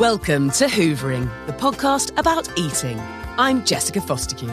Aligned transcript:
Welcome 0.00 0.48
to 0.52 0.64
Hoovering, 0.64 1.28
the 1.46 1.52
podcast 1.52 2.18
about 2.18 2.48
eating. 2.58 2.98
I'm 3.36 3.66
Jessica 3.66 4.00
Fostekew. 4.00 4.50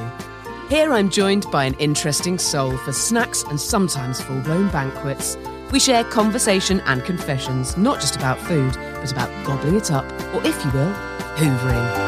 Here 0.70 0.92
I'm 0.92 1.10
joined 1.10 1.50
by 1.52 1.64
an 1.64 1.74
interesting 1.76 2.38
soul 2.38 2.76
for 2.76 2.92
snacks 2.92 3.44
and 3.44 3.58
sometimes 3.58 4.20
full 4.20 4.42
blown 4.42 4.70
banquets. 4.72 5.38
We 5.72 5.80
share 5.80 6.04
conversation 6.04 6.82
and 6.82 7.02
confessions, 7.06 7.78
not 7.78 8.02
just 8.02 8.18
about 8.18 8.42
food, 8.42 8.74
but 8.74 9.10
about 9.10 9.46
gobbling 9.46 9.78
it 9.78 9.90
up, 9.90 10.04
or 10.36 10.46
if 10.46 10.66
you 10.66 10.72
will, 10.72 10.92
hoovering. 11.38 12.07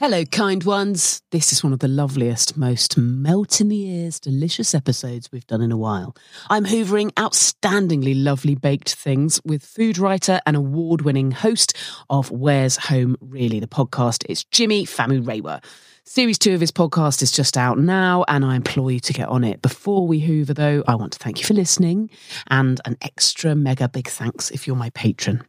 Hello, 0.00 0.24
kind 0.24 0.64
ones. 0.64 1.20
This 1.30 1.52
is 1.52 1.62
one 1.62 1.74
of 1.74 1.80
the 1.80 1.86
loveliest, 1.86 2.56
most 2.56 2.96
melt 2.96 3.60
in 3.60 3.68
the 3.68 3.82
ears, 3.86 4.18
delicious 4.18 4.74
episodes 4.74 5.30
we've 5.30 5.46
done 5.46 5.60
in 5.60 5.70
a 5.70 5.76
while. 5.76 6.16
I'm 6.48 6.64
hoovering 6.64 7.10
outstandingly 7.16 8.14
lovely 8.16 8.54
baked 8.54 8.94
things 8.94 9.42
with 9.44 9.62
food 9.62 9.98
writer 9.98 10.40
and 10.46 10.56
award 10.56 11.02
winning 11.02 11.32
host 11.32 11.76
of 12.08 12.30
Where's 12.30 12.78
Home 12.78 13.14
Really, 13.20 13.60
the 13.60 13.66
podcast. 13.66 14.24
It's 14.26 14.44
Jimi 14.44 14.84
Famurewa. 14.84 15.62
Series 16.04 16.38
two 16.38 16.54
of 16.54 16.62
his 16.62 16.72
podcast 16.72 17.20
is 17.20 17.30
just 17.30 17.58
out 17.58 17.78
now, 17.78 18.24
and 18.26 18.42
I 18.42 18.56
implore 18.56 18.90
you 18.90 19.00
to 19.00 19.12
get 19.12 19.28
on 19.28 19.44
it. 19.44 19.60
Before 19.60 20.06
we 20.06 20.20
hoover, 20.20 20.54
though, 20.54 20.82
I 20.88 20.94
want 20.94 21.12
to 21.12 21.18
thank 21.18 21.40
you 21.40 21.44
for 21.44 21.52
listening 21.52 22.08
and 22.46 22.80
an 22.86 22.96
extra 23.02 23.54
mega 23.54 23.86
big 23.86 24.08
thanks 24.08 24.50
if 24.50 24.66
you're 24.66 24.76
my 24.76 24.88
patron. 24.88 25.42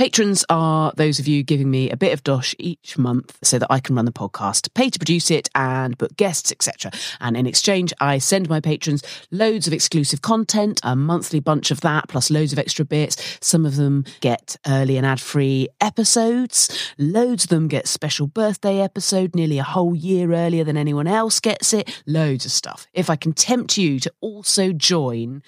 Patrons 0.00 0.46
are 0.48 0.94
those 0.96 1.18
of 1.18 1.28
you 1.28 1.42
giving 1.42 1.70
me 1.70 1.90
a 1.90 1.96
bit 1.96 2.14
of 2.14 2.24
dosh 2.24 2.54
each 2.58 2.96
month 2.96 3.36
so 3.42 3.58
that 3.58 3.70
I 3.70 3.80
can 3.80 3.96
run 3.96 4.06
the 4.06 4.12
podcast, 4.12 4.72
pay 4.72 4.88
to 4.88 4.98
produce 4.98 5.30
it, 5.30 5.50
and 5.54 5.98
book 5.98 6.16
guests, 6.16 6.50
etc. 6.50 6.90
And 7.20 7.36
in 7.36 7.44
exchange, 7.44 7.92
I 8.00 8.16
send 8.16 8.48
my 8.48 8.60
patrons 8.60 9.02
loads 9.30 9.66
of 9.66 9.74
exclusive 9.74 10.22
content, 10.22 10.80
a 10.82 10.96
monthly 10.96 11.38
bunch 11.38 11.70
of 11.70 11.82
that, 11.82 12.08
plus 12.08 12.30
loads 12.30 12.50
of 12.50 12.58
extra 12.58 12.86
bits. 12.86 13.38
Some 13.42 13.66
of 13.66 13.76
them 13.76 14.06
get 14.22 14.56
early 14.66 14.96
and 14.96 15.04
ad 15.04 15.20
free 15.20 15.68
episodes. 15.82 16.94
Loads 16.96 17.44
of 17.44 17.50
them 17.50 17.68
get 17.68 17.86
special 17.86 18.26
birthday 18.26 18.80
episode 18.80 19.34
nearly 19.34 19.58
a 19.58 19.62
whole 19.64 19.94
year 19.94 20.32
earlier 20.32 20.64
than 20.64 20.78
anyone 20.78 21.08
else 21.08 21.40
gets 21.40 21.74
it. 21.74 22.02
Loads 22.06 22.46
of 22.46 22.52
stuff. 22.52 22.86
If 22.94 23.10
I 23.10 23.16
can 23.16 23.34
tempt 23.34 23.76
you 23.76 24.00
to 24.00 24.10
also 24.22 24.72
join, 24.72 25.42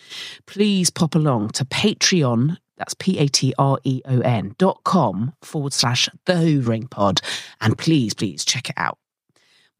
please 0.44 0.90
pop 0.90 1.14
along 1.14 1.52
to 1.52 1.64
Patreon 1.64 2.58
that's 2.76 2.94
P 2.94 3.18
A 3.18 3.28
T 3.28 3.54
R 3.58 3.78
E 3.84 4.02
O 4.06 4.20
N 4.20 4.54
dot 4.58 4.80
com 4.84 5.34
forward 5.42 5.72
slash 5.72 6.08
the 6.26 6.34
Hoovering 6.34 6.90
Pod. 6.90 7.20
And 7.60 7.76
please, 7.76 8.14
please 8.14 8.44
check 8.44 8.70
it 8.70 8.74
out. 8.76 8.98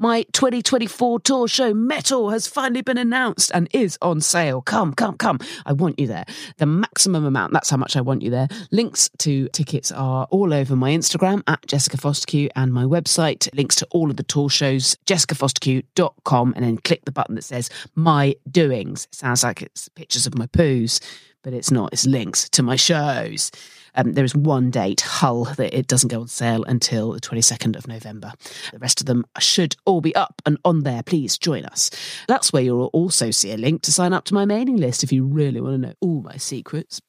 My 0.02 0.22
2024 0.32 1.20
tour 1.20 1.46
show 1.46 1.72
Mettle 1.72 2.30
has 2.30 2.48
finally 2.48 2.82
been 2.82 2.98
announced 2.98 3.52
and 3.54 3.68
is 3.72 3.96
on 4.02 4.20
sale. 4.20 4.60
Come, 4.60 4.94
come, 4.94 5.16
come. 5.16 5.38
I 5.64 5.74
want 5.74 6.00
you 6.00 6.08
there. 6.08 6.24
The 6.56 6.66
maximum 6.66 7.24
amount, 7.24 7.52
that's 7.52 7.70
how 7.70 7.76
much 7.76 7.94
I 7.94 8.00
want 8.00 8.20
you 8.20 8.28
there. 8.28 8.48
Links 8.72 9.10
to 9.18 9.46
tickets 9.50 9.92
are 9.92 10.26
all 10.30 10.52
over 10.52 10.74
my 10.74 10.90
Instagram 10.90 11.44
at 11.46 11.64
Jessica 11.68 11.98
Fostekew 11.98 12.48
and 12.56 12.72
my 12.72 12.82
website. 12.82 13.48
Links 13.54 13.76
to 13.76 13.86
all 13.92 14.10
of 14.10 14.16
the 14.16 14.24
tour 14.24 14.50
shows, 14.50 14.96
jessicafostekew.com, 15.06 16.54
and 16.56 16.64
then 16.64 16.78
click 16.78 17.04
the 17.04 17.12
button 17.12 17.36
that 17.36 17.44
says 17.44 17.70
My 17.94 18.34
Doings. 18.50 19.04
It 19.04 19.14
sounds 19.14 19.44
like 19.44 19.62
it's 19.62 19.88
pictures 19.90 20.26
of 20.26 20.36
my 20.36 20.48
poos 20.48 20.98
but 21.42 21.52
it's 21.52 21.70
not. 21.70 21.92
It's 21.92 22.06
links 22.06 22.48
to 22.50 22.62
my 22.62 22.76
shows. 22.76 23.50
Um, 23.94 24.12
there 24.14 24.24
is 24.24 24.34
one 24.34 24.70
date, 24.70 25.02
Hull, 25.02 25.44
that 25.44 25.76
it 25.76 25.86
doesn't 25.86 26.08
go 26.08 26.22
on 26.22 26.28
sale 26.28 26.64
until 26.64 27.12
the 27.12 27.20
22nd 27.20 27.76
of 27.76 27.86
November. 27.86 28.32
The 28.72 28.78
rest 28.78 29.00
of 29.00 29.06
them 29.06 29.26
should 29.38 29.76
all 29.84 30.00
be 30.00 30.14
up 30.14 30.40
and 30.46 30.58
on 30.64 30.82
there. 30.82 31.02
Please 31.02 31.36
join 31.36 31.64
us. 31.66 31.90
That's 32.26 32.52
where 32.52 32.62
you'll 32.62 32.86
also 32.86 33.30
see 33.30 33.52
a 33.52 33.58
link 33.58 33.82
to 33.82 33.92
sign 33.92 34.12
up 34.12 34.24
to 34.26 34.34
my 34.34 34.44
mailing 34.44 34.76
list 34.76 35.04
if 35.04 35.12
you 35.12 35.24
really 35.24 35.60
want 35.60 35.74
to 35.74 35.88
know 35.88 35.94
all 36.00 36.22
my 36.22 36.36
secrets. 36.36 37.00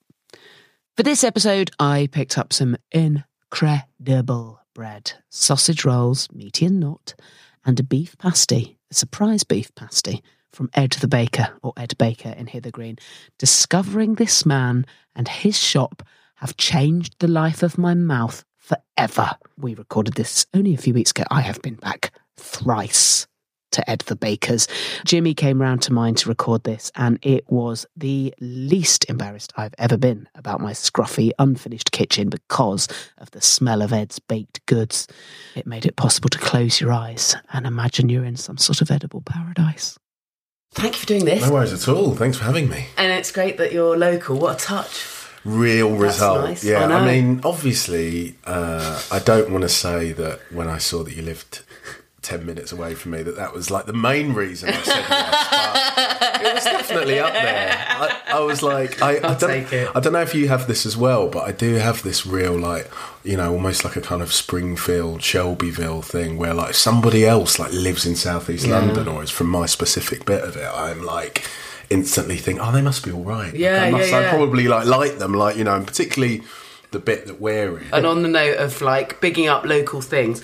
For 0.98 1.04
this 1.04 1.24
episode, 1.24 1.72
I 1.80 2.10
picked 2.12 2.38
up 2.38 2.52
some 2.52 2.76
incredible 2.92 4.60
bread, 4.74 5.14
sausage 5.30 5.86
rolls, 5.86 6.28
meaty 6.34 6.66
and 6.66 6.80
not, 6.80 7.16
and 7.66 7.80
a 7.80 7.84
beef 7.84 8.18
pasty, 8.18 8.78
a 8.92 8.94
surprise 8.94 9.44
beef 9.44 9.74
pasty 9.76 10.22
from 10.54 10.70
Ed 10.74 10.92
the 10.94 11.08
Baker, 11.08 11.50
or 11.62 11.74
Ed 11.76 11.98
Baker 11.98 12.30
in 12.30 12.48
Hither 12.48 12.72
Green. 12.72 12.98
Discovering 13.38 14.16
this 14.16 14.46
man 14.46 14.86
and 15.16 15.28
his 15.28 15.58
shop 15.58 16.04
have 16.36 16.58
changed 16.58 17.16
the 17.20 17.28
life 17.28 17.64
of 17.64 17.78
my 17.78 17.94
mouth 17.94 18.46
forever. 18.58 19.32
We 19.58 19.76
recorded 19.76 20.14
this 20.14 20.46
only 20.54 20.74
a 20.74 20.78
few 20.78 20.94
weeks 20.94 21.12
ago. 21.12 21.24
I 21.30 21.42
have 21.42 21.62
been 21.62 21.76
back 21.76 22.14
thrice 22.38 23.28
to 23.72 23.90
Ed 23.90 24.00
the 24.02 24.16
Baker's. 24.16 24.68
Jimi 25.06 25.36
came 25.36 25.62
round 25.62 25.82
to 25.84 25.94
mine 25.94 26.16
to 26.16 26.30
record 26.30 26.64
this, 26.64 26.92
and 26.96 27.20
it 27.22 27.44
was 27.52 27.86
the 27.96 28.34
least 28.40 29.06
embarrassed 29.10 29.52
I've 29.58 29.74
ever 29.78 29.98
been 29.98 30.30
about 30.36 30.62
my 30.62 30.72
scruffy, 30.72 31.32
unfinished 31.40 31.92
kitchen 31.92 32.30
because 32.30 32.88
of 33.18 33.32
the 33.32 33.42
smell 33.42 33.82
of 33.82 33.92
Ed's 33.92 34.20
baked 34.20 34.66
goods. 34.68 35.08
It 35.56 35.68
made 35.68 35.86
it 35.86 35.96
possible 35.96 36.30
to 36.30 36.38
close 36.38 36.80
your 36.80 36.92
eyes 36.92 37.36
and 37.52 37.66
imagine 37.66 38.10
you're 38.10 38.24
in 38.24 38.38
some 38.38 38.58
sort 38.58 38.82
of 38.82 38.92
edible 38.92 39.22
paradise. 39.22 39.98
Thank 40.74 40.96
you 40.96 41.00
for 41.02 41.06
doing 41.06 41.26
this. 41.26 41.46
No 41.46 41.54
worries 41.54 41.74
at 41.74 41.88
all. 41.88 42.16
Thanks 42.16 42.38
for 42.38 42.44
having 42.46 42.68
me. 42.70 42.88
And 42.98 43.12
it's 43.12 43.32
great 43.32 43.58
that 43.58 43.72
you're 43.72 43.98
local. 43.98 44.38
What 44.38 44.62
a 44.62 44.66
touch. 44.66 45.08
Real 45.46 45.90
That's 45.90 46.02
result. 46.02 46.44
nice. 46.46 46.64
Yeah, 46.64 46.88
I. 46.88 47.00
I, 47.00 47.06
mean, 47.06 47.42
obviously, 47.44 48.36
uh, 48.46 49.02
I 49.12 49.20
don't 49.20 49.52
want 49.52 49.64
to 49.64 49.70
say 49.70 50.14
that 50.14 50.40
when 50.52 50.70
I 50.70 50.78
saw 50.78 51.04
that 51.04 51.16
you 51.16 51.22
lived 51.22 51.63
ten 52.24 52.46
minutes 52.46 52.72
away 52.72 52.96
from 52.96 53.12
me 53.12 53.22
that 53.22 53.36
that 53.36 53.54
was 53.54 53.70
like 53.70 53.86
the 53.86 53.94
main 53.94 54.34
reason 54.34 54.70
I 54.70 54.82
said 54.82 55.06
yes. 55.10 56.40
But 56.42 56.42
it 56.50 56.54
was 56.56 56.64
definitely 56.64 57.20
up 57.20 57.32
there. 57.34 57.76
I, 57.88 58.22
I 58.34 58.40
was 58.40 58.64
like, 58.64 59.02
I, 59.02 59.18
I 59.18 59.20
don't, 59.20 59.40
take 59.40 59.72
it. 59.72 59.90
I 59.96 60.00
don't 60.00 60.14
know 60.14 60.22
if 60.22 60.34
you 60.34 60.48
have 60.48 60.68
this 60.68 60.86
as 60.86 60.98
well, 60.98 61.30
but 61.30 61.44
I 61.48 61.52
do 61.52 61.76
have 61.76 62.02
this 62.04 62.26
real 62.26 62.58
like, 62.58 62.90
you 63.24 63.38
know, 63.38 63.52
almost 63.54 63.84
like 63.86 63.96
a 63.96 64.02
kind 64.02 64.22
of 64.22 64.34
Springfield, 64.34 65.22
Shelbyville 65.22 66.02
thing 66.02 66.38
where 66.38 66.54
like 66.54 66.74
somebody 66.74 67.26
else 67.26 67.60
like 67.60 67.72
lives 67.72 68.06
in 68.06 68.16
Southeast 68.16 68.68
London 68.68 69.08
or 69.08 69.24
is 69.24 69.30
from 69.30 69.48
my 69.48 69.66
specific 69.66 70.26
bit 70.26 70.44
of 70.44 70.56
it. 70.58 70.70
I'm 70.74 71.04
like 71.04 71.48
instantly 71.90 72.38
think, 72.38 72.60
oh, 72.62 72.72
they 72.72 72.82
must 72.82 73.06
be 73.06 73.12
all 73.12 73.24
right. 73.24 73.52
Like, 73.52 73.60
Yeah, 73.62 73.84
I 73.84 73.92
must, 73.92 74.10
yeah, 74.10 74.18
I 74.18 74.22
yeah. 74.22 74.30
probably 74.32 74.68
like 74.68 74.86
like 74.88 75.18
them, 75.20 75.34
like 75.34 75.56
you 75.58 75.64
know, 75.64 75.76
and 75.76 75.86
particularly 75.86 76.42
the 76.92 77.00
bit 77.00 77.26
that 77.28 77.40
we're 77.42 77.80
in. 77.80 77.88
And 77.94 78.06
on 78.06 78.22
the 78.22 78.30
note 78.30 78.58
of 78.58 78.82
like 78.82 79.20
bigging 79.22 79.48
up 79.48 79.66
local 79.66 80.02
things, 80.02 80.42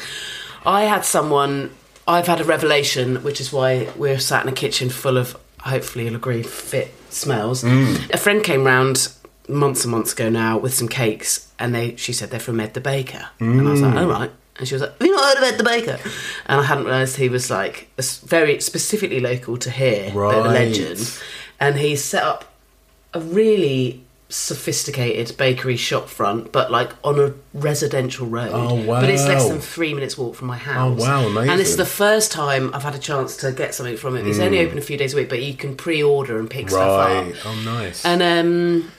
I 0.65 0.83
had 0.83 1.05
someone, 1.05 1.71
I've 2.07 2.27
had 2.27 2.41
a 2.41 2.43
revelation, 2.43 3.17
which 3.23 3.39
is 3.39 3.51
why 3.53 3.89
we're 3.95 4.19
sat 4.19 4.43
in 4.43 4.49
a 4.49 4.55
kitchen 4.55 4.89
full 4.89 5.17
of, 5.17 5.37
hopefully 5.61 6.05
you'll 6.05 6.15
agree, 6.15 6.43
fit 6.43 6.93
smells. 7.09 7.63
Mm. 7.63 8.09
A 8.13 8.17
friend 8.17 8.43
came 8.43 8.63
round 8.65 9.09
months 9.47 9.83
and 9.83 9.91
months 9.91 10.13
ago 10.13 10.29
now 10.29 10.57
with 10.57 10.73
some 10.73 10.87
cakes, 10.87 11.51
and 11.57 11.73
they 11.73 11.95
she 11.95 12.13
said 12.13 12.29
they're 12.29 12.39
from 12.39 12.59
Ed 12.59 12.73
the 12.73 12.81
Baker. 12.81 13.29
And 13.39 13.67
I 13.67 13.71
was 13.71 13.81
like, 13.81 13.93
mm. 13.95 14.01
oh, 14.03 14.09
right. 14.09 14.31
And 14.57 14.67
she 14.67 14.75
was 14.75 14.81
like, 14.81 14.91
have 14.97 15.07
you 15.07 15.15
not 15.15 15.37
heard 15.37 15.37
of 15.37 15.53
Ed 15.53 15.57
the 15.57 15.63
Baker? 15.63 15.97
And 16.45 16.59
I 16.61 16.63
hadn't 16.63 16.83
realised 16.85 17.15
he 17.15 17.29
was 17.29 17.49
like 17.49 17.89
very 18.25 18.59
specifically 18.59 19.21
local 19.21 19.57
to 19.57 19.71
here, 19.71 20.03
bit 20.03 20.09
of 20.09 20.15
a 20.15 20.19
Right. 20.19 20.43
legend. 20.43 21.19
And 21.61 21.77
he 21.77 21.95
set 21.95 22.23
up 22.23 22.53
a 23.13 23.21
really 23.21 24.03
sophisticated 24.29 25.35
bakery 25.37 25.75
shop 25.75 26.07
front, 26.07 26.51
but 26.51 26.71
like 26.71 26.91
on 27.03 27.19
a 27.19 27.33
residential 27.53 28.27
road. 28.27 28.51
Oh, 28.53 28.75
wow! 28.75 29.01
But 29.01 29.09
it's 29.09 29.25
less 29.27 29.47
than 29.49 29.59
three 29.59 29.93
minutes 29.93 30.17
walk 30.17 30.35
from 30.35 30.47
my 30.47 30.57
house. 30.57 30.99
Oh 30.99 31.03
wow, 31.03 31.27
amazing. 31.27 31.49
And 31.51 31.61
it's 31.61 31.75
the 31.75 31.85
first 31.85 32.31
time 32.31 32.73
I've 32.73 32.83
had 32.83 32.95
a 32.95 32.99
chance 32.99 33.35
to 33.37 33.51
get 33.51 33.73
something 33.75 33.97
from 33.97 34.15
it. 34.15 34.25
It's 34.27 34.39
only 34.39 34.59
open 34.59 34.77
a 34.77 34.81
few 34.81 34.97
days 34.97 35.13
a 35.13 35.17
week, 35.17 35.29
but 35.29 35.41
you 35.41 35.53
can 35.55 35.75
pre-order 35.75 36.39
and 36.39 36.49
pick 36.49 36.69
stuff 36.69 36.81
Hmm. 37.09 37.27
right. 37.29 37.35
up. 37.35 37.45
Oh, 37.45 37.61
nice. 37.65 38.05
And 38.05 38.21
um, 38.21 38.91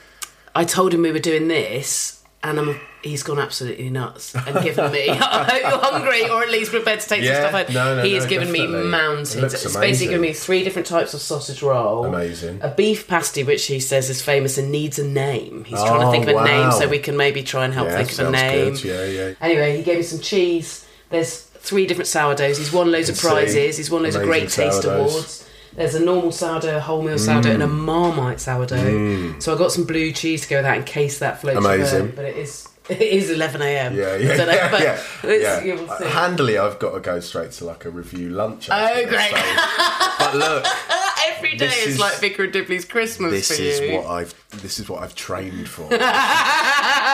I 0.53 0.63
told 0.65 0.93
him 0.93 1.01
we 1.01 1.11
were 1.11 1.19
doing 1.19 1.47
this, 1.47 2.20
and 2.43 2.59
I'm, 2.59 2.79
he's 3.03 3.21
gone 3.23 3.37
absolutely 3.39 3.89
nuts 3.89 4.33
and 4.35 4.63
given 4.63 4.91
me. 4.91 5.09
I 5.09 5.43
hope 5.43 5.61
you're 5.61 5.79
hungry, 5.91 6.29
or 6.29 6.41
at 6.41 6.49
least 6.49 6.71
prepared 6.71 6.99
to 7.01 7.07
take 7.07 7.21
Yeah, 7.23 7.41
some 7.41 7.49
stuff 7.49 7.65
home. 7.67 7.73
no, 7.75 7.95
no, 7.97 8.03
he 8.03 8.09
no, 8.13 8.15
has 8.15 8.25
given 8.25 8.51
me 8.51 8.65
mountains. 8.67 9.35
It 9.35 9.43
it's 9.43 9.63
amazing. 9.63 9.81
basically 9.81 10.07
given 10.13 10.21
me 10.21 10.33
three 10.33 10.63
different 10.63 10.87
types 10.87 11.13
of 11.13 11.21
sausage 11.21 11.61
roll. 11.61 12.05
Amazing. 12.05 12.59
A 12.63 12.69
beef 12.69 13.07
pasty, 13.07 13.43
which 13.43 13.65
he 13.67 13.79
says 13.79 14.09
is 14.09 14.21
famous 14.21 14.57
and 14.57 14.71
needs 14.71 14.97
a 14.97 15.07
name. 15.07 15.63
He's 15.65 15.79
trying 15.79 16.01
to 16.01 16.07
Oh, 16.07 16.11
think 16.11 16.27
of 16.27 16.35
a 16.35 16.43
name, 16.43 16.71
so 16.71 16.87
we 16.87 16.99
can 16.99 17.15
maybe 17.15 17.43
try 17.43 17.65
and 17.65 17.73
help 17.73 17.87
Yeah, 17.89 17.97
think 18.03 18.11
of 18.19 18.27
a 18.27 18.31
name. 18.31 18.73
good. 18.73 18.83
Yeah, 18.83 19.05
yeah. 19.05 19.33
Anyway, 19.39 19.77
he 19.77 19.83
gave 19.83 19.97
me 19.97 20.03
some 20.03 20.19
cheese. 20.19 20.85
There's 21.09 21.41
three 21.41 21.85
different 21.85 22.07
sourdoughs. 22.07 22.57
He's 22.57 22.73
won 22.73 22.91
loads 22.91 23.09
of 23.09 23.17
prizes. 23.19 23.77
He's 23.77 23.91
won 23.91 24.01
loads 24.03 24.15
of 24.15 24.23
great 24.23 24.43
Amazing 24.43 24.63
taste 24.71 24.85
awards. 24.85 25.47
There's 25.73 25.95
a 25.95 26.03
normal 26.03 26.31
sourdough, 26.31 26.77
a 26.77 26.81
wholemeal 26.81 27.17
sourdough, 27.19 27.51
and 27.51 27.63
a 27.63 27.67
Marmite 27.67 28.39
sourdough. 28.41 29.39
So 29.39 29.53
I 29.55 29.57
got 29.57 29.71
some 29.71 29.85
blue 29.85 30.11
cheese 30.11 30.41
to 30.43 30.49
go 30.49 30.55
with 30.57 30.65
that 30.65 30.77
in 30.77 30.83
case 30.83 31.19
that 31.19 31.39
floats 31.41 31.57
Amazing. 31.65 32.07
boat, 32.07 32.15
But 32.17 32.25
it 32.25 32.37
is 32.37 32.67
it 32.89 33.01
is 33.01 33.29
11 33.29 33.61
a.m. 33.61 33.95
Yeah, 33.95 34.15
yeah, 34.17 34.33
I 34.33 34.37
don't 34.37 34.47
know, 34.47 34.53
yeah, 34.53 34.71
but 34.71 34.81
yeah. 34.81 34.93
it's- 35.31 35.41
yeah. 35.41 35.63
you 35.63 35.75
will 35.79 35.87
see. 35.97 36.03
Uh, 36.03 36.09
Handily, 36.09 36.57
I've 36.57 36.77
got 36.79 36.91
to 36.93 36.99
go 36.99 37.19
straight 37.21 37.51
to 37.53 37.65
like 37.65 37.85
a 37.85 37.89
review 37.89 38.29
lunch. 38.31 38.67
Oh, 38.71 39.05
great. 39.07 39.31
but 40.19 40.35
look, 40.35 40.65
Every 41.37 41.55
day 41.55 41.67
is 41.67 41.87
is- 41.93 41.99
like 41.99 42.15
Vicar 42.19 42.43
and 42.43 42.51
Dibley's 42.53 42.83
Christmas 42.85 43.31
this 43.31 43.51
is 43.59 43.79
you. 43.79 43.95
what 43.97 44.07
I've 44.07 44.33
this 44.61 44.79
is 44.79 44.89
what 44.89 45.03
I've 45.03 45.15
trained 45.15 45.69
for. 45.69 45.87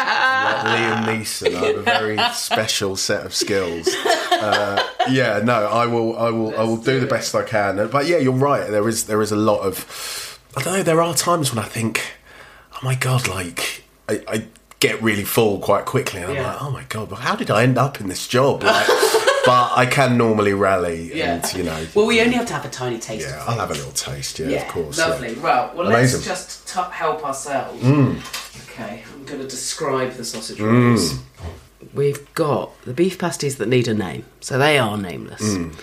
Liam 0.08 1.04
Neeson, 1.06 1.56
I 1.56 1.66
have 1.68 1.78
a 1.78 1.82
very 1.82 2.18
special 2.34 2.96
set 2.96 3.26
of 3.26 3.34
skills. 3.34 3.88
Uh, 4.32 4.82
yeah, 5.10 5.42
no, 5.44 5.66
I 5.68 5.86
will, 5.86 6.18
I 6.18 6.30
will, 6.30 6.58
I 6.58 6.64
will 6.64 6.78
do 6.78 7.00
the 7.00 7.08
best 7.08 7.36
I 7.36 7.44
can. 7.44 7.88
But 7.90 8.08
yeah, 8.08 8.18
you're 8.18 8.34
right. 8.34 8.70
There 8.70 8.88
is 8.88 9.06
there 9.06 9.22
is 9.22 9.32
a 9.32 9.36
lot 9.36 9.62
of. 9.62 10.40
I 10.56 10.62
don't 10.64 10.74
know. 10.78 10.84
There 10.84 11.02
are 11.02 11.14
times 11.14 11.54
when 11.54 11.64
I 11.64 11.68
think, 11.68 12.02
oh 12.74 12.80
my 12.84 12.96
god, 12.96 13.28
like 13.28 13.84
I. 14.10 14.22
I 14.28 14.48
get 14.80 15.02
really 15.02 15.24
full 15.24 15.58
quite 15.58 15.86
quickly 15.86 16.22
and 16.22 16.30
I'm 16.30 16.36
Yeah. 16.36 16.52
like 16.54 16.62
oh 16.62 16.70
my 16.70 16.84
god 16.88 17.10
but 17.10 17.16
how 17.16 17.36
did 17.36 17.50
I 17.50 17.64
end 17.64 17.80
up 17.80 18.00
in 18.00 18.10
this 18.10 18.28
job 18.28 18.62
like, 18.62 18.86
but 19.44 19.72
I 19.76 19.88
can 19.90 20.20
normally 20.20 20.54
rally 20.54 21.20
and 21.20 21.44
you 21.56 21.64
know 21.64 21.88
Well, 21.96 22.06
we 22.06 22.22
only 22.22 22.36
have 22.36 22.46
to 22.50 22.54
have 22.54 22.64
a 22.64 22.70
tiny 22.70 23.00
taste. 23.00 23.28
yeah 23.28 23.44
I'll 23.48 23.58
have 23.58 23.72
a 23.72 23.74
little 23.74 23.92
taste 23.92 24.38
yeah, 24.38 24.50
Yeah, 24.50 24.62
of 24.62 24.68
course 24.68 25.00
lovely. 25.00 25.34
Right, 25.34 25.74
well, 25.76 25.88
Amazing. 25.88 26.22
Mm. 26.22 26.28
let's 26.28 26.64
just 26.64 26.68
t- 26.72 26.92
help 26.92 27.26
ourselves. 27.26 27.84
Okay, 28.70 29.02
I'm 29.12 29.17
going 29.28 29.42
to 29.42 29.48
describe 29.48 30.14
the 30.14 30.26
sausage 30.26 30.60
rolls. 30.60 31.20
We've 31.94 32.34
got 32.34 32.80
the 32.84 32.94
beef 32.94 33.18
pasties 33.20 33.58
that 33.58 33.68
need 33.68 33.88
a 33.88 33.94
name, 33.94 34.26
so 34.42 34.58
they 34.58 34.78
are 34.80 34.98
nameless. 34.98 35.42
Mm. 35.42 35.74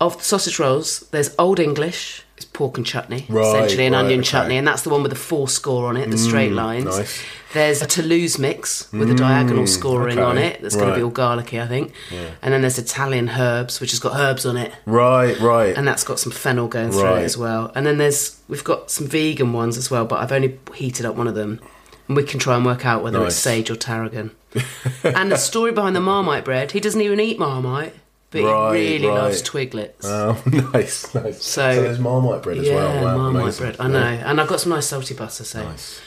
Of 0.00 0.16
the 0.18 0.24
sausage 0.24 0.58
rolls, 0.58 1.00
there's 1.10 1.34
Old 1.38 1.60
English, 1.60 2.22
it's 2.36 2.46
pork 2.46 2.78
and 2.78 2.86
chutney, 2.86 3.26
Right, 3.28 3.44
essentially 3.46 3.84
an 3.86 3.92
right, 3.92 3.98
onion 4.00 4.20
okay. 4.20 4.26
Mm, 4.28 4.30
chutney, 4.30 4.56
and 4.56 4.66
that's 4.66 4.80
the 4.82 4.88
one 4.88 5.02
with 5.02 5.10
the 5.10 5.18
four 5.18 5.46
score 5.46 5.86
on 5.88 5.96
it, 5.98 6.10
the 6.10 6.16
straight 6.16 6.52
lines. 6.52 6.84
nice. 6.86 7.22
There's 7.52 7.82
a 7.82 7.86
Toulouse 7.86 8.38
mix 8.38 8.90
with 8.92 9.10
a 9.10 9.14
diagonal 9.14 9.66
scoring 9.66 10.16
Mm, 10.18 10.20
okay, 10.20 10.30
on 10.30 10.38
it. 10.38 10.62
That's 10.62 10.76
going 10.76 10.88
to 10.90 10.94
be 10.94 11.02
all 11.02 11.10
garlicky, 11.10 11.60
I 11.60 11.66
think. 11.66 11.92
And 12.40 12.54
then 12.54 12.60
there's 12.62 12.78
Italian 12.78 13.28
herbs, 13.28 13.80
which 13.80 13.90
has 13.90 13.98
got 13.98 14.18
herbs 14.18 14.46
on 14.46 14.56
it 14.56 14.72
right 14.86 15.38
right 15.40 15.76
and 15.76 15.86
that's 15.86 16.04
got 16.04 16.18
some 16.20 16.30
fennel 16.32 16.68
going 16.68 16.92
through 16.92 17.16
it 17.16 17.24
as 17.24 17.36
well. 17.36 17.72
And 17.74 17.84
then 17.84 17.98
there's 17.98 18.40
we've 18.48 18.64
got 18.64 18.90
some 18.90 19.06
vegan 19.08 19.52
ones 19.52 19.76
as 19.76 19.90
well, 19.90 20.04
but 20.06 20.20
I've 20.22 20.32
only 20.32 20.58
heated 20.74 21.04
up 21.04 21.16
one 21.16 21.26
of 21.26 21.34
them, 21.34 21.60
and 22.10 22.16
we 22.16 22.24
can 22.24 22.40
try 22.40 22.56
and 22.56 22.66
work 22.66 22.84
out 22.84 23.04
whether 23.04 23.24
it's 23.24 23.36
sage 23.36 23.70
or 23.70 23.76
tarragon. 23.76 24.32
and 25.04 25.30
the 25.30 25.36
story 25.36 25.70
behind 25.70 25.94
the 25.94 26.00
Marmite 26.00 26.44
bread, 26.44 26.72
he 26.72 26.80
doesn't 26.80 27.00
even 27.00 27.20
eat 27.20 27.38
Marmite, 27.38 27.94
but 28.32 28.42
Right, 28.42 28.76
he 28.76 28.94
really 28.94 29.06
right. 29.06 29.14
loves 29.14 29.42
Twiglets. 29.42 30.00
Oh, 30.02 30.42
nice, 30.74 31.14
nice. 31.14 31.40
So- 31.40 31.82
there's 31.82 32.00
Marmite 32.00 32.42
bread 32.42 32.58
as 32.58 32.66
yeah, 32.66 32.74
well. 32.74 33.04
Wow, 33.04 33.16
Marmite 33.18 33.42
amazing. 33.42 33.64
bread. 33.64 33.76
I 33.78 33.86
know, 33.86 33.98
and 33.98 34.40
I've 34.40 34.48
got 34.48 34.58
some 34.58 34.70
nice 34.70 34.86
salty 34.88 35.14
butter. 35.14 35.44
So 35.44 35.62
Nice. 35.62 36.00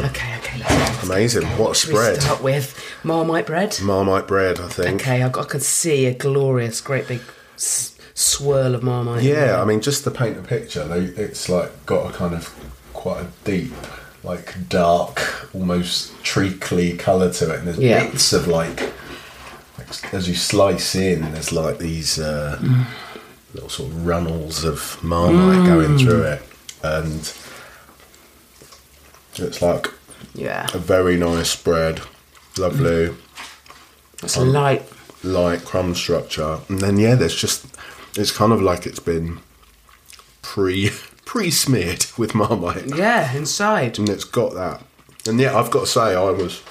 okay, 0.00 0.36
okay, 0.38 0.60
let's, 0.60 1.02
Amazing. 1.02 1.42
What 1.58 1.72
a 1.72 1.74
spread. 1.74 2.22
start 2.22 2.40
with 2.40 2.80
Marmite 3.02 3.46
bread. 3.48 3.76
Marmite 3.82 4.28
bread, 4.28 4.60
I 4.60 4.68
think. 4.68 5.00
Okay, 5.00 5.24
I, 5.24 5.26
I 5.26 5.30
could 5.44 5.62
see 5.62 6.06
a 6.06 6.14
glorious, 6.14 6.80
great 6.80 7.08
big 7.08 7.20
s- 7.56 7.98
swirl 8.14 8.76
of 8.76 8.84
Marmite. 8.84 9.24
Yeah, 9.24 9.60
I 9.60 9.64
mean, 9.64 9.80
just 9.80 10.04
to 10.04 10.12
paint 10.12 10.38
a 10.38 10.42
picture, 10.42 10.86
they, 10.86 11.00
it's 11.20 11.48
like 11.48 11.84
got 11.84 12.14
a 12.14 12.16
kind 12.16 12.34
of 12.34 12.54
quite 12.92 13.22
a 13.22 13.28
deep, 13.42 13.72
like 14.28 14.68
dark, 14.68 15.48
almost 15.54 16.12
treacly 16.22 16.92
colour 16.96 17.32
to 17.32 17.50
it, 17.50 17.58
and 17.60 17.66
there's 17.66 17.78
Yeah. 17.78 18.04
bits 18.04 18.32
of 18.34 18.46
like, 18.46 18.92
like, 19.78 20.14
as 20.14 20.28
you 20.28 20.34
slice 20.34 20.94
in, 20.94 21.32
there's 21.32 21.50
like 21.50 21.78
these 21.78 22.18
uh, 22.18 22.58
little 23.54 23.70
sort 23.70 23.90
of 23.90 24.06
runnels 24.06 24.64
of 24.64 25.02
marmite 25.02 25.66
going 25.66 25.96
mm. 25.96 26.00
through 26.00 26.22
it, 26.24 26.42
and 26.82 27.32
it's 29.36 29.62
like 29.62 29.90
yeah, 30.34 30.66
a 30.74 30.78
very 30.78 31.16
nice 31.16 31.50
spread, 31.50 32.02
lovely. 32.58 33.08
Mm. 33.08 33.16
it's 34.22 34.36
a 34.36 34.42
um, 34.42 34.52
light. 34.52 34.82
light 35.24 35.64
crumb 35.64 35.94
structure, 35.94 36.58
and 36.68 36.80
then 36.80 36.98
yeah, 36.98 37.14
there's 37.14 37.34
just 37.34 37.64
it's 38.14 38.30
kind 38.30 38.52
of 38.52 38.60
like 38.60 38.84
it's 38.84 39.00
been 39.00 39.40
pre 40.42 40.90
pre 41.28 41.50
smeared 41.50 42.06
with 42.16 42.34
marmite, 42.34 42.86
Yeah, 42.96 43.30
inside. 43.34 43.98
and 43.98 44.08
it's 44.08 44.24
got 44.24 44.54
that. 44.54 44.82
And 45.26 45.38
yeah, 45.38 45.56
I've 45.58 45.70
got 45.70 45.80
to 45.80 45.86
say, 45.86 46.14
I 46.14 46.30
was 46.30 46.62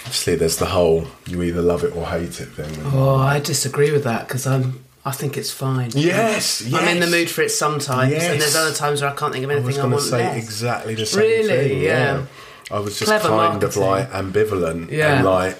obviously 0.00 0.34
there's 0.34 0.56
the 0.56 0.66
whole 0.66 1.06
you 1.26 1.42
either 1.42 1.62
love 1.62 1.84
it 1.84 1.94
or 1.94 2.06
hate 2.06 2.40
it 2.40 2.46
thing. 2.46 2.74
Oh, 2.92 3.14
I 3.16 3.38
disagree 3.38 3.92
with 3.92 4.04
that 4.04 4.26
because 4.26 4.46
I'm. 4.46 4.84
I 5.02 5.12
think 5.12 5.38
it's 5.38 5.50
fine. 5.50 5.92
Yes, 5.94 6.60
yes. 6.60 6.74
I'm 6.74 6.88
in 6.88 7.00
the 7.00 7.06
mood 7.06 7.30
for 7.30 7.40
it 7.40 7.50
sometimes, 7.50 8.12
yes. 8.12 8.22
and 8.30 8.38
there's 8.40 8.54
other 8.56 8.74
times 8.74 9.00
where 9.00 9.10
I 9.10 9.14
can't 9.14 9.32
think 9.32 9.44
of 9.46 9.50
I 9.50 9.54
was 9.54 9.64
anything 9.64 9.80
I, 9.80 9.82
going 9.82 9.90
to 9.92 9.96
want 9.96 10.10
say 10.10 10.18
less. 10.18 10.44
exactly 10.44 10.94
the 10.94 11.06
same 11.06 11.20
Really? 11.22 11.68
thing. 11.68 11.82
Yeah. 11.82 12.26
I 12.70 12.78
was 12.80 12.98
just 12.98 13.08
Clever 13.08 13.28
kind 13.28 13.62
of 13.62 13.76
like 13.76 14.10
ambivalent 14.10 14.90
Yeah. 14.90 15.16
and 15.16 15.24
like, 15.24 15.56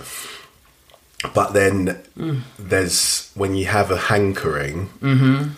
but 1.34 1.54
then 1.54 2.02
Mm. 2.18 2.42
there's 2.58 3.30
when 3.34 3.54
you 3.54 3.64
have 3.66 3.90
a 3.90 3.96
hankering 3.96 4.90
Mm-hmm. 5.00 5.52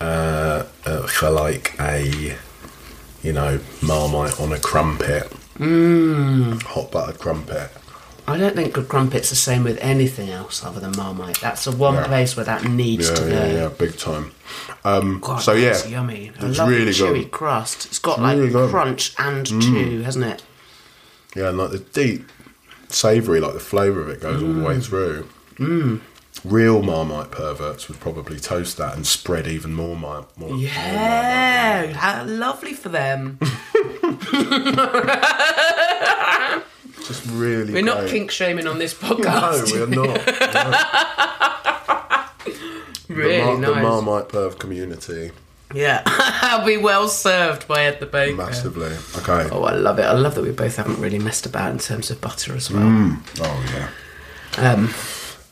Uh, 0.00 0.64
uh, 0.84 1.06
for 1.06 1.30
like 1.30 1.74
a, 1.80 2.36
you 3.22 3.32
know, 3.32 3.60
marmite 3.82 4.40
on 4.40 4.52
a 4.52 4.58
crumpet, 4.58 5.32
Mm. 5.58 6.62
hot 6.62 6.90
buttered 6.92 7.18
crumpet. 7.18 7.70
I 8.28 8.36
don't 8.36 8.54
think 8.54 8.74
good 8.74 8.88
crumpet's 8.88 9.30
the 9.30 9.36
same 9.36 9.64
with 9.64 9.78
anything 9.80 10.28
else 10.28 10.62
other 10.62 10.80
than 10.80 10.92
Marmite. 10.96 11.40
That's 11.40 11.64
the 11.64 11.72
one 11.72 11.94
Yeah. 11.94 12.04
place 12.06 12.36
where 12.36 12.44
that 12.44 12.62
needs 12.64 13.08
Yeah, 13.08 13.14
to 13.14 13.22
go. 13.22 13.28
yeah, 13.28 13.46
yeah, 13.52 13.68
big 13.68 13.96
time. 13.96 14.32
Um, 14.84 15.18
God, 15.20 15.38
so 15.40 15.52
yeah, 15.54 15.84
yummy. 15.86 16.30
I 16.38 16.46
it's 16.46 16.58
really 16.58 16.92
chewy 16.92 17.22
good. 17.22 17.30
crust. 17.30 17.86
It's 17.86 17.98
got 17.98 18.18
It's 18.18 18.20
like 18.20 18.36
really 18.36 18.50
good. 18.50 18.68
Mm. 18.68 18.70
crunch 18.70 19.14
and 19.18 19.46
chew, 19.46 20.02
hasn't 20.02 20.26
it? 20.26 20.42
Yeah, 21.34 21.48
and 21.48 21.56
like 21.58 21.70
the 21.70 21.78
deep 21.78 22.30
savoury, 22.90 23.40
like 23.40 23.54
the 23.54 23.60
flavour 23.60 24.02
of 24.02 24.10
it 24.10 24.20
goes 24.20 24.42
all 24.42 24.52
the 24.52 24.62
way 24.62 24.78
through. 24.78 25.26
Mm. 25.58 26.00
Real 26.44 26.82
Marmite 26.82 27.30
perverts 27.30 27.88
would 27.88 27.98
probably 28.00 28.38
toast 28.38 28.76
that 28.76 28.94
and 28.96 29.06
spread 29.06 29.46
even 29.46 29.74
more, 29.74 29.96
mar- 29.96 30.26
more 30.36 30.50
more 30.50 30.58
Yeah, 30.58 31.92
how 31.92 32.24
lovely 32.24 32.74
for 32.74 32.88
them. 32.90 33.38
Just 37.06 37.24
really 37.30 37.72
We're 37.72 37.82
not 37.82 38.00
great. 38.00 38.10
kink 38.10 38.30
shaming 38.30 38.66
on 38.66 38.78
this 38.78 38.94
podcast. 38.94 39.72
No, 39.74 39.86
we're 39.86 40.06
not. 40.06 40.26
No. 40.54 40.84
Really 43.08 43.38
the, 43.38 43.44
Mar- 43.44 43.74
the. 43.74 43.80
Marmite 43.82 44.28
Perv 44.28 44.58
community. 44.58 45.30
Yeah, 45.74 46.02
I'll 46.06 46.64
be 46.66 46.76
well 46.76 47.08
served 47.08 47.66
by 47.66 47.84
Ed 47.84 48.00
the 48.00 48.06
Baker. 48.06 48.36
Massively. 48.36 48.92
Okay. 49.16 49.48
Oh, 49.50 49.64
I 49.64 49.72
love 49.74 49.98
it. 49.98 50.02
I 50.02 50.12
love 50.12 50.34
that 50.34 50.42
we 50.42 50.50
both 50.52 50.76
haven't 50.76 51.00
really 51.00 51.18
messed 51.18 51.46
about 51.46 51.70
in 51.72 51.78
terms 51.78 52.10
of 52.10 52.20
butter 52.20 52.54
as 52.54 52.70
well. 52.70 53.18
Oh, 53.40 53.64
yeah. 53.74 53.88
Um, 54.72 54.94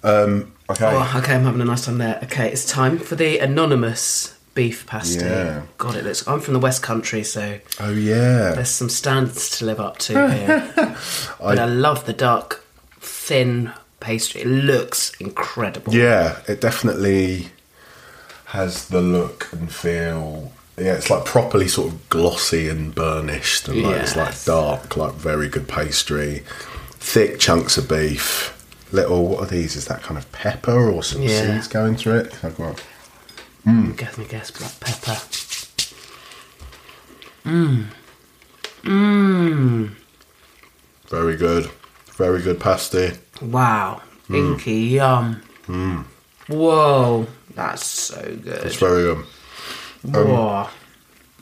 Um, 0.03 0.53
okay. 0.71 0.85
oh, 0.87 1.15
okay, 1.19 1.35
I'm 1.35 1.45
having 1.45 1.61
a 1.61 1.65
nice 1.65 1.85
time 1.87 1.99
there. 1.99 2.19
Okay, 2.25 2.51
it's 2.51 2.65
time 2.65 2.99
for 2.99 3.15
the 3.17 3.39
anonymous 3.39 4.37
beef 4.55 4.87
pasty. 4.87 5.25
Yeah. 5.25 5.63
God, 5.79 5.97
it 5.97 6.05
looks. 6.05 6.27
I'm 6.27 6.41
from 6.41 6.55
the 6.55 6.61
West 6.61 6.83
Country, 6.83 7.23
so 7.25 7.59
Oh, 7.79 7.91
yeah. 7.91 8.53
there's 8.55 8.71
some 8.71 8.89
standards 8.89 9.59
to 9.59 9.65
live 9.67 9.81
up 9.81 9.99
to 9.99 10.29
here. 10.33 10.73
but 11.41 11.59
I 11.59 11.65
love 11.67 12.07
the 12.07 12.13
dark, 12.13 12.65
thin 13.01 13.73
pastry. 14.01 14.41
It 14.43 14.47
looks 14.49 15.13
incredible. 15.21 15.95
Yeah, 15.95 16.39
it 16.49 16.61
definitely 16.61 17.49
has 18.47 18.89
the 18.89 19.03
look 19.03 19.49
and 19.53 19.71
feel. 19.71 20.53
Yeah, 20.79 20.95
it's 20.95 21.09
like 21.11 21.25
properly 21.25 21.69
sort 21.69 21.93
of 21.93 22.09
glossy 22.11 22.69
and 22.69 22.95
burnished, 22.95 23.67
and 23.69 23.83
like, 23.83 23.97
it's 23.97 24.15
like 24.17 24.43
dark, 24.45 24.97
like 24.97 25.15
very 25.15 25.49
good 25.49 25.69
pastry, 25.69 26.45
thick 26.99 27.39
chunks 27.39 27.79
of 27.79 27.89
beef. 27.89 28.53
Little, 28.93 29.27
what 29.27 29.41
are 29.43 29.47
these? 29.47 29.77
Is 29.77 29.87
that 29.87 30.03
kind 30.03 30.17
of 30.17 30.31
pepper 30.33 30.91
or 30.91 31.03
some 31.03 31.23
Yeah. 31.23 31.55
seeds 31.55 31.69
going 31.69 31.97
through 31.97 32.19
it? 32.19 32.35
I've 32.45 32.57
got- 32.57 32.83
mm. 33.67 33.97
Guess 33.97 34.17
me, 34.19 34.25
guess 34.29 34.51
black 34.51 34.79
pepper. 34.81 35.19
Mmm. 37.45 37.85
Mmm. 38.83 39.91
Very 41.09 41.37
good, 41.37 41.71
very 42.17 42.43
good 42.43 42.61
pasty. 42.61 43.13
Wow, 43.41 44.03
mm. 44.29 44.37
inky 44.37 44.75
yum. 44.75 45.43
Mmm. 45.67 46.05
Whoa, 46.49 47.27
that's 47.55 47.85
so 47.87 48.21
good. 48.43 48.65
It's 48.65 48.77
very 48.77 49.03
good. 49.03 49.25
Whoa. 50.05 50.69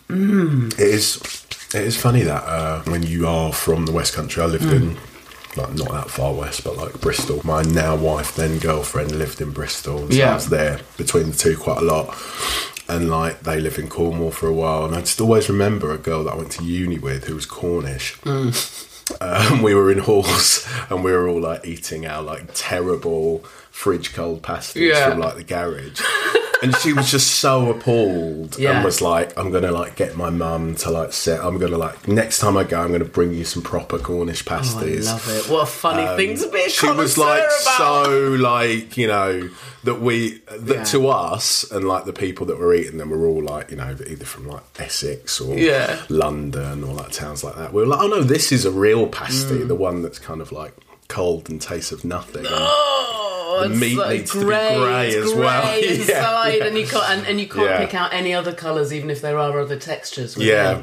Mmm. 0.09 0.73
It 0.75 0.81
is. 0.81 1.17
It 1.75 1.83
is 1.83 1.97
funny 2.01 2.23
that 2.23 2.45
uh, 2.45 2.83
when 2.85 3.03
you 3.03 3.27
are 3.27 3.53
from 3.53 3.85
the 3.87 3.93
West 3.93 4.15
Country, 4.15 4.43
I 4.43 4.47
lived 4.47 4.65
mm. 4.65 4.73
in 4.75 4.97
like 5.57 5.75
not 5.75 5.91
that 5.91 6.11
far 6.11 6.33
west, 6.35 6.65
but 6.65 6.77
like 6.77 7.01
Bristol. 7.01 7.41
My 7.45 7.63
now 7.63 7.97
wife, 7.97 8.35
then 8.35 8.59
girlfriend, 8.59 9.13
lived 9.13 9.41
in 9.41 9.51
Bristol, 9.53 10.09
so 10.11 10.15
Yeah. 10.15 10.33
I 10.33 10.35
was 10.35 10.49
there 10.49 10.81
between 10.97 11.31
the 11.31 11.37
two 11.37 11.57
quite 11.57 11.79
a 11.79 11.85
lot. 11.85 12.17
And 12.89 13.09
like 13.09 13.41
they 13.41 13.61
live 13.61 13.79
in 13.79 13.89
Cornwall 13.89 14.31
for 14.31 14.47
a 14.47 14.53
while, 14.53 14.85
and 14.85 14.95
I 14.95 15.01
just 15.01 15.21
always 15.21 15.49
remember 15.49 15.91
a 15.93 15.99
girl 15.99 16.25
that 16.25 16.33
I 16.35 16.37
went 16.37 16.53
to 16.53 16.65
uni 16.65 16.99
with 16.99 17.25
who 17.25 17.35
was 17.35 17.47
Cornish. 17.47 18.17
Um, 19.21 19.61
we 19.61 19.75
were 19.75 19.93
in 19.93 19.99
halls 20.09 20.67
and 20.89 21.05
we 21.05 21.13
were 21.13 21.29
all 21.29 21.39
like 21.39 21.67
eating 21.67 22.07
our 22.07 22.23
like 22.23 22.49
terrible 22.55 23.45
fridge 23.75 24.13
cold 24.15 24.41
pasties 24.41 24.83
Yeah. 24.95 25.11
from 25.11 25.19
like 25.19 25.35
the 25.35 25.43
garage. 25.45 26.01
and 26.63 26.75
she 26.77 26.93
was 26.93 27.11
just 27.11 27.33
so 27.41 27.71
appalled 27.71 28.57
Yeah. 28.57 28.77
and 28.77 28.85
was 28.85 29.03
like, 29.03 29.37
I'm 29.37 29.51
gonna 29.51 29.73
like 29.73 29.97
get 29.97 30.17
my 30.17 30.31
mum 30.31 30.77
to 30.77 30.91
like 30.91 31.13
set 31.13 31.41
I'm 31.45 31.59
gonna 31.59 31.77
like 31.77 32.07
next 32.07 32.39
time 32.39 32.57
I 32.57 32.63
go 32.63 32.81
I'm 32.81 32.93
gonna 32.93 33.05
bring 33.05 33.35
you 33.35 33.45
some 33.45 33.63
proper 33.63 33.99
Cornish 33.99 34.45
Oh, 34.49 34.55
I 34.55 34.59
pasties. 34.59 35.07
love 35.07 35.29
it. 35.29 35.51
What 35.51 35.63
a 35.65 35.67
funny 35.67 36.07
thing 36.17 36.39
to 36.39 36.49
be 36.51 36.63
Um, 36.63 36.69
she 36.71 36.91
was 36.93 37.19
like 37.19 37.41
about. 37.43 38.07
so 38.07 38.11
like 38.39 38.97
you 38.97 39.09
know 39.09 39.51
that 39.83 40.01
we 40.01 40.41
that 40.57 40.77
Yeah. 40.77 40.85
to 40.85 41.09
us 41.09 41.65
and 41.73 41.87
like 41.87 42.05
the 42.07 42.13
people 42.15 42.47
that 42.47 42.59
were 42.59 42.73
eating 42.73 42.97
them 42.99 43.11
were 43.11 43.27
all 43.27 43.43
like 43.43 43.71
you 43.73 43.77
know 43.77 43.91
either 44.07 44.25
from 44.25 44.47
like 44.49 44.63
Essex 44.79 45.41
or 45.41 45.59
Yeah. 45.59 46.01
London 46.09 46.85
or 46.85 46.95
like 46.95 47.11
towns 47.11 47.43
like 47.45 47.57
that 47.57 47.73
we 47.75 47.83
were 47.83 47.89
like 47.89 48.01
oh 48.01 48.07
no 48.07 48.23
this 48.23 48.53
is 48.53 48.65
a 48.65 48.71
real 48.71 49.09
pasty 49.09 49.59
Mm. 49.59 49.69
the 49.69 49.75
one 49.75 50.01
that's 50.03 50.21
kind 50.21 50.41
of 50.41 50.53
like 50.53 50.75
cold 51.09 51.49
and 51.51 51.61
tastes 51.61 51.93
of 51.93 52.05
nothing 52.05 52.45
Oh, 52.49 53.67
The 53.69 53.69
meat 53.75 53.97
so 53.97 54.09
needs 54.09 54.31
to 54.33 54.39
be 54.39 54.45
grey, 54.45 54.77
grey 54.77 55.15
as 55.17 55.35
well. 55.35 55.63
grey 55.63 55.81
Yeah, 55.85 55.95
inside, 55.95 56.55
yeah. 56.59 56.65
and 56.67 56.79
you 56.79 56.87
can't 56.87 57.11
and, 57.11 57.27
and 57.27 57.41
you 57.41 57.49
can't 57.49 57.67
Yeah. 57.69 57.79
pick 57.79 57.95
out 57.95 58.13
any 58.13 58.35
other 58.35 58.53
colours, 58.53 58.93
even 58.93 59.11
if 59.11 59.21
there 59.21 59.39
are 59.39 59.61
other 59.61 59.79
textures. 59.79 60.37
Within. 60.37 60.49
Yeah. 60.53 60.83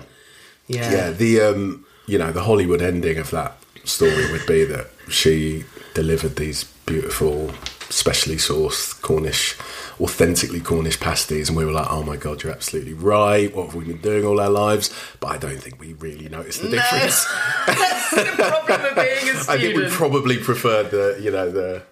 yeah, 0.68 0.92
yeah 0.92 1.10
the 1.12 1.42
um 1.42 1.86
you 2.08 2.18
know 2.18 2.32
the 2.32 2.44
hollywood 2.44 2.82
ending 2.82 3.18
of 3.18 3.30
that 3.32 3.58
story 3.84 4.32
would 4.32 4.46
be 4.46 4.64
that 4.66 4.88
she 5.10 5.66
delivered 5.94 6.36
these 6.38 6.64
beautiful 6.86 7.52
specially 7.92 8.38
sourced 8.38 9.00
cornish 9.02 9.58
authentically 10.00 10.60
cornish 10.62 11.00
pasties 11.00 11.50
and 11.50 11.58
we 11.58 11.66
were 11.66 11.72
like 11.72 11.88
oh 11.92 12.02
my 12.04 12.16
god 12.16 12.42
you're 12.42 12.52
absolutely 12.52 12.94
right 12.94 13.56
what 13.56 13.66
have 13.68 13.76
we 13.76 13.84
been 13.86 14.02
doing 14.02 14.26
all 14.26 14.40
our 14.40 14.50
lives 14.50 14.90
but 15.20 15.28
i 15.28 15.38
don't 15.38 15.60
think 15.62 15.80
we 15.80 15.94
really 15.94 16.30
noticed 16.30 16.62
the 16.62 16.70
difference 16.78 17.28
That's 17.68 18.10
the 18.12 18.34
problem 18.38 18.86
of 18.86 18.96
being 18.96 19.08
a 19.10 19.20
student. 19.20 19.50
i 19.50 19.58
think 19.60 19.76
we 19.78 19.88
probably 19.90 20.38
preferred 20.38 20.90
the 20.92 21.20
you 21.22 21.32
know 21.32 21.52
the 21.52 21.84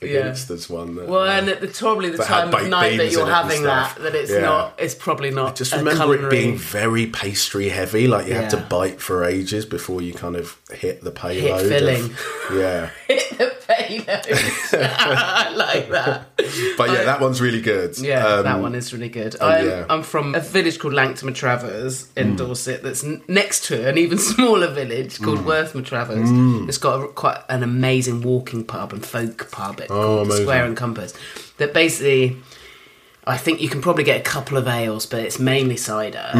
the 0.00 0.06
Yeah. 0.08 0.20
Ginsters 0.30 0.70
one 0.70 0.94
that, 0.94 1.08
well, 1.08 1.22
uh, 1.22 1.32
and 1.32 1.48
at 1.48 1.60
the 1.60 1.66
probably 1.66 2.10
the 2.10 2.18
time 2.22 2.54
of 2.54 2.68
night 2.68 2.96
that 2.98 3.10
you're 3.10 3.22
in 3.22 3.26
it 3.26 3.32
and 3.32 3.32
having 3.32 3.62
that, 3.64 3.96
that 3.96 4.14
it's 4.14 4.30
Yeah. 4.30 4.42
not, 4.42 4.74
it's 4.78 4.94
probably 4.94 5.32
not. 5.32 5.56
just 5.56 5.72
a 5.72 5.78
remember 5.78 6.14
it 6.14 6.30
being 6.30 6.56
very 6.56 7.06
pastry 7.08 7.68
heavy 7.68 8.06
like 8.06 8.28
you 8.28 8.34
had 8.34 8.48
to 8.50 8.58
bite 8.58 9.00
for 9.00 9.24
ages 9.24 9.66
before 9.66 10.00
you 10.00 10.14
kind 10.14 10.36
of 10.36 10.56
hit 10.70 11.00
the 11.02 11.10
payload 11.10 11.62
of- 11.62 11.68
filling. 11.68 12.14
yeah 12.56 12.90
hit 13.08 13.28
the 13.38 13.56
payload. 13.68 14.08
I 14.72 15.52
like 15.54 15.90
that. 15.90 16.28
But 16.76 16.90
yeah, 16.90 17.04
that 17.04 17.20
one's 17.20 17.40
really 17.40 17.60
good. 17.60 17.98
Yeah, 17.98 18.26
Um, 18.26 18.44
that 18.44 18.60
one 18.60 18.74
is 18.74 18.92
really 18.92 19.08
good. 19.08 19.36
I'm, 19.40 19.66
yeah. 19.66 19.86
I'm 19.90 20.02
from 20.02 20.34
a 20.34 20.40
village 20.40 20.78
called 20.78 20.94
Langton 20.94 21.28
Matravers 21.28 22.08
in 22.16 22.34
Mm. 22.34 22.38
Dorset 22.38 22.82
that's 22.82 23.04
n- 23.04 23.22
next 23.28 23.64
to 23.66 23.88
an 23.88 23.98
even 23.98 24.18
smaller 24.32 24.68
village 24.72 25.20
called 25.20 25.44
Worth 25.44 25.72
Matravers. 25.74 26.26
Mm. 26.28 26.68
It's 26.68 26.78
got 26.78 27.02
a, 27.02 27.08
quite 27.08 27.40
an 27.48 27.62
amazing 27.62 28.22
walking 28.22 28.64
pub 28.64 28.92
and 28.92 29.04
folk 29.04 29.50
pub 29.50 29.80
at 29.80 29.90
Oh, 29.90 30.16
called 30.24 30.30
the. 30.30 30.36
Square 30.42 30.64
and 30.66 30.76
Compass 30.76 31.14
that 31.58 31.72
basically. 31.74 32.36
I 33.26 33.36
think 33.36 33.60
you 33.60 33.68
can 33.68 33.82
probably 33.82 34.04
get 34.04 34.18
a 34.18 34.22
couple 34.22 34.56
of 34.56 34.66
ales, 34.66 35.04
but 35.04 35.20
it's 35.20 35.38
mainly 35.38 35.76
cider, 35.76 36.30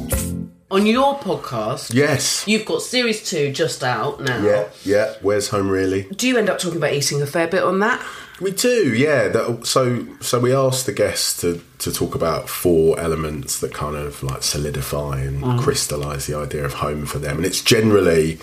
On 0.71 0.87
your 0.87 1.17
podcast, 1.19 1.93
Yes. 1.95 2.43
you've 2.49 2.65
got 2.65 2.83
series 2.83 3.23
two 3.29 3.53
just 3.53 3.85
out 3.85 4.21
now. 4.21 4.43
Yeah. 4.45 4.69
Yeah. 4.85 5.15
Where's 5.21 5.49
home 5.51 5.69
really? 5.69 6.05
Do 6.17 6.27
you 6.27 6.37
end 6.39 6.49
up 6.51 6.59
talking 6.59 6.79
about 6.79 6.93
eating 6.95 7.21
a 7.23 7.27
fair 7.27 7.47
bit 7.47 7.63
on 7.63 7.79
that? 7.81 8.03
We 8.41 8.51
do, 8.51 8.93
yeah. 8.93 9.29
That, 9.29 9.67
so, 9.67 10.05
so 10.21 10.41
we 10.41 10.53
asked 10.53 10.87
the 10.87 10.93
guests 10.93 11.41
to 11.43 11.61
to 11.79 11.93
talk 11.93 12.15
about 12.17 12.49
four 12.49 12.99
elements 12.99 13.61
that 13.61 13.73
kind 13.73 13.95
of 13.95 14.23
like 14.25 14.43
solidify 14.43 15.21
and 15.21 15.61
crystallize 15.61 16.27
the 16.27 16.37
idea 16.37 16.65
of 16.65 16.75
home 16.75 17.07
for 17.07 17.19
them, 17.21 17.37
and 17.37 17.47
it's 17.47 17.61
generally 17.61 18.39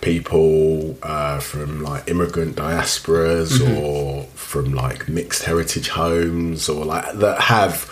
people 0.00 0.96
uh, 1.02 1.40
from 1.40 1.82
like 1.82 2.08
immigrant 2.08 2.56
diasporas 2.56 3.60
or 3.76 4.22
from 4.34 4.72
like 4.72 5.08
mixed 5.08 5.42
heritage 5.42 5.88
homes 5.90 6.68
or 6.68 6.84
like 6.86 7.12
that 7.18 7.40
have 7.42 7.90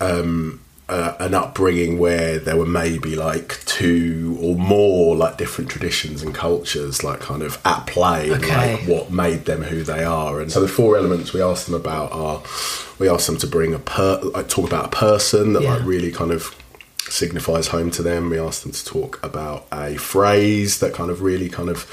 um, 0.00 0.60
uh, 0.90 1.16
an 1.20 1.32
upbringing 1.34 1.98
where 1.98 2.38
there 2.38 2.56
were 2.56 2.66
maybe 2.66 3.14
like 3.16 3.64
two 3.64 4.36
or 4.40 4.56
more 4.56 5.14
like 5.16 5.36
different 5.38 5.70
traditions 5.70 6.22
and 6.22 6.34
cultures 6.34 7.04
like 7.04 7.20
kind 7.20 7.42
of 7.42 7.58
at 7.64 7.86
play 7.86 8.30
and 8.30 8.42
Okay. 8.44 8.76
like 8.76 8.88
what 8.88 9.10
made 9.10 9.44
them 9.44 9.62
who 9.62 9.82
they 9.84 10.02
are 10.04 10.40
and 10.40 10.50
so 10.52 10.60
the 10.60 10.68
four 10.68 10.96
elements 10.96 11.32
we 11.32 11.40
asked 11.40 11.66
them 11.66 11.74
about 11.74 12.10
are 12.12 12.42
we 12.98 13.08
asked 13.08 13.26
them 13.28 13.36
to 13.38 13.46
bring 13.46 13.72
a 13.72 13.78
per 13.78 14.20
like 14.34 14.48
talk 14.48 14.66
about 14.66 14.86
a 14.86 14.96
person 14.96 15.52
that 15.54 15.62
Yeah. 15.62 15.74
like 15.76 15.84
really 15.84 16.10
kind 16.12 16.32
of 16.32 16.54
signifies 17.08 17.68
home 17.68 17.90
to 17.92 18.02
them 18.02 18.30
we 18.30 18.38
asked 18.38 18.62
them 18.62 18.72
to 18.72 18.84
talk 18.84 19.18
about 19.24 19.66
a 19.72 19.96
phrase 19.96 20.80
that 20.80 20.92
kind 20.94 21.10
of 21.10 21.22
really 21.22 21.48
kind 21.48 21.68
of 21.68 21.86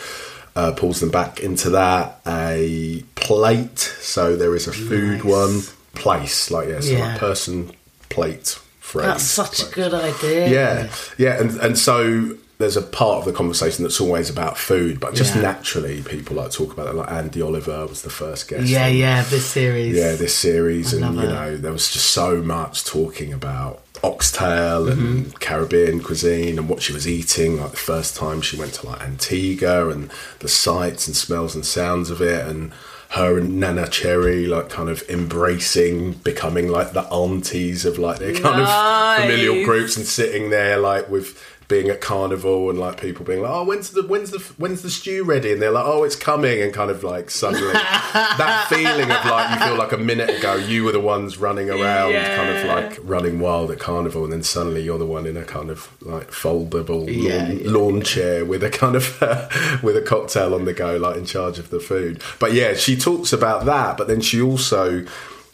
uh, 0.56 0.72
pulls 0.72 1.00
them 1.02 1.12
back 1.12 1.40
into 1.40 1.70
that. 1.70 2.20
A 2.26 3.04
plate, 3.14 3.78
so 3.78 4.36
there 4.36 4.56
is 4.56 4.66
a 4.68 4.74
food 4.74 5.24
one. 5.24 5.62
Place, 5.94 6.50
like 6.50 6.68
yeah, 6.70 6.80
so 6.80 6.92
Yeah. 6.94 7.08
like 7.10 7.20
person, 7.20 7.72
plate, 8.10 8.58
phrase. 8.88 9.06
That's 9.08 9.24
such 9.24 9.58
a 9.68 9.72
good 9.74 9.94
idea. 9.94 10.50
Yeah, 10.50 10.90
yeah, 11.18 11.40
and 11.42 11.52
and 11.60 11.78
so 11.78 12.38
there's 12.60 12.76
a 12.78 12.82
part 12.82 13.20
of 13.20 13.26
the 13.26 13.34
conversation 13.34 13.84
that's 13.84 14.02
always 14.02 14.32
about 14.32 14.58
food, 14.58 15.00
but 15.00 15.14
just 15.14 15.36
Yeah. 15.36 15.42
naturally 15.44 16.02
people 16.02 16.38
like 16.38 16.52
talk 16.52 16.74
about 16.74 16.88
it. 16.88 16.96
Like 16.96 17.10
Andi 17.10 17.46
Oliver 17.46 17.86
was 17.86 18.02
the 18.02 18.10
first 18.10 18.48
guest. 18.48 18.66
Yeah, 18.68 18.88
on- 18.88 18.96
yeah, 18.98 19.24
this 19.30 19.46
series. 19.46 19.96
yeah, 19.96 20.14
this 20.16 20.34
series, 20.36 20.92
I 20.94 20.98
and 21.06 21.16
you 21.18 21.22
it. 21.24 21.30
know 21.30 21.58
there 21.58 21.72
was 21.72 21.88
just 21.92 22.08
so 22.10 22.42
much 22.42 22.84
talking 22.84 23.32
about 23.32 23.82
oxtail 24.04 24.88
and 24.88 25.26
Mm-hmm. 25.26 25.38
Caribbean 25.40 26.02
cuisine 26.02 26.58
and 26.60 26.68
what 26.70 26.82
she 26.82 26.94
was 26.94 27.08
eating. 27.08 27.60
Like 27.62 27.72
the 27.72 27.78
first 27.78 28.16
time 28.16 28.42
she 28.42 28.58
went 28.58 28.74
to 28.76 28.88
like 28.88 29.02
Antigua 29.02 29.90
and 29.90 30.10
the 30.40 30.48
sights 30.48 31.08
and 31.08 31.16
smells 31.16 31.54
and 31.56 31.66
sounds 31.66 32.10
of 32.10 32.22
it, 32.22 32.46
and 32.48 32.72
her 33.12 33.38
and 33.38 33.62
Neneh 33.62 33.90
Cherry 33.90 34.46
like 34.48 34.70
kind 34.70 34.90
of 34.90 35.02
embracing 35.10 36.14
becoming 36.14 36.68
like 36.68 36.92
the 36.92 37.04
aunties 37.04 37.86
of 37.86 37.98
like 37.98 38.20
their 38.20 38.34
kind 38.34 38.62
Nice. 38.62 39.20
of 39.20 39.26
familial 39.30 39.64
groups 39.66 39.96
and 39.98 40.06
sitting 40.06 40.50
there 40.50 40.78
like 40.78 41.10
with 41.10 41.42
being 41.68 41.90
at 41.90 42.00
carnival 42.00 42.70
and 42.70 42.80
like 42.80 43.00
people 43.02 43.26
being 43.26 43.42
like 43.42 43.52
oh 43.52 43.64
when's 43.66 43.90
the 43.92 44.02
when's 44.04 44.32
the 44.32 44.40
when's 44.58 44.82
the 44.84 44.90
stew 44.90 45.24
ready? 45.26 45.52
And 45.52 45.62
they're 45.62 45.72
like 45.72 45.86
oh 45.86 46.04
it's 46.04 46.16
coming 46.16 46.62
and 46.62 46.74
kind 46.74 46.90
of 46.90 47.04
like 47.04 47.30
suddenly 47.30 47.74
that 47.74 48.68
feeling 48.70 49.12
of 49.12 49.26
like 49.26 49.60
you 49.60 49.66
feel 49.66 49.76
like 49.78 49.92
a 49.92 49.98
minute 49.98 50.30
ago 50.30 50.56
you 50.56 50.84
were 50.86 50.92
the 50.94 51.00
ones 51.00 51.38
running 51.38 51.70
around 51.70 52.14
kind 52.14 52.50
of 52.58 52.66
like 52.66 52.98
running 53.04 53.40
wild 53.40 53.70
at 53.72 53.80
carnival 53.80 54.24
and 54.24 54.32
then 54.32 54.44
suddenly 54.44 54.82
you're 54.82 54.98
the 54.98 55.06
one 55.06 55.26
in 55.26 55.36
a 55.36 55.44
kind 55.44 55.70
of 55.70 55.90
like 56.02 56.32
foldable 56.32 57.06
Yeah, 57.08 57.38
lawn, 57.48 57.60
yeah. 57.60 57.70
lawn 57.70 58.02
chair 58.02 58.46
with 58.46 58.64
a 58.64 58.70
kind 58.70 58.96
of 58.96 59.20
with 59.84 59.98
a 59.98 60.04
cocktail 60.06 60.54
on 60.54 60.66
the 60.66 60.74
go 60.74 60.96
like 60.98 61.18
in 61.18 61.26
charge 61.26 61.60
of 61.60 61.70
the 61.70 61.80
food. 61.80 62.22
But 62.40 62.54
yeah 62.54 62.76
she 62.76 62.96
talks 62.96 63.34
about 63.34 63.66
that 63.66 63.98
but 63.98 64.08
then 64.08 64.22
she 64.22 64.42
also 64.42 65.06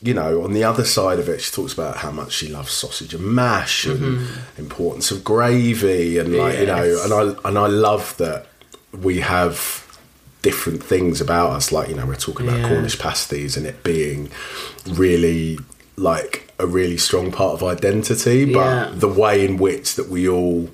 you 0.04 0.14
know, 0.14 0.44
on 0.44 0.52
the 0.54 0.64
other 0.66 0.84
side 0.84 1.18
of 1.20 1.30
it, 1.30 1.40
she 1.42 1.52
talks 1.52 1.72
about 1.74 1.98
how 1.98 2.12
much 2.12 2.34
she 2.34 2.48
loves 2.50 2.72
sausage 2.72 3.14
and 3.14 3.24
mash 3.26 3.86
and 3.86 4.00
Mm-hmm. 4.00 4.60
importance 4.62 5.12
of 5.12 5.24
gravy 5.24 6.18
and 6.20 6.36
like 6.36 6.60
you 6.60 6.66
know, 6.66 6.84
and 7.04 7.14
I 7.14 7.22
and 7.50 7.58
I 7.58 7.68
love 7.68 8.16
that 8.18 8.46
we 9.08 9.22
have 9.22 9.58
different 10.42 10.84
things 10.84 11.22
about 11.22 11.52
us. 11.52 11.72
Like 11.72 11.88
you 11.90 11.96
know, 11.96 12.06
we're 12.06 12.16
talking 12.16 12.48
about 12.48 12.60
Yeah. 12.60 12.70
Cornish 12.70 13.00
pasties 13.00 13.56
and 13.58 13.66
it 13.66 13.82
being 13.84 14.30
really 14.88 15.58
like 15.96 16.52
a 16.60 16.66
really 16.68 16.98
strong 16.98 17.32
part 17.32 17.54
of 17.54 17.64
identity, 17.64 18.46
but 18.46 18.60
Yeah. 18.60 18.92
the 18.94 19.08
way 19.08 19.46
in 19.46 19.58
which 19.58 19.96
that 19.96 20.10
we 20.10 20.28
all 20.28 20.70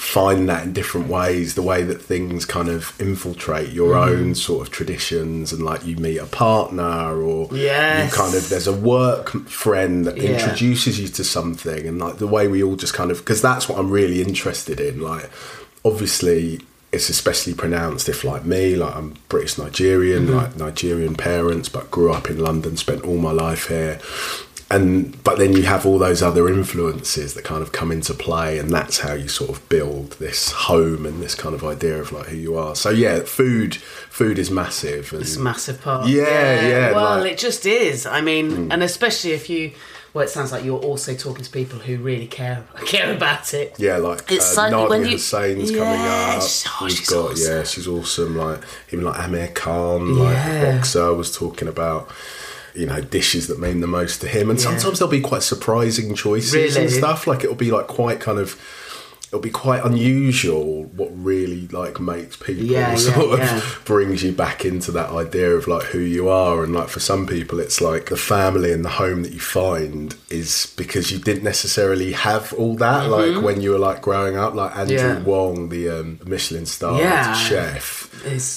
find 0.00 0.48
that 0.48 0.62
in 0.64 0.72
different 0.72 1.08
ways 1.08 1.56
the 1.56 1.62
way 1.62 1.82
that 1.82 2.00
things 2.00 2.44
kind 2.44 2.68
of 2.68 2.92
infiltrate 3.00 3.70
your 3.70 3.94
Mm. 3.94 4.08
own 4.08 4.34
sort 4.36 4.64
of 4.64 4.72
traditions 4.72 5.52
and 5.52 5.64
like 5.64 5.84
you 5.84 5.96
meet 5.96 6.18
a 6.18 6.26
partner 6.26 7.20
or 7.20 7.48
Yes. 7.52 8.08
you 8.12 8.16
kind 8.16 8.32
of 8.36 8.48
there's 8.48 8.68
a 8.68 8.72
work 8.72 9.30
friend 9.48 10.04
that 10.06 10.16
Yeah. 10.16 10.30
introduces 10.30 11.00
you 11.00 11.08
to 11.08 11.24
something 11.24 11.84
and 11.84 11.98
like 11.98 12.18
the 12.18 12.28
way 12.28 12.46
we 12.46 12.62
all 12.62 12.76
just 12.76 12.94
kind 12.94 13.10
of 13.10 13.18
because 13.18 13.42
that's 13.42 13.68
what 13.68 13.76
I'm 13.80 13.90
really 13.90 14.22
interested 14.22 14.78
in 14.78 15.00
like 15.00 15.28
obviously 15.84 16.60
it's 16.90 17.10
especially 17.10 17.52
pronounced 17.52 18.08
if 18.08 18.24
like 18.24 18.44
me 18.46 18.74
like 18.76 18.94
I'm 18.96 19.14
British 19.28 19.58
Nigerian 19.58 20.26
Mm-hmm. 20.28 20.36
like 20.36 20.56
Nigerian 20.56 21.16
parents 21.16 21.68
but 21.68 21.90
grew 21.90 22.12
up 22.12 22.30
in 22.30 22.38
London 22.38 22.76
spent 22.76 23.02
all 23.04 23.18
my 23.18 23.32
life 23.32 23.66
here 23.68 23.98
and 24.70 25.22
but 25.24 25.38
then 25.38 25.52
you 25.54 25.62
have 25.62 25.86
all 25.86 25.98
those 25.98 26.22
other 26.22 26.48
influences 26.48 27.32
that 27.34 27.42
kind 27.44 27.62
of 27.62 27.72
come 27.72 27.90
into 27.90 28.12
play 28.12 28.58
and 28.58 28.70
that's 28.70 28.98
how 29.00 29.14
you 29.14 29.26
sort 29.28 29.48
of 29.50 29.66
build 29.70 30.10
this 30.18 30.52
home 30.52 31.06
and 31.06 31.22
this 31.22 31.34
kind 31.34 31.54
of 31.54 31.64
idea 31.64 31.98
of 31.98 32.12
like 32.12 32.26
who 32.26 32.36
you 32.36 32.54
are 32.56 32.74
so 32.74 32.90
yeah 32.90 33.20
food 33.20 33.74
food 33.76 34.38
is 34.38 34.50
massive 34.50 35.10
and 35.12 35.22
It's 35.22 35.36
a 35.36 35.40
massive 35.40 35.80
part. 35.80 36.06
Yeah, 36.08 36.66
yeah, 36.66 36.92
Well, 36.92 37.20
like- 37.20 37.32
it 37.32 37.38
just 37.38 37.64
is. 37.66 38.04
I 38.04 38.20
mean, 38.20 38.72
and 38.72 38.82
especially 38.82 39.30
if 39.30 39.48
you, 39.48 39.70
well, 40.12 40.24
it 40.24 40.28
sounds 40.28 40.50
like 40.50 40.64
you're 40.64 40.80
also 40.80 41.14
talking 41.14 41.44
to 41.44 41.50
people 41.50 41.78
who 41.78 41.98
really 41.98 42.26
care 42.26 42.64
care 42.84 43.14
about 43.14 43.54
it. 43.54 43.74
yeah 43.78 43.96
like 43.98 44.30
It's 44.32 44.58
uh, 44.58 44.68
Nadiya 44.70 44.88
when 44.90 45.02
you- 45.04 45.12
Hussain's 45.12 45.70
Yeah, 45.70 45.78
coming 45.78 46.00
up 46.00 46.42
she's- 46.42 46.64
oh, 46.68 46.84
We've 46.84 46.92
she's 46.92 47.08
got 47.08 47.30
awesome. 47.30 47.52
yeah 47.54 47.62
she's 47.64 47.86
awesome 47.88 48.36
like 48.36 48.60
even 48.92 49.04
like 49.04 49.18
Amir 49.20 49.48
Khan 49.54 50.18
like 50.18 50.34
Yeah. 50.34 50.72
boxer 50.76 51.14
was 51.14 51.34
talking 51.34 51.68
about 51.68 52.10
you 52.78 52.86
know 52.86 53.00
dishes 53.00 53.48
that 53.48 53.58
mean 53.58 53.80
the 53.80 53.86
most 53.86 54.20
to 54.20 54.28
him. 54.28 54.48
And 54.50 54.60
sometimes 54.60 54.98
there'll 54.98 55.10
be 55.10 55.20
quite 55.20 55.42
surprising 55.42 56.14
choices 56.14 56.76
and 56.76 56.90
stuff. 56.90 57.26
Like 57.26 57.42
it'll 57.42 57.56
be 57.56 57.70
like 57.70 57.88
quite 57.88 58.20
kind 58.20 58.38
of 58.38 58.60
it'll 59.28 59.40
be 59.40 59.50
quite 59.50 59.84
unusual 59.84 60.84
what 60.84 61.10
really 61.12 61.68
like 61.68 62.00
makes 62.00 62.36
people 62.36 62.64
Yeah, 62.64 62.90
yeah, 62.92 62.96
sort 62.96 63.34
of 63.34 63.38
yeah. 63.40 63.60
brings 63.84 64.22
you 64.22 64.32
back 64.32 64.64
into 64.64 64.90
that 64.92 65.10
idea 65.10 65.50
of 65.50 65.68
like 65.68 65.84
who 65.84 65.98
you 66.00 66.28
are 66.30 66.64
and 66.64 66.72
like 66.74 66.88
for 66.88 67.00
some 67.00 67.26
people 67.26 67.60
it's 67.60 67.80
like 67.80 68.06
the 68.06 68.16
family 68.16 68.72
and 68.72 68.84
the 68.84 68.88
home 68.88 69.22
that 69.24 69.32
you 69.32 69.40
find 69.40 70.14
is 70.30 70.72
because 70.76 71.12
you 71.12 71.18
didn't 71.18 71.44
necessarily 71.44 72.12
have 72.12 72.52
all 72.54 72.74
that 72.76 73.08
like 73.10 73.42
when 73.42 73.60
you 73.60 73.70
were 73.72 73.78
like 73.78 74.00
growing 74.02 74.36
up 74.36 74.54
like 74.54 74.74
Andrew 74.76 74.96
Mm-hmm. 74.98 75.18
Yeah. 75.18 75.24
Wong 75.24 75.68
the 75.68 75.88
um, 75.90 76.20
Michelin 76.26 76.64
star 76.66 76.98
Yeah. 76.98 77.34
chef 77.34 78.06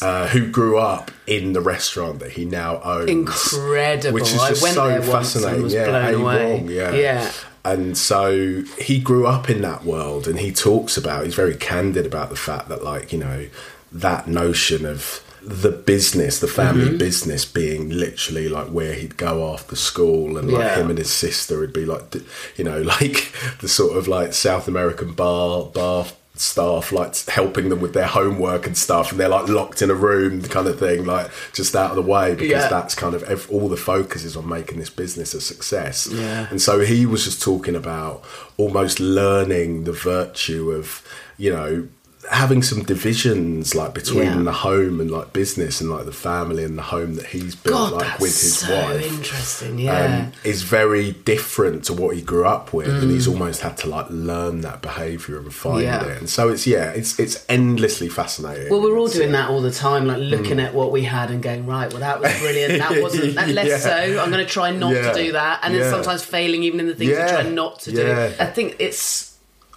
uh, 0.02 0.28
who 0.28 0.50
grew 0.50 0.78
up 0.80 1.12
in 1.28 1.54
the 1.54 1.62
restaurant 1.62 2.20
that 2.20 2.32
he 2.32 2.46
now 2.46 2.82
owns 2.84 3.10
Incredible. 3.10 4.14
which 4.14 4.24
is 4.34 4.42
just 4.42 4.74
so 4.74 4.88
there 4.88 5.00
once 5.02 5.36
and 5.36 5.44
fascinating 5.44 5.64
was 5.64 5.74
yeah 5.74 5.86
blown 5.86 6.14
A. 6.14 6.18
away. 6.18 6.56
Wong, 6.62 6.70
yeah 6.70 6.92
Yeah. 6.94 7.32
And 7.64 7.98
so 7.98 8.64
he 8.80 9.00
grew 9.00 9.28
up 9.28 9.50
in 9.50 9.62
that 9.62 9.84
world 9.86 10.28
and 10.28 10.40
he 10.40 10.52
talks 10.52 10.98
about 10.98 11.26
he's 11.26 11.36
very 11.36 11.56
candid 11.56 12.06
about 12.06 12.30
the 12.30 12.36
fact 12.36 12.70
that 12.70 12.84
like 12.84 13.14
you 13.14 13.20
know 13.20 13.48
that 13.92 14.28
notion 14.28 14.86
of 14.86 15.24
the 15.44 15.72
business 15.72 16.40
the 16.40 16.48
family 16.48 16.86
Mm-hmm. 16.86 16.98
business 16.98 17.46
being 17.46 17.90
literally 17.90 18.48
like 18.48 18.68
where 18.68 18.94
he'd 18.94 19.18
go 19.18 19.52
after 19.54 19.76
school 19.76 20.38
and 20.38 20.52
like 20.52 20.64
Yeah. 20.64 20.76
him 20.80 20.90
and 20.90 21.00
his 21.00 21.12
sister 21.12 21.60
would 21.60 21.74
be 21.74 21.86
like 21.86 22.16
you 22.58 22.64
know 22.64 22.82
like 22.96 23.32
the 23.60 23.68
sort 23.68 23.98
of 23.98 24.08
like 24.08 24.34
south 24.34 24.68
american 24.68 25.14
bar 25.14 25.66
bar 25.66 26.06
staff 26.36 26.92
like 26.92 27.16
helping 27.28 27.70
them 27.70 27.80
with 27.82 27.94
their 27.94 28.08
homework 28.08 28.66
and 28.66 28.78
stuff 28.78 29.12
and 29.12 29.20
they're 29.20 29.28
like 29.30 29.48
locked 29.50 29.82
in 29.82 29.92
a 29.92 29.94
room 29.94 30.42
kind 30.44 30.66
of 30.68 30.80
thing 30.80 31.06
like 31.06 31.30
just 31.54 31.76
out 31.76 31.90
of 31.92 31.96
the 31.98 32.02
way 32.02 32.34
because 32.34 32.64
Yeah. 32.64 32.68
that's 32.70 32.96
kind 32.96 33.14
of 33.14 33.24
ev- 33.24 33.48
all 33.52 33.68
the 33.68 33.78
focus 33.78 34.24
is 34.24 34.36
on 34.38 34.48
making 34.48 34.80
this 34.80 34.90
business 34.90 35.34
a 35.34 35.42
success 35.42 36.08
Yeah. 36.12 36.48
and 36.50 36.62
so 36.62 36.80
he 36.80 37.06
was 37.06 37.26
just 37.26 37.42
talking 37.42 37.76
about 37.76 38.24
almost 38.58 39.00
learning 39.00 39.84
the 39.84 39.92
virtue 39.92 40.72
of, 40.72 41.06
you 41.38 41.52
know, 41.52 41.88
having 42.30 42.62
some 42.62 42.84
divisions 42.84 43.74
like 43.74 43.94
between 43.94 44.26
Yeah. 44.26 44.44
the 44.44 44.52
home 44.52 45.02
and 45.02 45.10
like 45.10 45.34
business 45.34 45.82
and 45.82 45.90
like 45.90 46.06
the 46.06 46.12
family 46.12 46.64
and 46.64 46.78
the 46.78 46.82
home 46.84 47.16
that 47.16 47.26
he's 47.28 47.56
built 47.56 47.92
God, 47.92 48.02
like 48.02 48.20
with 48.20 48.30
his 48.30 48.60
so 48.60 48.74
wife. 48.74 49.06
interesting. 49.12 49.80
Yeah. 49.80 50.26
Um, 50.28 50.32
is 50.44 50.62
very 50.64 51.12
different 51.12 51.84
to 51.86 51.94
what 51.94 52.16
he 52.16 52.22
grew 52.22 52.46
up 52.46 52.74
with, 52.74 52.88
and 52.90 53.04
Mm. 53.10 53.12
he's 53.14 53.28
almost 53.28 53.62
had 53.62 53.76
to 53.78 53.88
like 53.90 54.06
learn 54.10 54.62
that 54.62 54.82
behaviour 54.82 55.38
and 55.38 55.54
find 55.54 55.82
Yeah. 55.84 56.04
it. 56.06 56.18
And 56.20 56.30
so 56.30 56.50
it's 56.50 56.68
yeah, 56.68 56.92
it's 56.92 57.20
it's 57.20 57.44
endlessly 57.50 58.08
fascinating. 58.10 58.70
Well, 58.70 58.82
we're 58.82 58.98
all 58.98 59.08
doing 59.08 59.30
uh, 59.30 59.40
that 59.40 59.50
all 59.50 59.62
the 59.62 59.72
time, 59.72 60.06
like 60.08 60.20
looking 60.20 60.60
at 60.60 60.74
what 60.74 60.92
we 60.92 61.04
had 61.04 61.32
and 61.32 61.42
going, 61.42 61.66
right, 61.66 61.90
well, 61.92 62.02
that 62.02 62.22
was 62.22 62.32
brilliant. 62.40 62.78
That 62.80 63.02
wasn't, 63.06 63.36
that 63.36 63.50
less 63.50 63.68
Yeah. 63.68 63.78
so. 63.80 64.20
I'm 64.22 64.32
going 64.32 64.46
to 64.46 64.52
try 64.52 64.72
not 64.72 64.94
to 64.94 65.14
do 65.16 65.32
that. 65.34 65.60
And 65.64 65.74
then 65.76 65.90
sometimes 65.90 66.24
failing 66.24 66.64
even 66.64 66.80
in 66.82 66.88
the 66.88 66.96
things 66.96 67.10
you 67.12 67.16
try 67.16 67.44
not 67.44 67.80
to 67.82 67.92
do. 67.92 68.12
I 68.40 68.46
think 68.46 68.76
it's 68.80 69.31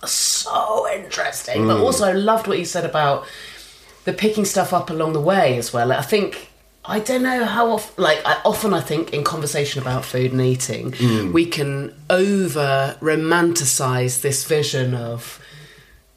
so 0.06 0.86
interesting. 0.92 1.66
But 1.66 1.78
Mm. 1.78 1.82
also, 1.82 2.12
loved 2.12 2.46
what 2.46 2.58
you 2.58 2.64
said 2.64 2.84
about 2.84 3.24
the 4.04 4.12
picking 4.12 4.44
stuff 4.44 4.72
up 4.72 4.90
along 4.90 5.12
the 5.14 5.20
way 5.20 5.56
as 5.58 5.72
well. 5.72 5.92
I 5.92 6.02
think. 6.02 6.48
I 6.86 6.98
don't 7.00 7.22
know 7.22 7.46
how 7.46 7.70
often, 7.70 8.04
like, 8.04 8.20
I, 8.26 8.36
often 8.44 8.74
I 8.74 8.82
think 8.82 9.14
in 9.14 9.24
conversation 9.24 9.80
about 9.80 10.04
food 10.04 10.32
and 10.32 10.40
eating, 10.42 10.92
Mm. 10.92 11.32
we 11.32 11.46
can 11.46 11.94
over 12.10 12.96
romanticize 13.00 14.20
this 14.20 14.44
vision 14.44 14.92
of, 14.94 15.40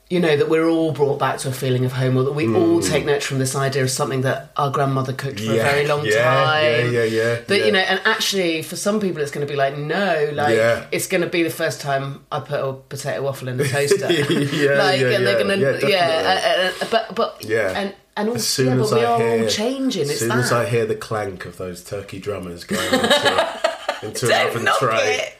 you 0.09 0.19
know, 0.21 0.37
that 0.37 0.47
we're 0.47 0.65
all 0.67 0.91
brought 0.93 1.19
back 1.19 1.37
to 1.39 1.49
a 1.49 1.51
feeling 1.51 1.83
of 1.83 1.91
home, 1.91 2.15
or 2.17 2.23
that 2.23 2.31
we 2.31 2.47
all 2.55 2.79
take 2.81 3.05
note 3.05 3.21
from 3.23 3.39
this 3.39 3.55
idea 3.55 3.83
of 3.83 3.91
something 3.91 4.21
that 4.21 4.51
our 4.55 4.71
grandmother 4.71 5.11
cooked 5.11 5.39
for 5.39 5.47
Mm. 5.51 5.55
Yeah, 5.55 5.67
a 5.67 5.71
very 5.71 5.85
long 5.87 6.05
yeah, 6.05 6.23
time. 6.23 6.93
yeah, 6.93 7.03
yeah, 7.03 7.03
yeah, 7.03 7.39
But 7.47 7.59
yeah. 7.59 7.65
you 7.65 7.71
know, 7.73 7.79
and 7.79 7.99
actually, 8.05 8.61
for 8.61 8.75
some 8.77 8.99
people, 9.01 9.21
it's 9.21 9.31
going 9.31 9.45
to 9.45 9.51
be 9.51 9.57
like, 9.57 9.77
no, 9.77 10.29
like 10.33 10.87
it's 10.91 11.07
going 11.07 11.21
to 11.21 11.27
be 11.29 11.43
the 11.43 11.49
first 11.49 11.81
time 11.81 12.23
I 12.31 12.39
put 12.39 12.59
a 12.59 12.73
potato 12.73 13.21
waffle 13.23 13.49
in 13.49 13.57
the 13.57 13.67
toaster. 13.67 14.11
Yeah, 14.11 14.75
like, 14.77 15.01
yeah, 15.01 15.07
and 15.09 15.27
they're 15.27 15.37
yeah, 15.39 15.43
going 15.43 15.59
yeah, 15.59 15.71
to, 15.73 15.89
yeah, 15.89 16.07
definitely. 16.23 16.81
uh, 16.81 16.85
uh, 16.85 16.87
but 16.91 17.15
but 17.15 17.43
Yeah. 17.45 17.73
and 17.75 17.95
and 18.15 18.29
also, 18.29 18.37
As 18.39 18.47
soon 18.47 18.77
yeah, 18.77 18.83
as 18.83 18.91
we 18.93 18.99
I 19.01 19.05
are 19.05 19.19
hear, 19.19 19.43
all 19.43 19.49
changing. 19.49 20.01
As 20.03 20.09
It's 20.09 20.19
soon 20.21 20.29
that. 20.29 20.37
as 20.39 20.51
I 20.51 20.65
hear 20.67 20.85
the 20.87 20.95
clank 20.95 21.45
of 21.45 21.57
those 21.57 21.83
turkey 21.83 22.19
drummers 22.19 22.63
going 22.63 22.81
into, 22.93 23.57
into 24.03 24.25
an 24.33 24.47
oven 24.47 24.67
tray, 24.79 25.15
it. 25.17 25.33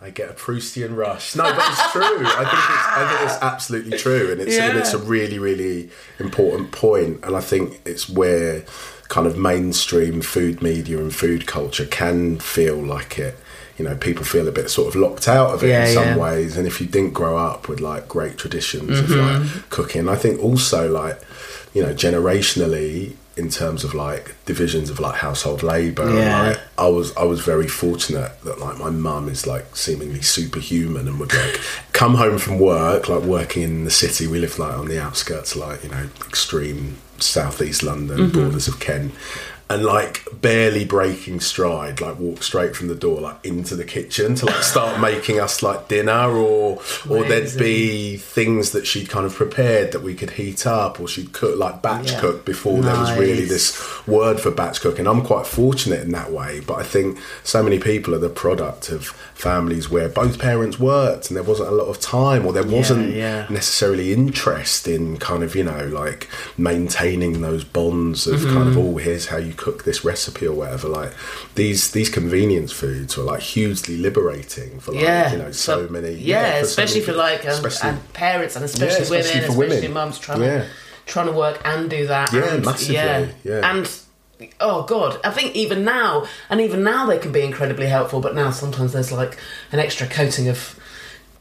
I 0.00 0.10
get 0.10 0.30
a 0.30 0.32
Proustian 0.34 0.96
rush. 0.96 1.34
No, 1.34 1.42
but 1.42 1.56
it's 1.58 1.92
true. 1.92 2.02
I 2.02 2.44
think 2.44 2.64
it's, 2.76 2.88
I 2.96 3.08
think 3.08 3.30
it's 3.30 3.42
absolutely 3.42 3.98
true, 3.98 4.30
and 4.32 4.40
it's 4.40 4.56
and 4.56 4.78
it's 4.78 4.92
a 4.94 4.98
really 4.98 5.38
really 5.38 5.90
important 6.20 6.70
point, 6.72 7.24
and 7.24 7.34
I 7.36 7.40
think 7.40 7.80
it's 7.84 8.08
where 8.08 8.64
kind 9.08 9.26
of 9.26 9.36
mainstream 9.36 10.20
food 10.20 10.62
media 10.62 10.98
and 10.98 11.14
food 11.14 11.46
culture 11.46 11.86
can 11.86 12.38
feel 12.38 12.76
like 12.76 13.18
it. 13.18 13.36
you 13.78 13.84
know 13.84 13.96
people 13.96 14.22
feel 14.24 14.46
a 14.48 14.52
bit 14.52 14.68
sort 14.70 14.86
of 14.88 14.94
locked 15.00 15.26
out 15.28 15.54
of 15.54 15.62
it 15.64 15.68
Yeah, 15.68 15.86
in 15.86 15.94
some 15.94 16.04
yeah. 16.04 16.16
ways 16.18 16.56
and 16.58 16.66
if 16.66 16.78
you 16.80 16.86
didn't 16.86 17.14
grow 17.14 17.38
up 17.38 17.68
with 17.68 17.80
like 17.80 18.06
great 18.06 18.36
traditions 18.36 18.98
of 18.98 19.06
Mm-hmm. 19.06 19.42
like 19.54 19.70
cooking 19.70 20.08
i 20.10 20.16
think 20.16 20.42
also 20.42 20.90
like 20.90 21.18
you 21.74 21.82
know 21.82 21.94
generationally 21.94 23.14
in 23.38 23.48
terms 23.48 23.84
of 23.84 23.94
like 23.94 24.34
divisions 24.44 24.90
of 24.90 24.98
like 25.00 25.14
household 25.14 25.62
labor 25.62 26.08
Yeah. 26.12 26.42
like 26.48 26.60
i 26.76 26.88
was 26.88 27.16
i 27.16 27.22
was 27.22 27.40
very 27.40 27.68
fortunate 27.68 28.32
that 28.44 28.58
like 28.58 28.76
my 28.78 28.90
mum 28.90 29.28
is 29.28 29.46
like 29.46 29.76
seemingly 29.76 30.22
superhuman 30.22 31.06
and 31.08 31.18
would 31.20 31.32
like 31.32 31.60
come 31.92 32.14
home 32.16 32.38
from 32.38 32.58
work 32.58 33.08
like 33.08 33.22
working 33.22 33.62
in 33.62 33.84
the 33.84 33.90
city 33.90 34.26
we 34.26 34.38
live 34.38 34.58
like 34.58 34.76
on 34.76 34.88
the 34.88 35.00
outskirts 35.00 35.54
like 35.54 35.84
you 35.84 35.90
know 35.90 36.08
extreme 36.26 36.96
southeast 37.18 37.82
london 37.82 38.18
Mm-hmm. 38.18 38.38
borders 38.38 38.68
of 38.68 38.80
kent 38.80 39.12
and 39.70 39.84
like 39.84 40.26
barely 40.40 40.84
breaking 40.84 41.40
stride, 41.40 42.00
like 42.00 42.18
walk 42.18 42.42
straight 42.42 42.74
from 42.74 42.88
the 42.88 42.94
door, 42.94 43.20
like 43.20 43.44
into 43.44 43.76
the 43.76 43.84
kitchen 43.84 44.34
to 44.36 44.46
like 44.46 44.62
start 44.62 44.98
making 45.10 45.38
us 45.40 45.62
like 45.62 45.88
dinner, 45.88 46.28
or 46.30 46.80
or 47.08 47.24
there'd 47.24 47.56
be 47.58 48.16
things 48.16 48.72
that 48.72 48.86
she'd 48.86 49.08
kind 49.10 49.26
of 49.26 49.34
prepared 49.34 49.92
that 49.92 50.00
we 50.02 50.14
could 50.14 50.30
heat 50.30 50.66
up, 50.66 50.98
or 51.00 51.06
she'd 51.08 51.32
cook 51.32 51.58
like 51.58 51.82
batch 51.82 52.12
Yeah. 52.12 52.20
cook 52.20 52.44
before 52.44 52.80
there 52.82 52.96
was 52.98 53.12
really 53.18 53.44
this 53.44 54.06
word 54.06 54.40
for 54.40 54.50
batch 54.50 54.80
cooking. 54.80 55.06
I'm 55.06 55.22
quite 55.22 55.46
fortunate 55.46 56.00
in 56.00 56.12
that 56.12 56.32
way, 56.32 56.60
but 56.60 56.78
I 56.78 56.82
think 56.82 57.18
so 57.44 57.62
many 57.62 57.78
people 57.78 58.14
are 58.14 58.18
the 58.18 58.28
product 58.30 58.88
of 58.88 59.08
families 59.34 59.90
where 59.90 60.08
both 60.08 60.38
parents 60.38 60.78
worked 60.80 61.28
and 61.28 61.36
there 61.36 61.44
wasn't 61.44 61.68
a 61.68 61.72
lot 61.72 61.88
of 61.88 62.00
time, 62.00 62.46
or 62.46 62.52
there 62.52 62.62
wasn't 62.66 63.14
yeah. 63.14 63.46
necessarily 63.50 64.12
interest 64.12 64.88
in 64.88 65.18
kind 65.18 65.42
of 65.42 65.54
you 65.54 65.64
know 65.64 65.86
like 65.88 66.28
maintaining 66.56 67.40
those 67.40 67.64
bonds 67.64 68.26
of 68.26 68.42
kind 68.44 68.68
of 68.68 68.68
Mm-hmm. 68.68 68.78
oh 68.78 68.96
here's 68.98 69.26
how 69.26 69.36
you 69.38 69.54
cook 69.58 69.84
this 69.84 70.04
recipe 70.04 70.46
or 70.46 70.54
whatever 70.54 70.88
like 70.88 71.12
these 71.54 71.90
these 71.90 72.08
convenience 72.08 72.72
foods 72.72 73.16
were 73.16 73.24
like 73.24 73.40
hugely 73.40 73.96
liberating 73.98 74.80
for 74.80 74.92
like 74.92 75.02
yeah, 75.02 75.32
you 75.32 75.38
know 75.38 75.50
so, 75.52 75.86
many 75.88 76.12
Yeah, 76.14 76.60
for 76.60 76.64
so 76.64 76.68
especially 76.70 77.00
many 77.00 77.12
for 77.12 77.12
like 77.18 77.44
um, 77.44 77.50
Especially- 77.50 77.90
and 77.90 78.12
parents 78.14 78.56
and 78.56 78.64
especially, 78.64 78.96
Yeah, 78.96 79.02
especially 79.02 79.40
women, 79.40 79.46
for 79.56 79.62
especially 79.64 79.76
women. 79.88 79.92
mums 79.94 80.18
trying 80.18 80.42
Yeah. 80.42 80.58
to 80.62 80.66
trying 81.06 81.26
to 81.26 81.32
work 81.32 81.60
and 81.64 81.90
do 81.90 82.06
that. 82.06 82.32
Yeah, 82.32 82.54
and, 82.54 82.64
massively, 82.64 83.34
yeah. 83.44 83.70
and 83.70 83.90
oh 84.60 84.82
god, 84.84 85.18
I 85.24 85.30
think 85.30 85.56
even 85.56 85.84
now, 85.84 86.26
and 86.50 86.60
even 86.60 86.84
now 86.84 87.06
they 87.06 87.18
can 87.18 87.32
be 87.32 87.40
incredibly 87.42 87.86
helpful. 87.86 88.20
But 88.20 88.34
now 88.34 88.50
sometimes 88.52 88.92
there's 88.92 89.10
like 89.10 89.36
an 89.72 89.80
extra 89.80 90.06
coating 90.06 90.48
of 90.48 90.78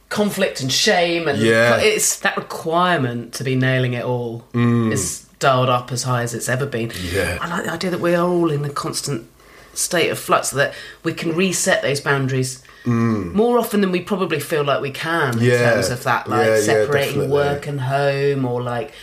conflict 0.10 0.62
and 0.62 0.72
shame, 0.72 1.28
and 1.28 1.38
Yeah. 1.38 1.78
it's 1.78 2.18
that 2.20 2.36
requirement 2.38 3.34
to 3.36 3.44
be 3.44 3.56
nailing 3.56 3.94
it 3.94 4.04
all 4.06 4.46
is 4.56 5.27
dialed 5.40 5.70
up 5.70 5.92
as 5.92 6.04
high 6.04 6.24
as 6.24 6.34
it's 6.34 6.50
ever 6.50 6.66
been. 6.66 6.90
Mm. 6.90 7.14
Yeah. 7.14 7.38
I 7.42 7.48
like 7.48 7.66
the 7.66 7.72
idea 7.74 7.92
that 7.92 8.00
we 8.00 8.16
are 8.16 8.28
all 8.28 8.52
in 8.52 8.64
a 8.66 8.70
constant 8.70 9.28
state 9.74 10.10
of 10.10 10.18
flux, 10.18 10.50
so 10.50 10.56
that 10.58 10.74
we 11.04 11.14
can 11.14 11.36
reset 11.36 11.82
those 11.84 12.02
boundaries. 12.02 12.64
More 12.86 13.60
often 13.60 13.82
than 13.82 13.92
we 13.92 14.00
probably 14.00 14.40
feel 14.40 14.64
like 14.64 14.82
we 14.82 14.92
can 14.92 15.34
in 15.34 15.44
Mm. 15.44 15.58
Terms 15.74 15.90
of 15.90 16.04
that, 16.04 16.30
like 16.30 16.46
Yeah, 16.48 16.56
yeah, 16.56 16.62
separating 16.62 17.06
definitely. 17.16 17.28
work 17.34 17.68
and 17.68 17.82
home, 17.82 18.46
or 18.46 18.62
like 18.64 18.94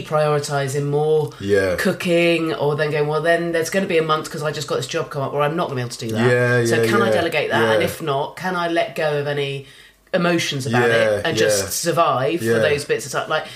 reprioritizing 0.00 0.86
more 0.86 1.30
Yeah. 1.38 1.76
cooking, 1.76 2.54
or 2.54 2.76
then 2.76 2.90
going, 2.90 3.06
well, 3.08 3.20
then 3.20 3.52
there's 3.52 3.70
going 3.70 3.84
to 3.84 3.88
be 3.88 3.98
a 3.98 4.02
month 4.02 4.24
because 4.24 4.42
I 4.42 4.52
just 4.52 4.66
got 4.68 4.76
this 4.76 4.86
job 4.86 5.10
come 5.10 5.22
up, 5.22 5.32
or 5.32 5.42
I'm 5.42 5.56
not 5.56 5.68
going 5.68 5.76
to 5.76 5.76
be 5.76 5.80
able 5.82 5.90
to 5.90 5.98
do 6.08 6.12
that. 6.12 6.30
Yeah, 6.30 6.64
so 6.64 6.82
yeah, 6.82 6.88
can 6.90 7.02
I 7.02 7.10
delegate 7.10 7.50
that? 7.50 7.74
And 7.74 7.82
if 7.82 8.00
not, 8.02 8.36
can 8.36 8.56
I 8.56 8.68
let 8.68 8.94
go 8.96 9.18
of 9.18 9.26
any 9.26 9.66
emotions 10.14 10.66
about 10.66 10.88
Yeah, 10.88 10.96
it 11.18 11.26
and 11.26 11.36
yeah. 11.36 11.42
just 11.46 11.72
survive 11.72 12.42
Yeah. 12.42 12.54
for 12.54 12.60
those 12.60 12.84
bits 12.84 13.06
of 13.06 13.12
time? 13.12 13.28
Like, 13.28 13.46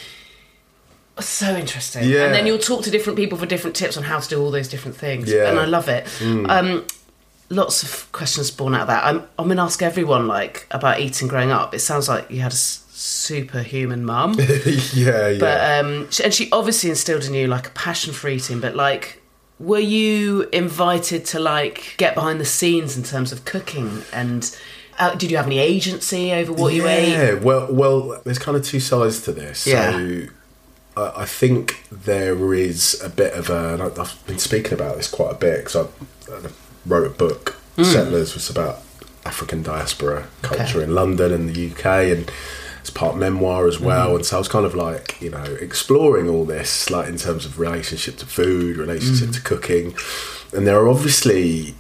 so 1.18 1.54
interesting. 1.56 2.08
Yeah. 2.08 2.24
And 2.24 2.34
then 2.34 2.46
you'll 2.46 2.58
talk 2.58 2.82
to 2.84 2.90
different 2.90 3.18
people 3.18 3.36
for 3.36 3.46
different 3.46 3.76
tips 3.76 3.96
on 3.96 4.02
how 4.04 4.20
to 4.20 4.28
do 4.28 4.40
all 4.42 4.50
those 4.50 4.68
different 4.68 4.96
things. 4.96 5.30
Yeah. 5.30 5.50
And 5.50 5.58
I 5.58 5.64
love 5.66 5.88
it. 5.88 6.04
Mm. 6.20 6.48
Um, 6.48 6.86
lots 7.50 7.82
of 7.82 8.10
questions 8.12 8.50
born 8.50 8.74
out 8.74 8.82
of 8.82 8.86
that. 8.88 9.04
I'm, 9.04 9.18
I'm 9.38 9.46
going 9.46 9.56
to 9.56 9.62
ask 9.62 9.82
everyone 9.82 10.26
like 10.28 10.66
about 10.70 11.00
eating 11.00 11.28
growing 11.28 11.50
up. 11.50 11.74
It 11.74 11.80
sounds 11.80 12.08
like 12.08 12.30
you 12.30 12.40
had 12.40 12.52
a 12.52 12.54
s- 12.54 12.84
superhuman 12.90 14.04
mum. 14.04 14.34
yeah 14.94 15.28
yeah 15.28 15.38
But 15.38 15.84
um, 15.84 16.08
and 16.24 16.32
she 16.32 16.48
obviously 16.52 16.90
instilled 16.90 17.24
in 17.24 17.34
you 17.34 17.46
like 17.48 17.66
a 17.66 17.70
passion 17.72 18.12
for 18.14 18.28
eating. 18.28 18.60
But 18.60 18.74
like, 18.76 19.20
were 19.58 19.78
you 19.78 20.48
invited 20.52 21.26
to 21.26 21.38
like 21.38 21.94
get 21.98 22.14
behind 22.14 22.40
the 22.40 22.44
scenes 22.46 22.96
in 22.96 23.02
terms 23.02 23.32
of 23.32 23.44
cooking? 23.44 24.02
And 24.12 24.56
uh, 24.98 25.14
did 25.14 25.30
you 25.30 25.36
have 25.36 25.46
any 25.46 25.58
agency 25.58 26.32
over 26.32 26.52
what 26.52 26.72
you 26.72 26.86
ate? 26.86 27.10
Yeah, 27.10 27.34
well, 27.34 27.72
well, 27.72 28.20
there's 28.24 28.38
kind 28.38 28.56
of 28.56 28.64
two 28.64 28.80
sides 28.80 29.22
to 29.22 29.32
this. 29.32 29.66
Yeah. 29.66 29.92
So 29.92 30.26
I, 30.96 31.12
I 31.18 31.24
think 31.26 31.84
there 31.90 32.54
is 32.54 33.00
a 33.02 33.08
bit 33.08 33.32
of 33.34 33.50
a. 33.50 33.92
I've 33.98 34.26
been 34.26 34.38
speaking 34.38 34.72
about 34.72 34.96
this 34.96 35.08
quite 35.08 35.32
a 35.32 35.38
bit 35.38 35.64
because 35.64 35.76
I, 35.76 35.82
I 36.34 36.40
wrote 36.86 37.06
a 37.06 37.10
book, 37.10 37.56
Hmm. 37.76 37.84
Settlers, 37.84 38.34
was 38.34 38.50
about 38.50 38.80
African 39.24 39.62
diaspora 39.62 40.26
culture 40.42 40.78
Okay. 40.78 40.84
in 40.84 40.94
London 40.94 41.32
and 41.32 41.48
the 41.54 41.70
UK, 41.70 41.86
and 42.16 42.30
it's 42.80 42.90
part 42.90 43.16
memoir 43.16 43.68
as 43.68 43.78
well. 43.78 44.10
Mhm. 44.10 44.16
And 44.16 44.26
so 44.26 44.36
I 44.36 44.38
was 44.38 44.48
kind 44.48 44.66
of 44.66 44.74
like, 44.74 45.20
you 45.20 45.30
know, 45.30 45.44
exploring 45.60 46.28
all 46.28 46.44
this, 46.44 46.90
like 46.90 47.08
in 47.08 47.16
terms 47.18 47.44
of 47.46 47.58
relationship 47.58 48.16
to 48.18 48.26
food, 48.26 48.76
relationship 48.76 49.28
Mm. 49.28 49.34
to 49.34 49.40
cooking, 49.42 49.94
and 50.52 50.66
there 50.66 50.78
are 50.80 50.88
obviously 50.88 51.74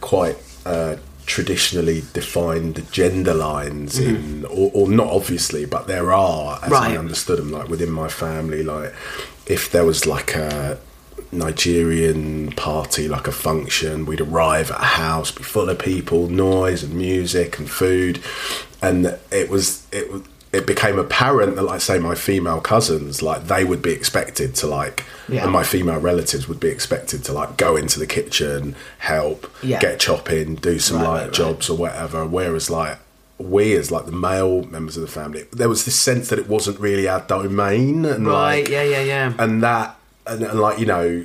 quite. 0.00 0.36
Uh, 0.64 0.96
traditionally 1.26 2.02
defined 2.12 2.76
the 2.76 2.82
gender 2.82 3.34
lines 3.34 3.98
mm. 3.98 4.06
in 4.06 4.44
or, 4.46 4.70
or 4.74 4.88
not 4.88 5.08
obviously 5.08 5.64
but 5.66 5.86
there 5.86 6.12
are 6.12 6.58
as 6.62 6.72
i 6.72 6.88
Right. 6.88 6.96
understood 6.98 7.38
them 7.38 7.50
like 7.50 7.68
within 7.68 7.90
my 7.90 8.08
family 8.08 8.62
like 8.62 8.94
if 9.46 9.70
there 9.72 9.84
was 9.84 10.06
like 10.06 10.34
a 10.36 10.78
nigerian 11.32 12.52
party 12.52 13.08
like 13.08 13.26
a 13.26 13.32
function 13.32 14.06
we'd 14.06 14.20
arrive 14.20 14.70
at 14.70 14.80
a 14.80 14.84
house 14.84 15.30
be 15.32 15.42
full 15.42 15.68
of 15.68 15.78
people 15.78 16.28
noise 16.28 16.82
and 16.84 16.94
music 16.94 17.58
and 17.58 17.68
food 17.70 18.22
and 18.80 19.18
it 19.30 19.50
was 19.50 19.86
it 19.92 20.10
was 20.10 20.22
it 20.56 20.66
became 20.66 20.98
apparent 20.98 21.56
that 21.56 21.62
like 21.62 21.80
say 21.80 21.98
my 21.98 22.14
female 22.14 22.60
cousins 22.60 23.22
like 23.22 23.46
they 23.46 23.62
would 23.64 23.82
be 23.82 23.92
expected 23.92 24.54
to 24.60 24.66
like 24.66 25.04
Yeah. 25.28 25.42
and 25.44 25.52
my 25.52 25.64
female 25.64 26.00
relatives 26.00 26.48
would 26.48 26.60
be 26.60 26.68
expected 26.68 27.24
to 27.24 27.32
like 27.32 27.56
go 27.56 27.76
into 27.76 27.98
the 27.98 28.06
kitchen 28.06 28.74
help 28.98 29.40
Yeah. 29.62 29.78
get 29.80 30.00
chopping 30.00 30.54
do 30.56 30.78
some 30.78 30.96
Right, 30.98 31.02
like 31.04 31.12
right, 31.14 31.22
right. 31.24 31.32
jobs 31.32 31.68
or 31.70 31.76
whatever 31.76 32.24
whereas 32.24 32.70
like 32.70 32.98
we 33.38 33.74
as 33.74 33.90
like 33.90 34.06
the 34.06 34.12
male 34.30 34.62
members 34.64 34.96
of 34.96 35.02
the 35.02 35.08
family 35.20 35.44
there 35.52 35.68
was 35.68 35.84
this 35.84 35.98
sense 35.98 36.28
that 36.30 36.38
it 36.38 36.48
wasn't 36.48 36.78
really 36.80 37.06
our 37.06 37.20
domain 37.20 38.04
and 38.06 38.26
Right, 38.26 38.60
like 38.62 38.68
yeah, 38.70 38.82
yeah, 38.82 39.02
yeah. 39.02 39.32
and 39.38 39.62
that 39.62 39.96
and, 40.26 40.42
and 40.42 40.58
like 40.60 40.78
you 40.78 40.86
know 40.86 41.24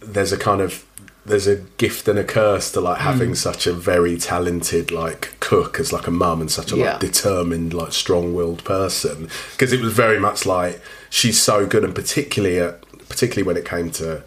there's 0.00 0.32
a 0.32 0.38
kind 0.38 0.60
of 0.60 0.84
there's 1.26 1.46
a 1.46 1.56
gift 1.76 2.06
and 2.08 2.18
a 2.18 2.24
curse 2.24 2.70
to 2.72 2.80
like 2.80 2.98
having 2.98 3.30
Mm. 3.32 3.36
such 3.36 3.66
a 3.66 3.72
very 3.72 4.16
talented 4.16 4.90
like 4.90 5.34
cook 5.40 5.78
as 5.80 5.92
like 5.92 6.06
a 6.06 6.10
mum 6.10 6.40
and 6.40 6.50
such 6.50 6.72
a 6.72 6.76
Yeah. 6.76 6.92
like 6.92 7.00
determined 7.00 7.74
like 7.74 7.92
strong-willed 7.92 8.62
person 8.64 9.28
because 9.52 9.72
it 9.72 9.80
was 9.80 9.92
very 9.92 10.20
much 10.20 10.46
like 10.46 10.80
she's 11.10 11.40
so 11.40 11.66
good 11.66 11.84
and 11.84 11.94
particularly 11.94 12.58
at 12.60 12.80
particularly 13.08 13.46
when 13.46 13.56
it 13.56 13.64
came 13.64 13.90
to 13.90 14.22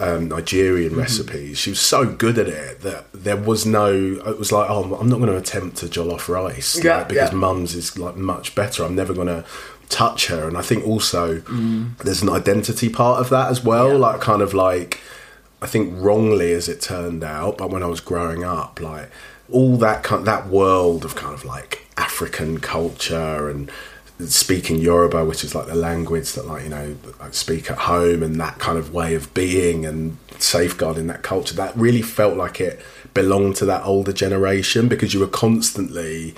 um, 0.00 0.28
Nigerian 0.28 0.90
Mm-hmm. 0.92 1.00
recipes 1.00 1.58
she 1.58 1.70
was 1.70 1.80
so 1.80 2.04
good 2.04 2.38
at 2.38 2.46
it 2.48 2.80
that 2.82 3.06
there 3.12 3.36
was 3.36 3.66
no 3.66 3.92
it 4.26 4.38
was 4.38 4.52
like 4.52 4.70
oh 4.70 4.94
I'm 5.00 5.08
not 5.08 5.18
going 5.18 5.30
to 5.30 5.36
attempt 5.36 5.76
to 5.78 5.86
jollof 5.86 6.28
rice 6.28 6.82
Yeah, 6.82 6.98
like, 6.98 7.08
because 7.08 7.32
yeah. 7.32 7.36
mum's 7.38 7.74
is 7.74 7.98
like 7.98 8.16
much 8.16 8.54
better 8.54 8.84
I'm 8.84 8.94
never 8.94 9.12
going 9.12 9.26
to 9.26 9.44
touch 9.88 10.26
her 10.28 10.46
and 10.46 10.56
I 10.56 10.62
think 10.62 10.86
also 10.86 11.38
Mm. 11.40 11.96
there's 11.98 12.22
an 12.22 12.28
identity 12.30 12.88
part 12.88 13.18
of 13.20 13.28
that 13.30 13.50
as 13.50 13.64
well 13.64 13.98
like 13.98 14.20
kind 14.20 14.42
of 14.42 14.54
like 14.54 15.00
I 15.60 15.66
think 15.66 15.92
wrongly 15.96 16.52
as 16.52 16.68
it 16.68 16.80
turned 16.80 17.24
out, 17.24 17.58
but 17.58 17.70
when 17.70 17.82
I 17.82 17.86
was 17.86 18.00
growing 18.00 18.44
up, 18.44 18.80
like 18.80 19.10
all 19.50 19.76
that 19.78 20.02
kind 20.02 20.24
that 20.26 20.48
world 20.48 21.04
of 21.04 21.14
kind 21.14 21.34
of 21.34 21.44
like 21.44 21.86
African 21.96 22.60
culture 22.60 23.48
and 23.48 23.70
speaking 24.26 24.78
Yoruba, 24.78 25.24
which 25.24 25.44
is 25.44 25.54
like 25.54 25.66
the 25.66 25.74
language 25.74 26.32
that 26.32 26.46
like 26.46 26.64
you 26.64 26.68
know 26.70 26.96
I 27.20 27.30
speak 27.30 27.70
at 27.70 27.78
home, 27.78 28.22
and 28.22 28.40
that 28.40 28.58
kind 28.58 28.78
of 28.78 28.92
way 28.92 29.14
of 29.14 29.32
being 29.34 29.84
and 29.84 30.16
safeguarding 30.38 31.08
that 31.08 31.22
culture, 31.22 31.54
that 31.54 31.76
really 31.76 32.02
felt 32.02 32.36
like 32.36 32.60
it 32.60 32.80
belonged 33.14 33.56
to 33.56 33.64
that 33.64 33.84
older 33.84 34.12
generation 34.12 34.86
because 34.86 35.12
you 35.12 35.20
were 35.20 35.26
constantly 35.26 36.34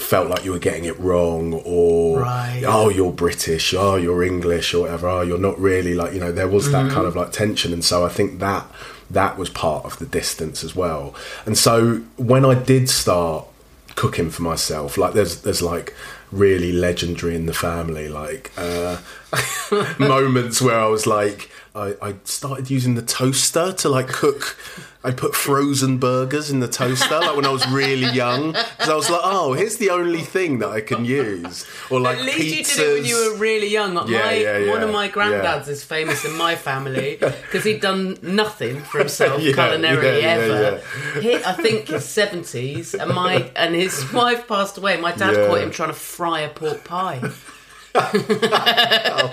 felt 0.00 0.28
like 0.28 0.44
you 0.44 0.52
were 0.52 0.58
getting 0.58 0.84
it 0.84 0.98
wrong 0.98 1.52
or 1.64 2.20
Right. 2.20 2.62
oh 2.66 2.88
you're 2.88 3.12
british 3.12 3.74
oh 3.74 3.96
you're 3.96 4.22
english 4.22 4.72
or 4.74 4.82
whatever 4.82 5.08
oh 5.08 5.20
you're 5.22 5.38
not 5.38 5.58
really 5.60 5.94
like 5.94 6.12
you 6.14 6.20
know 6.20 6.32
there 6.32 6.48
was 6.48 6.70
that 6.72 6.86
Mhm. 6.86 6.92
kind 6.92 7.06
of 7.06 7.16
like 7.16 7.32
tension 7.32 7.72
and 7.72 7.84
so 7.84 8.04
i 8.04 8.08
think 8.08 8.38
that 8.40 8.64
that 9.10 9.38
was 9.38 9.48
part 9.50 9.84
of 9.84 9.98
the 9.98 10.06
distance 10.06 10.64
as 10.64 10.74
well 10.76 11.14
and 11.46 11.56
so 11.56 12.00
when 12.16 12.44
i 12.44 12.54
did 12.54 12.88
start 12.88 13.46
cooking 13.94 14.30
for 14.30 14.42
myself 14.42 14.96
like 14.98 15.14
there's 15.14 15.42
there's 15.42 15.62
like 15.62 15.94
really 16.32 16.72
legendary 16.72 17.34
in 17.36 17.46
the 17.46 17.54
family 17.54 18.08
like 18.08 18.50
uh 18.58 18.98
moments 19.98 20.60
where 20.60 20.78
i 20.78 20.86
was 20.86 21.06
like 21.06 21.50
I, 21.76 21.94
I 22.00 22.14
started 22.24 22.70
using 22.70 22.94
the 22.94 23.02
toaster 23.02 23.72
to 23.72 23.88
like 23.88 24.08
cook. 24.08 24.56
I 25.04 25.10
put 25.12 25.36
frozen 25.36 25.98
burgers 25.98 26.50
in 26.50 26.58
the 26.60 26.66
toaster, 26.66 27.20
like 27.20 27.36
when 27.36 27.44
I 27.46 27.50
was 27.50 27.64
really 27.68 28.10
young, 28.12 28.52
because 28.52 28.88
I 28.88 28.94
was 28.96 29.08
like, 29.10 29.20
"Oh, 29.22 29.52
here's 29.52 29.76
the 29.76 29.90
only 29.90 30.22
thing 30.22 30.58
that 30.60 30.68
I 30.70 30.80
can 30.80 31.04
use." 31.04 31.64
Or 31.90 32.00
like 32.00 32.18
At 32.18 32.24
least 32.24 32.38
pizzas. 32.38 32.48
you 32.58 32.64
did 32.64 32.78
it 32.90 32.94
when 32.94 33.04
you 33.04 33.16
were 33.32 33.38
really 33.38 33.68
young. 33.68 33.94
Like 33.94 34.08
Yeah, 34.08 34.24
my, 34.24 34.32
yeah, 34.32 34.70
One 34.70 34.82
of 34.82 34.90
my 34.90 35.08
granddads 35.08 35.66
yeah. 35.66 35.72
is 35.72 35.84
famous 35.84 36.24
in 36.24 36.32
my 36.36 36.56
family 36.56 37.16
because 37.20 37.62
he'd 37.62 37.80
done 37.82 38.16
nothing 38.22 38.80
for 38.80 38.98
himself 38.98 39.40
Yeah, 39.42 39.52
culinarily 39.52 40.22
yeah, 40.22 40.36
yeah, 40.38 40.54
ever. 40.54 41.20
He, 41.20 41.34
I 41.36 41.52
think 41.52 41.88
his 41.88 42.04
seventies, 42.04 42.94
and 42.94 43.14
my 43.14 43.50
and 43.54 43.74
his 43.76 44.10
wife 44.20 44.48
passed 44.48 44.78
away. 44.78 44.96
My 45.00 45.12
dad 45.12 45.34
Yeah. 45.36 45.46
caught 45.46 45.60
him 45.60 45.70
trying 45.70 45.90
to 45.90 45.94
fry 45.94 46.40
a 46.40 46.48
pork 46.48 46.82
pie. 46.84 47.20
Oh, 47.94 49.32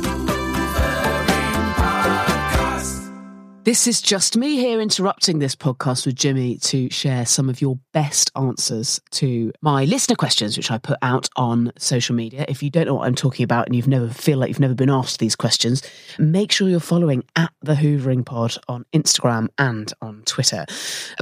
This 3.63 3.85
is 3.85 4.01
just 4.01 4.35
me 4.37 4.55
here 4.55 4.81
interrupting 4.81 5.37
this 5.37 5.55
podcast 5.55 6.07
with 6.07 6.15
Jimi 6.15 6.59
to 6.69 6.89
share 6.89 7.27
some 7.27 7.47
of 7.47 7.61
your 7.61 7.77
best 7.91 8.31
answers 8.35 8.99
to 9.11 9.51
my 9.61 9.85
listener 9.85 10.15
questions, 10.15 10.57
which 10.57 10.71
I 10.71 10.79
put 10.79 10.97
out 11.03 11.29
on 11.35 11.71
social 11.77 12.15
media. 12.15 12.43
If 12.47 12.63
you 12.63 12.71
don't 12.71 12.87
know 12.87 12.95
what 12.95 13.05
I'm 13.05 13.13
talking 13.13 13.43
about 13.43 13.67
and 13.67 13.75
you've 13.75 13.87
never 13.87 14.09
feel 14.09 14.39
like 14.39 14.49
you've 14.49 14.59
never 14.59 14.73
been 14.73 14.89
asked 14.89 15.19
these 15.19 15.35
questions, 15.35 15.83
make 16.17 16.51
sure 16.51 16.69
you're 16.69 16.79
following 16.79 17.23
at 17.35 17.51
the 17.61 17.75
Hoovering 17.75 18.25
Pod 18.25 18.55
on 18.67 18.83
Instagram 18.93 19.49
and 19.59 19.93
on 20.01 20.23
Twitter, 20.25 20.65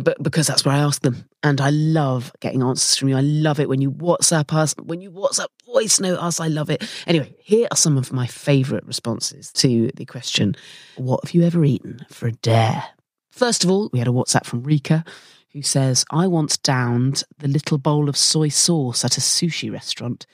but 0.02 0.24
because 0.24 0.48
that's 0.48 0.64
where 0.64 0.76
I 0.76 0.80
ask 0.80 1.02
them. 1.02 1.26
And 1.44 1.62
I 1.62 1.70
love 1.70 2.34
getting 2.42 2.64
answers 2.64 2.98
from 2.98 3.10
you. 3.10 3.18
I 3.18 3.22
love 3.22 3.60
it 3.62 3.70
when 3.70 3.80
you 3.80 3.92
WhatsApp 3.92 4.54
us, 4.54 4.76
when 4.82 5.02
you 5.02 5.10
WhatsApp 5.10 5.48
voice 5.66 6.00
note 6.00 6.20
us. 6.20 6.40
I 6.40 6.48
love 6.48 6.70
it. 6.70 6.84
Anyway, 7.08 7.34
here 7.40 7.68
are 7.72 7.78
some 7.78 7.98
of 7.98 8.12
my 8.12 8.28
favourite 8.28 8.86
responses 8.86 9.52
to 9.54 9.90
the 9.96 10.06
question 10.06 10.56
What 10.98 11.24
have 11.24 11.34
you 11.34 11.44
ever 11.44 11.64
eaten 11.64 12.06
for 12.10 12.29
a 12.30 12.34
dare? 12.34 12.84
First 13.32 13.64
of 13.64 13.70
all, 13.70 13.90
we 13.92 14.00
had 14.00 14.08
a 14.08 14.12
WhatsApp 14.12 14.46
from 14.46 14.64
Rika 14.64 15.04
who 15.52 15.62
says, 15.62 16.06
I 16.12 16.28
once 16.28 16.58
downed 16.58 17.24
the 17.40 17.48
little 17.48 17.78
bowl 17.78 18.08
of 18.08 18.16
soy 18.16 18.50
sauce 18.50 19.04
at 19.04 19.18
a 19.18 19.22
sushi 19.22 19.72
restaurant. 19.72 20.26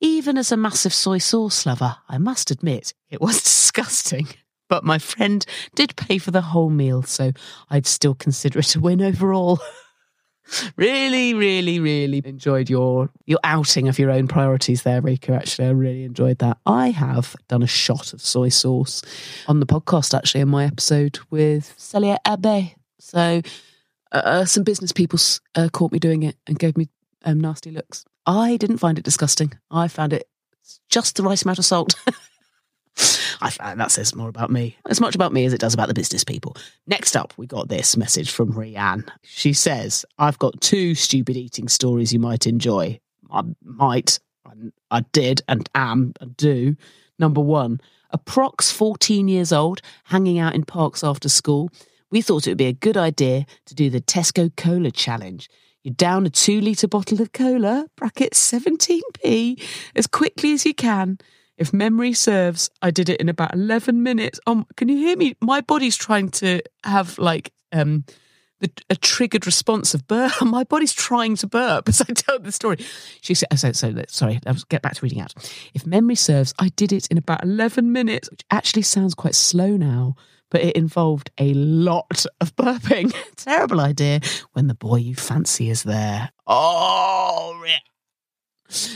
Even 0.00 0.36
as 0.36 0.52
a 0.52 0.56
massive 0.56 0.92
soy 0.92 1.18
sauce 1.18 1.64
lover, 1.64 1.96
I 2.08 2.18
must 2.18 2.50
admit 2.50 2.94
it 3.10 3.20
was 3.20 3.42
disgusting. 3.42 4.28
But 4.68 4.84
my 4.84 4.98
friend 4.98 5.44
did 5.74 5.96
pay 5.96 6.18
for 6.18 6.30
the 6.30 6.40
whole 6.40 6.70
meal, 6.70 7.02
so 7.02 7.32
I'd 7.70 7.86
still 7.86 8.14
consider 8.14 8.58
it 8.58 8.76
a 8.76 8.80
win 8.80 9.02
overall. 9.02 9.60
really, 10.76 11.34
really, 11.34 11.80
really 11.80 12.22
enjoyed 12.24 12.70
your 12.70 13.10
your 13.26 13.38
outing 13.44 13.88
of 13.88 13.98
your 13.98 14.10
own 14.10 14.28
priorities 14.28 14.82
there, 14.82 15.00
Rika. 15.00 15.32
Actually, 15.32 15.68
I 15.68 15.70
really 15.70 16.04
enjoyed 16.04 16.38
that. 16.38 16.58
I 16.66 16.90
have 16.90 17.34
done 17.48 17.62
a 17.62 17.66
shot 17.66 18.12
of 18.12 18.20
soy 18.20 18.48
sauce 18.48 19.02
on 19.48 19.60
the 19.60 19.66
podcast, 19.66 20.16
actually, 20.16 20.42
in 20.42 20.48
my 20.48 20.64
episode 20.64 21.18
with 21.30 21.74
Celya 21.78 22.18
AB. 22.26 22.74
So, 23.00 23.42
uh, 24.12 24.44
some 24.44 24.64
business 24.64 24.92
people 24.92 25.18
uh, 25.54 25.68
caught 25.72 25.92
me 25.92 25.98
doing 25.98 26.22
it 26.22 26.36
and 26.46 26.58
gave 26.58 26.76
me 26.76 26.88
um, 27.24 27.40
nasty 27.40 27.70
looks. 27.70 28.04
I 28.26 28.56
didn't 28.56 28.78
find 28.78 28.98
it 28.98 29.04
disgusting. 29.04 29.52
I 29.70 29.88
found 29.88 30.12
it 30.12 30.28
just 30.88 31.16
the 31.16 31.22
right 31.22 31.40
amount 31.42 31.58
of 31.58 31.64
salt. 31.64 31.94
I 33.40 33.74
that 33.74 33.90
says 33.90 34.14
more 34.14 34.28
about 34.28 34.50
me, 34.50 34.76
as 34.88 35.00
much 35.00 35.14
about 35.14 35.32
me 35.32 35.44
as 35.44 35.52
it 35.52 35.60
does 35.60 35.74
about 35.74 35.88
the 35.88 35.94
business 35.94 36.24
people. 36.24 36.56
Next 36.86 37.16
up, 37.16 37.32
we 37.36 37.46
got 37.46 37.68
this 37.68 37.96
message 37.96 38.30
from 38.30 38.52
Rianne. 38.52 39.08
She 39.22 39.52
says, 39.52 40.04
I've 40.18 40.38
got 40.38 40.60
two 40.60 40.94
stupid 40.94 41.36
eating 41.36 41.68
stories 41.68 42.12
you 42.12 42.18
might 42.18 42.46
enjoy. 42.46 43.00
I 43.30 43.42
might, 43.62 44.20
I, 44.46 44.52
I 44.90 45.00
did, 45.12 45.42
and 45.48 45.68
am, 45.74 46.12
and 46.20 46.36
do. 46.36 46.76
Number 47.18 47.40
one, 47.40 47.80
a 48.10 48.18
prox 48.18 48.70
14 48.70 49.28
years 49.28 49.52
old, 49.52 49.80
hanging 50.04 50.38
out 50.38 50.54
in 50.54 50.64
parks 50.64 51.02
after 51.02 51.28
school. 51.28 51.70
We 52.10 52.22
thought 52.22 52.46
it 52.46 52.50
would 52.50 52.58
be 52.58 52.66
a 52.66 52.72
good 52.72 52.96
idea 52.96 53.46
to 53.66 53.74
do 53.74 53.90
the 53.90 54.00
Tesco 54.00 54.54
Cola 54.56 54.90
Challenge. 54.90 55.48
You 55.82 55.90
down 55.90 56.24
a 56.24 56.30
two 56.30 56.60
litre 56.60 56.88
bottle 56.88 57.20
of 57.20 57.32
cola, 57.32 57.86
bracket 57.96 58.32
17p, 58.32 59.62
as 59.94 60.06
quickly 60.06 60.52
as 60.52 60.64
you 60.64 60.72
can. 60.72 61.18
If 61.56 61.72
memory 61.72 62.12
serves, 62.12 62.70
I 62.82 62.90
did 62.90 63.08
it 63.08 63.20
in 63.20 63.28
about 63.28 63.54
11 63.54 64.02
minutes. 64.02 64.40
Um, 64.46 64.66
can 64.76 64.88
you 64.88 64.96
hear 64.96 65.16
me? 65.16 65.36
My 65.40 65.60
body's 65.60 65.96
trying 65.96 66.30
to 66.30 66.60
have 66.82 67.16
like 67.18 67.52
um, 67.72 68.04
the, 68.60 68.70
a 68.90 68.96
triggered 68.96 69.46
response 69.46 69.94
of 69.94 70.06
burp. 70.06 70.32
My 70.42 70.64
body's 70.64 70.92
trying 70.92 71.36
to 71.36 71.46
burp 71.46 71.88
as 71.88 72.00
I 72.00 72.12
tell 72.12 72.38
the 72.38 72.52
story. 72.52 72.78
She 73.20 73.34
said, 73.34 73.48
so, 73.58 73.72
so 73.72 73.94
sorry, 74.08 74.40
let's 74.44 74.64
get 74.64 74.82
back 74.82 74.94
to 74.94 75.00
reading 75.02 75.20
out. 75.20 75.34
If 75.74 75.86
memory 75.86 76.16
serves, 76.16 76.54
I 76.58 76.70
did 76.70 76.92
it 76.92 77.06
in 77.08 77.18
about 77.18 77.44
11 77.44 77.92
minutes, 77.92 78.30
which 78.30 78.42
actually 78.50 78.82
sounds 78.82 79.14
quite 79.14 79.34
slow 79.34 79.76
now, 79.76 80.16
but 80.50 80.62
it 80.62 80.76
involved 80.76 81.30
a 81.38 81.54
lot 81.54 82.26
of 82.40 82.54
burping. 82.56 83.14
Terrible 83.36 83.80
idea 83.80 84.20
when 84.52 84.66
the 84.66 84.74
boy 84.74 84.96
you 84.96 85.14
fancy 85.14 85.70
is 85.70 85.82
there. 85.82 86.30
Oh, 86.46 87.62
yeah. 87.66 87.78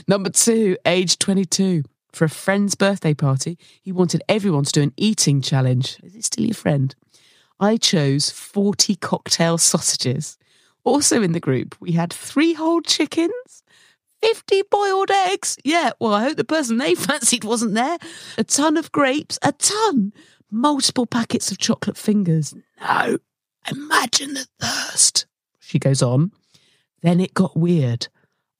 Number 0.08 0.30
two, 0.30 0.76
age 0.86 1.18
22. 1.18 1.82
For 2.12 2.24
a 2.24 2.30
friend's 2.30 2.74
birthday 2.74 3.14
party, 3.14 3.58
he 3.82 3.92
wanted 3.92 4.22
everyone 4.28 4.64
to 4.64 4.72
do 4.72 4.82
an 4.82 4.92
eating 4.96 5.40
challenge. 5.40 5.98
Is 6.02 6.16
it 6.16 6.24
still 6.24 6.46
your 6.46 6.54
friend? 6.54 6.94
I 7.60 7.76
chose 7.76 8.30
40 8.30 8.96
cocktail 8.96 9.58
sausages. 9.58 10.38
Also 10.84 11.22
in 11.22 11.32
the 11.32 11.40
group, 11.40 11.76
we 11.80 11.92
had 11.92 12.12
three 12.12 12.54
whole 12.54 12.80
chickens, 12.80 13.62
50 14.22 14.62
boiled 14.70 15.10
eggs. 15.10 15.58
Yeah, 15.64 15.90
well, 16.00 16.14
I 16.14 16.22
hope 16.22 16.36
the 16.36 16.44
person 16.44 16.78
they 16.78 16.94
fancied 16.96 17.44
wasn't 17.44 17.74
there. 17.74 17.98
A 18.36 18.44
ton 18.44 18.76
of 18.76 18.92
grapes, 18.92 19.38
a 19.42 19.52
ton. 19.52 20.12
Multiple 20.50 21.06
packets 21.06 21.50
of 21.50 21.58
chocolate 21.58 21.98
fingers. 21.98 22.54
No, 22.80 23.18
imagine 23.70 24.34
the 24.34 24.46
thirst. 24.60 25.26
She 25.58 25.78
goes 25.78 26.02
on. 26.02 26.32
Then 27.02 27.20
it 27.20 27.34
got 27.34 27.56
weird. 27.56 28.08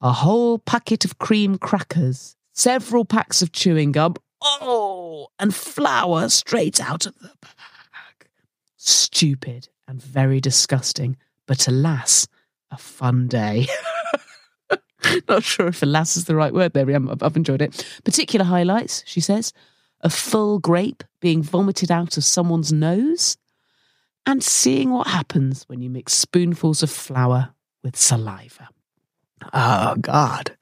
A 0.00 0.12
whole 0.12 0.58
packet 0.58 1.04
of 1.04 1.18
cream 1.18 1.58
crackers, 1.58 2.37
several 2.59 3.05
packs 3.05 3.40
of 3.40 3.53
chewing 3.53 3.92
gum. 3.92 4.14
Oh, 4.42 5.29
and 5.38 5.55
flour 5.55 6.29
straight 6.29 6.81
out 6.81 7.07
of 7.07 7.18
the 7.18 7.31
bag. 7.40 8.29
stupid 8.77 9.68
and 9.87 10.03
very 10.03 10.40
disgusting, 10.40 11.16
but 11.47 11.68
alas, 11.68 12.27
a 12.71 12.77
fun 12.77 13.29
day. 13.29 13.66
Not 15.29 15.44
sure 15.44 15.68
if 15.68 15.83
alas 15.83 16.16
is 16.16 16.25
the 16.27 16.35
right 16.35 16.53
word 16.53 16.73
there. 16.75 16.88
I've, 16.94 17.23
I've 17.23 17.37
enjoyed 17.37 17.62
it. 17.62 17.85
Particular 18.05 18.44
highlights, 18.44 19.03
she 19.07 19.21
says 19.21 19.53
a 20.01 20.11
full 20.11 20.59
grape 20.59 21.03
being 21.21 21.42
vomited 21.42 21.90
out 21.90 22.16
of 22.16 22.25
someone's 22.25 22.73
nose, 22.73 23.37
and 24.27 24.44
seeing 24.44 24.90
what 24.90 25.07
happens 25.07 25.64
when 25.68 25.81
you 25.81 25.90
mix 25.90 26.12
spoonfuls 26.12 26.83
of 26.83 26.90
flour 26.90 27.55
with 27.83 27.97
saliva. 27.97 28.68
Oh, 29.53 29.97
God. 29.97 30.57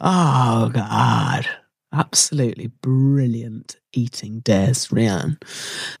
Oh, 0.00 0.70
God. 0.70 1.46
Absolutely 1.92 2.68
brilliant 2.68 3.76
eating 3.92 4.40
dares, 4.40 4.88
Rianne. 4.88 5.42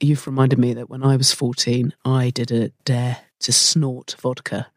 You've 0.00 0.26
reminded 0.26 0.58
me 0.58 0.72
that 0.74 0.88
when 0.88 1.02
I 1.02 1.16
was 1.16 1.32
14, 1.32 1.92
I 2.04 2.30
did 2.30 2.50
a 2.50 2.68
dare 2.84 3.18
to 3.40 3.52
snort 3.52 4.16
vodka. 4.18 4.68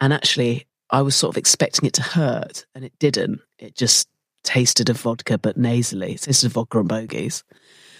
And 0.00 0.12
actually, 0.12 0.66
I 0.90 1.02
was 1.02 1.16
sort 1.16 1.34
of 1.34 1.38
expecting 1.38 1.86
it 1.86 1.92
to 1.94 2.02
hurt, 2.02 2.66
and 2.74 2.84
it 2.84 2.92
didn't. 2.98 3.40
It 3.58 3.74
just 3.74 4.08
tasted 4.44 4.88
of 4.88 5.00
vodka, 5.00 5.38
but 5.38 5.56
nasally. 5.56 6.12
It 6.12 6.22
tasted 6.22 6.46
of 6.46 6.52
vodka 6.52 6.78
and 6.78 6.88
bogies. 6.88 7.42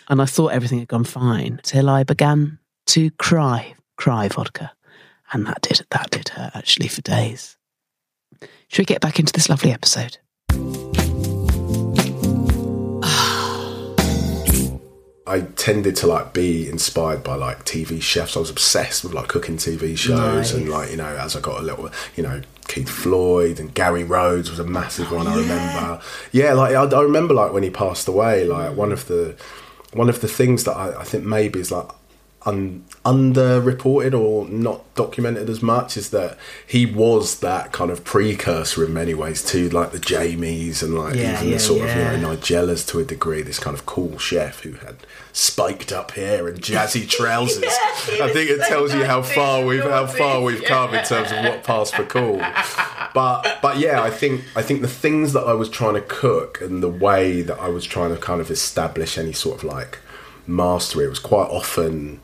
And 0.08 0.22
I 0.22 0.26
thought 0.26 0.52
everything 0.52 0.78
had 0.78 0.88
gone 0.88 1.04
fine 1.04 1.60
till 1.62 1.90
I 1.90 2.04
began 2.04 2.58
to 2.86 3.10
cry, 3.12 3.74
cry 3.96 4.28
vodka. 4.28 4.72
And 5.32 5.46
that 5.46 5.62
did, 5.62 5.84
that 5.90 6.10
did 6.10 6.28
hurt 6.28 6.52
actually 6.54 6.88
for 6.88 7.02
days. 7.02 7.56
Should 8.68 8.82
we 8.82 8.84
get 8.84 9.00
back 9.00 9.18
into 9.18 9.32
this 9.32 9.48
lovely 9.48 9.72
episode? 9.72 10.18
I 15.26 15.40
tended 15.56 15.96
to 15.96 16.06
like 16.06 16.32
be 16.34 16.68
inspired 16.68 17.24
by 17.24 17.34
like 17.34 17.64
TV 17.64 18.00
chefs. 18.00 18.36
I 18.36 18.40
was 18.40 18.50
obsessed 18.50 19.04
with 19.04 19.14
like 19.14 19.28
cooking 19.28 19.56
TV 19.56 19.96
shows 19.96 20.18
Nice. 20.18 20.54
and 20.54 20.68
like 20.68 20.90
you 20.90 20.96
know 20.96 21.16
as 21.16 21.34
I 21.34 21.40
got 21.40 21.60
a 21.60 21.62
little 21.62 21.90
you 22.16 22.22
know 22.22 22.42
Keith 22.68 22.88
Floyd 22.88 23.58
and 23.58 23.72
Gary 23.74 24.04
Rhodes 24.04 24.50
was 24.50 24.58
a 24.58 24.64
massive 24.64 25.10
one. 25.10 25.26
I 25.26 25.36
remember. 25.36 26.00
Yeah, 26.32 26.52
like 26.54 26.74
I, 26.74 26.84
I 26.84 27.02
remember 27.02 27.34
like 27.34 27.52
when 27.52 27.62
he 27.62 27.70
passed 27.70 28.06
away. 28.08 28.44
Like 28.44 28.76
one 28.76 28.92
of 28.92 29.06
the 29.08 29.36
one 29.92 30.08
of 30.08 30.20
the 30.20 30.28
things 30.28 30.64
that 30.64 30.76
I, 30.76 31.00
I 31.00 31.04
think 31.04 31.24
maybe 31.24 31.60
is 31.60 31.72
like 31.72 31.86
un, 32.46 32.84
underreported 33.04 34.18
or 34.18 34.46
not 34.48 34.82
documented 34.94 35.50
as 35.50 35.62
much 35.62 35.96
is 35.96 36.10
that 36.10 36.38
he 36.66 36.86
was 36.86 37.40
that 37.40 37.72
kind 37.72 37.90
of 37.90 38.04
precursor 38.04 38.84
in 38.84 38.92
many 38.92 39.14
ways 39.14 39.42
to 39.42 39.68
like 39.70 39.92
the 39.92 39.98
Jamies 39.98 40.82
and 40.82 40.94
like 40.94 41.14
Yeah, 41.14 41.36
even 41.36 41.48
yeah, 41.48 41.54
the 41.54 41.60
sort 41.60 41.88
of 41.88 41.96
you 41.96 42.18
know 42.22 42.34
Nigellas 42.34 42.86
to 42.86 43.00
a 43.00 43.04
degree. 43.04 43.42
This 43.42 43.58
kind 43.58 43.76
of 43.76 43.86
cool 43.86 44.18
chef 44.18 44.60
who 44.60 44.72
had 44.72 44.96
spiked 45.32 45.92
up 45.92 46.12
hair 46.12 46.48
and 46.48 46.60
jazzy 46.60 47.08
trousers. 47.16 47.64
I 47.64 48.30
think 48.32 48.50
it 48.50 48.60
tells 48.68 48.94
you 48.94 49.04
how 49.04 49.22
far 49.22 49.64
we've 49.64 49.82
how 49.82 50.06
far 50.06 50.42
we've 50.42 50.64
come 50.64 50.94
in 50.94 51.04
terms 51.04 51.32
of 51.32 51.44
what 51.44 51.64
passed 51.64 51.94
for 51.94 52.04
cool. 52.04 52.38
But 53.14 53.58
but 53.62 53.78
yeah, 53.78 54.02
I 54.02 54.10
think 54.10 54.44
I 54.56 54.62
think 54.62 54.80
the 54.80 54.88
things 54.88 55.32
that 55.32 55.44
I 55.44 55.52
was 55.52 55.68
trying 55.68 55.94
to 55.94 56.00
cook 56.00 56.60
and 56.60 56.82
the 56.82 56.88
way 56.88 57.42
that 57.42 57.58
I 57.58 57.68
was 57.68 57.84
trying 57.84 58.14
to 58.14 58.20
kind 58.20 58.40
of 58.40 58.50
establish 58.50 59.18
any 59.18 59.32
sort 59.32 59.58
of 59.58 59.64
like 59.64 59.98
mastery, 60.46 61.06
it 61.06 61.08
was 61.08 61.18
quite 61.18 61.48
often 61.48 62.20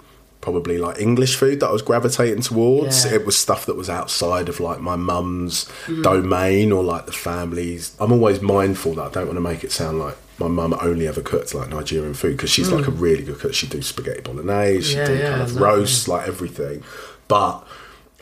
probably 0.51 0.79
like 0.79 1.01
English 1.01 1.37
food 1.37 1.61
that 1.61 1.69
I 1.69 1.73
was 1.73 1.83
gravitating 1.83 2.43
towards. 2.43 3.05
Yeah. 3.05 3.15
It 3.15 3.27
was 3.27 3.37
stuff 3.39 3.67
that 3.67 3.77
was 3.77 3.89
outside 3.91 4.49
of 4.49 4.61
like 4.61 4.81
my 4.81 4.97
mum's 4.97 5.69
Mm. 5.87 6.03
domain 6.03 6.73
or 6.73 6.83
like 6.83 7.07
the 7.07 7.13
family's. 7.13 7.95
I'm 8.01 8.13
always 8.13 8.41
mindful 8.41 8.95
that 8.95 9.03
I 9.03 9.11
don't 9.11 9.27
want 9.27 9.37
to 9.37 9.41
make 9.41 9.65
it 9.65 9.73
sound 9.73 9.99
like 9.99 10.17
my 10.39 10.49
mum 10.49 10.75
only 10.81 11.07
ever 11.07 11.21
cooked 11.21 11.55
like 11.55 11.69
Nigerian 11.69 12.15
food 12.15 12.37
because 12.37 12.51
she's 12.51 12.71
like 12.71 12.87
a 12.87 12.91
really 12.91 13.23
good 13.23 13.39
cook. 13.39 13.53
She'd 13.55 13.71
do 13.71 13.83
spaghetti 13.83 14.21
bolognese, 14.23 14.95
Mm. 14.95 14.97
Yeah, 14.97 15.05
do 15.07 15.15
yeah, 15.17 15.29
kind 15.31 15.43
of 15.43 15.53
lovely. 15.53 15.63
roasts, 15.63 16.09
like 16.09 16.27
everything. 16.29 16.83
But 17.29 17.67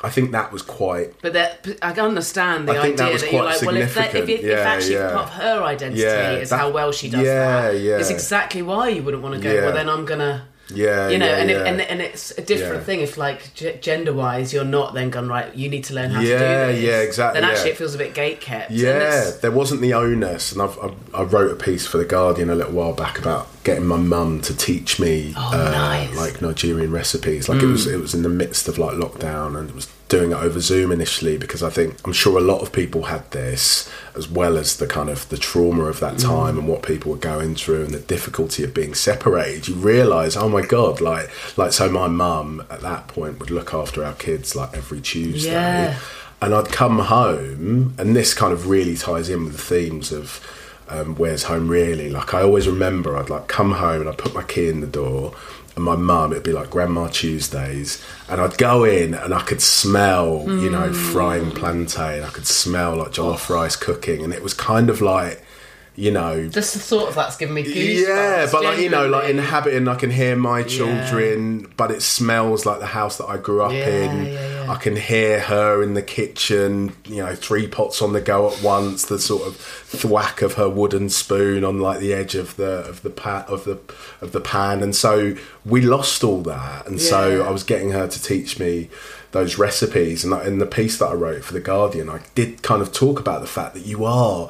I 0.03 0.11
think 0.11 0.31
that 0.33 0.53
was 0.53 0.63
quite 0.63 1.15
But 1.23 1.33
that 1.33 1.67
I 1.83 1.91
can 1.93 2.05
understand 2.05 2.69
the 2.69 2.73
I 2.73 2.77
that 2.77 2.85
idea 3.01 3.13
was 3.13 3.23
that, 3.23 3.33
you're 3.33 3.45
like, 3.45 3.63
well, 3.63 3.77
if, 3.77 3.95
that, 3.95 4.07
if, 4.07 4.13
significant. 4.13 4.45
it, 4.45 4.51
if 4.51 4.59
actually 4.59 4.95
yeah. 4.95 5.11
part 5.13 5.23
of 5.25 5.31
her 5.31 5.63
identity 5.65 6.03
Yeah, 6.03 6.33
is 6.35 6.51
that- 6.51 6.59
how 6.61 6.71
well 6.71 6.93
she 6.93 7.09
does 7.11 7.23
yeah, 7.27 7.63
that, 7.73 7.81
yeah. 7.81 7.99
it's 7.99 8.11
exactly 8.11 8.63
why 8.63 8.89
you 8.91 9.03
wouldn't 9.03 9.23
want 9.25 9.35
to 9.35 9.41
go. 9.41 9.53
Yeah. 9.53 9.63
Well, 9.63 9.73
then 9.75 9.89
I'm 9.89 10.05
gonna, 10.05 10.47
yeah, 10.75 11.09
you 11.09 11.19
know, 11.19 11.27
yeah, 11.27 11.37
and, 11.39 11.51
yeah. 11.51 11.65
And 11.65 11.81
and 11.81 12.01
it's 12.01 12.31
a 12.39 12.43
different 12.43 12.75
Yeah. 12.77 12.85
thing 12.85 13.01
if 13.01 13.17
like 13.17 13.55
g- 13.55 13.75
gender 13.81 14.13
wise 14.13 14.53
you're 14.53 14.65
not 14.65 14.95
then 14.95 15.11
gone 15.11 15.29
right. 15.29 15.55
You 15.55 15.69
need 15.69 15.85
to 15.85 15.95
learn 15.95 16.11
how 16.11 16.21
to 16.21 16.27
do 16.27 16.39
this. 16.39 16.81
yeah, 16.83 17.01
exactly, 17.01 17.41
Then 17.41 17.51
actually 17.51 17.71
it 17.71 17.77
feels 17.79 17.95
a 17.95 17.99
bit 17.99 18.15
gate 18.15 18.41
kept. 18.41 18.71
Yeah, 18.71 19.31
there 19.41 19.51
wasn't 19.51 19.81
the 19.81 19.95
onus, 19.95 20.53
and 20.53 20.61
I've, 20.63 20.79
I, 20.79 20.91
I 21.15 21.23
wrote 21.23 21.51
a 21.53 21.57
piece 21.57 21.87
for 21.87 21.99
the 21.99 22.05
Guardian 22.05 22.51
a 22.51 22.55
little 22.55 22.73
while 22.73 22.93
back 22.93 23.19
about 23.19 23.49
getting 23.65 23.87
my 23.87 23.97
mum 23.97 24.41
to 24.43 24.55
teach 24.57 24.99
me 25.01 25.35
Oh, 25.37 25.51
uh, 25.53 25.71
nice. 25.71 26.17
like 26.17 26.41
Nigerian 26.43 26.91
recipes. 26.93 27.49
Like 27.49 27.63
it 27.63 27.67
was, 27.67 27.87
it 27.87 28.01
was 28.01 28.15
in 28.15 28.23
the 28.23 28.29
midst 28.29 28.69
of 28.69 28.79
like 28.79 28.95
lockdown, 28.97 29.59
and 29.59 29.69
it 29.71 29.75
was 29.75 29.87
doing 30.09 30.33
it 30.33 30.37
over 30.37 30.59
Zoom 30.59 30.91
initially 30.91 31.37
because 31.37 31.63
I 31.63 31.69
think 31.71 31.97
I'm 32.07 32.13
sure 32.15 32.39
a 32.39 32.41
lot 32.41 32.61
of 32.63 32.73
people 32.73 33.05
had 33.05 33.31
this 33.31 33.91
as 34.17 34.27
well 34.29 34.57
as 34.57 34.79
the 34.79 34.87
kind 34.87 35.11
of 35.11 35.29
the 35.29 35.37
trauma 35.37 35.85
of 35.85 36.01
that 36.01 36.19
time 36.19 36.59
and 36.59 36.67
what 36.67 36.83
people 36.83 37.13
were 37.13 37.19
going 37.19 37.55
through 37.55 37.85
and 37.85 37.93
the 37.95 38.01
difficulty 38.01 38.65
of 38.65 38.73
being 38.73 38.95
separated. 38.95 39.69
You 39.69 39.75
realise, 39.75 40.37
oh 40.37 40.49
my 40.49 40.63
god, 40.63 41.01
like 41.01 41.29
like 41.59 41.73
so 41.73 41.91
my 41.91 42.09
mum 42.09 42.65
at 42.71 42.81
that 42.81 43.09
point 43.09 43.39
would 43.39 43.51
look 43.51 43.75
after 43.75 44.03
our 44.05 44.15
kids 44.15 44.57
like 44.57 44.75
every 44.75 45.01
Tuesday 45.01 45.51
Yeah. 45.53 45.99
and 46.41 46.55
I'd 46.55 46.73
come 46.73 47.01
home, 47.01 47.95
and 47.99 48.17
this 48.17 48.33
kind 48.35 48.53
of 48.53 48.69
really 48.69 48.97
ties 48.97 49.29
in 49.29 49.45
with 49.45 49.53
the 49.57 49.63
themes 49.63 50.11
of 50.13 50.41
um, 50.89 51.17
where's 51.17 51.43
home 51.43 51.69
really. 51.69 52.09
Like 52.09 52.33
I 52.33 52.41
always 52.43 52.67
remember, 52.67 53.15
I'd 53.17 53.29
like 53.29 53.47
come 53.47 53.73
home 53.73 54.01
and 54.01 54.09
I'd 54.09 54.17
put 54.17 54.33
my 54.35 54.43
key 54.43 54.69
in 54.71 54.81
the 54.81 54.87
door, 54.87 55.35
and 55.79 55.85
my 55.85 55.95
mum, 55.95 56.33
it'd 56.33 56.43
be 56.43 56.51
like 56.51 56.71
Grandma 56.71 57.07
Tuesdays, 57.07 58.05
and 58.29 58.41
I'd 58.41 58.59
go 58.59 58.83
in 58.83 59.15
and 59.15 59.33
I 59.33 59.43
could 59.43 59.63
smell, 59.63 60.43
you 60.45 60.69
know, 60.69 60.89
hmm. 60.89 61.13
frying 61.13 61.53
plantain. 61.53 62.25
I 62.25 62.31
could 62.31 62.49
smell 62.49 62.97
like 62.97 63.13
jollof 63.13 63.49
rice 63.49 63.77
cooking, 63.77 64.25
and 64.25 64.33
it 64.33 64.43
was 64.43 64.55
kind 64.55 64.91
of 64.91 65.01
like, 65.01 65.41
you 65.99 66.13
know, 66.13 66.47
Just 66.49 66.75
the 66.75 66.79
thought 66.81 67.09
of 67.09 67.17
that's 67.17 67.37
giving 67.37 67.57
me 67.57 67.65
goosebumps. 67.65 68.07
yeah, 68.07 68.49
but 68.53 68.63
like 68.63 68.79
you 68.79 68.89
know, 68.89 69.09
like 69.09 69.29
inhabiting, 69.31 69.89
I 69.89 69.97
can 69.97 70.11
hear 70.11 70.37
my 70.37 70.63
children, 70.63 71.67
but 71.77 71.91
it 71.91 72.03
smells 72.03 72.65
like 72.65 72.79
the 72.79 72.87
house 72.87 73.19
that 73.19 73.27
I 73.27 73.37
grew 73.37 73.63
up 73.63 73.73
Yeah, 73.73 73.89
in. 73.89 74.27
yeah, 74.27 74.33
yeah. 74.65 74.71
I 74.73 74.77
can 74.77 74.95
hear 74.95 75.41
her 75.41 75.83
in 75.83 75.95
the 75.95 76.03
kitchen, 76.03 76.93
you 77.07 77.17
know, 77.17 77.35
three 77.35 77.67
pots 77.67 78.01
on 78.01 78.13
the 78.13 78.21
go 78.21 78.49
at 78.51 78.63
once. 78.63 79.07
The 79.07 79.19
sort 79.19 79.43
of 79.47 79.57
thwack 79.57 80.41
of 80.41 80.55
her 80.55 80.69
wooden 80.69 81.09
spoon 81.09 81.65
on 81.65 81.81
like 81.81 81.99
the 81.99 82.13
edge 82.13 82.37
of 82.37 82.55
the 82.57 82.85
of 82.89 83.03
the 83.03 83.11
pat 83.11 83.49
of 83.49 83.65
the 83.65 83.79
of 84.21 84.31
the 84.33 84.41
pan, 84.41 84.83
and 84.85 84.95
so 84.95 85.35
we 85.65 85.81
lost 85.81 86.23
all 86.23 86.43
that. 86.43 86.87
And 86.87 87.01
so 87.01 87.43
I 87.43 87.51
was 87.51 87.65
getting 87.65 87.91
her 87.91 88.07
to 88.07 88.23
teach 88.23 88.61
me 88.61 88.89
those 89.33 89.59
recipes, 89.59 90.25
and 90.25 90.33
in 90.47 90.59
the 90.59 90.67
piece 90.67 90.97
that 90.99 91.07
I 91.07 91.15
wrote 91.15 91.45
for 91.45 91.55
the 91.55 91.61
Guardian, 91.61 92.09
I 92.09 92.21
did 92.37 92.63
kind 92.63 92.81
of 92.83 92.93
talk 92.93 93.19
about 93.19 93.41
the 93.41 93.47
fact 93.49 93.75
that 93.75 93.85
you 93.85 94.05
are 94.05 94.49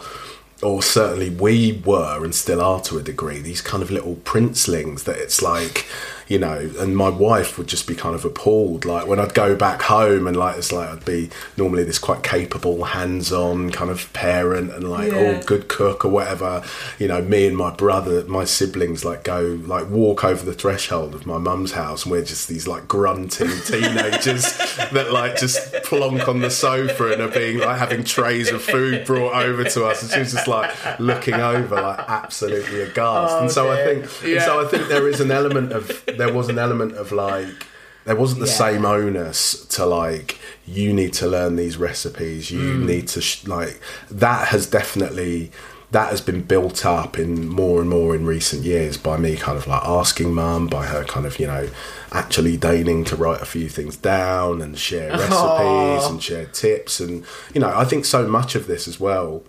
or 0.63 0.83
certainly 0.83 1.31
we 1.31 1.83
were 1.85 2.25
and 2.25 2.35
still 2.35 2.61
are 2.61 2.81
to 2.81 2.99
a 2.99 3.03
degree 3.03 3.41
these 3.41 3.61
kind 3.61 3.83
of 3.83 3.91
little 3.91 4.17
princelings 4.17 5.05
that 5.05 5.17
it's 5.17 5.41
like 5.41 5.87
you 6.29 6.39
know 6.39 6.71
and 6.79 6.97
my 6.97 7.09
wife 7.09 7.57
would 7.59 7.67
just 7.67 7.87
be 7.87 7.95
kind 7.95 8.15
of 8.15 8.25
appalled. 8.25 8.85
Like 8.85 9.07
when 9.07 9.19
i'd 9.19 9.35
go 9.35 9.57
back 9.57 9.83
home 9.83 10.27
and 10.27 10.37
like 10.37 10.57
it's 10.59 10.73
like 10.73 10.89
i'd 10.91 11.05
be 11.05 11.31
normally 11.57 11.85
this 11.85 11.99
quite 11.99 12.23
capable 12.23 12.85
hands-on 12.85 13.71
kind 13.71 13.91
of 13.91 14.13
parent 14.13 14.71
and 14.73 14.89
like 14.91 15.13
oh, 15.13 15.21
Yeah. 15.21 15.41
oh 15.41 15.43
good 15.47 15.69
cook 15.69 16.05
or 16.05 16.09
whatever. 16.11 16.63
You 16.99 17.09
know 17.09 17.23
me 17.23 17.47
and 17.47 17.57
my 17.57 17.71
brother 17.75 18.25
my 18.27 18.45
siblings 18.45 19.05
like 19.05 19.25
go 19.25 19.59
like 19.67 19.89
walk 19.89 20.25
over 20.25 20.45
the 20.45 20.53
threshold 20.55 21.15
of 21.15 21.27
my 21.27 21.39
mum's 21.39 21.73
house 21.73 22.05
and 22.05 22.13
we're 22.13 22.25
just 22.25 22.49
these 22.49 22.67
like 22.69 22.87
grunting 22.89 23.49
teenagers 23.67 24.57
that 24.93 25.09
like 25.13 25.37
just 25.37 25.73
plonk 25.85 26.29
on 26.29 26.41
the 26.41 26.51
sofa 26.51 27.13
and 27.13 27.23
are 27.23 27.29
being 27.29 27.59
like 27.59 27.79
having 27.79 28.05
trays 28.05 28.51
of 28.51 28.63
food 28.63 29.07
brought 29.07 29.35
over 29.45 29.65
to 29.65 29.87
us. 29.87 30.03
And 30.03 30.11
she 30.11 30.19
was 30.21 30.33
just 30.33 30.49
like 30.49 30.71
looking 31.01 31.35
over 31.35 31.75
like 31.81 32.01
absolutely 32.09 32.83
aghast. 32.83 33.35
And 33.37 33.47
oh, 33.47 33.49
so 33.49 33.71
i 33.73 33.77
think 33.85 34.05
and 34.25 34.43
so 34.43 34.65
i 34.65 34.69
think 34.69 34.89
there 34.89 35.09
is 35.09 35.21
an 35.21 35.31
element 35.31 35.73
of 35.73 36.05
there 36.19 36.33
was 36.33 36.49
an 36.49 36.59
element 36.59 36.93
of 36.93 37.13
like 37.13 37.67
there 38.05 38.17
wasn't 38.17 38.41
the 38.41 38.47
Yeah. 38.47 38.53
same 38.65 38.85
onus 38.87 39.67
to 39.77 39.85
like 39.87 40.39
you 40.67 40.93
need 40.93 41.13
to 41.15 41.27
learn 41.27 41.57
these 41.57 41.77
recipes 41.77 42.51
you 42.51 42.61
mm. 42.61 42.87
need 42.87 43.09
to 43.09 43.21
sh- 43.21 43.47
like 43.47 43.81
that 44.11 44.49
has 44.49 44.67
definitely 44.67 45.51
that 45.91 46.11
has 46.11 46.21
been 46.21 46.43
built 46.43 46.85
up 46.85 47.19
in 47.19 47.49
more 47.49 47.81
and 47.81 47.89
more 47.89 48.15
in 48.15 48.27
recent 48.27 48.63
years 48.63 48.99
by 48.99 49.17
me 49.17 49.37
kind 49.37 49.57
of 49.57 49.67
like 49.67 49.83
asking 49.85 50.35
mum 50.35 50.67
by 50.67 50.85
her 50.87 51.03
kind 51.05 51.25
of 51.27 51.39
you 51.41 51.47
know 51.47 51.69
actually 52.13 52.57
deigning 52.57 53.05
to 53.05 53.17
write 53.17 53.41
a 53.41 53.47
few 53.47 53.69
things 53.69 53.97
down 53.97 54.61
and 54.61 54.79
share 54.79 55.11
recipes 55.13 56.11
and 56.11 56.23
share 56.23 56.47
tips 56.47 57.01
and 57.01 57.25
you 57.55 57.61
know 57.61 57.73
i 57.75 57.85
think 57.85 58.05
so 58.05 58.27
much 58.27 58.55
of 58.55 58.67
this 58.67 58.87
as 58.89 58.99
well 59.01 59.43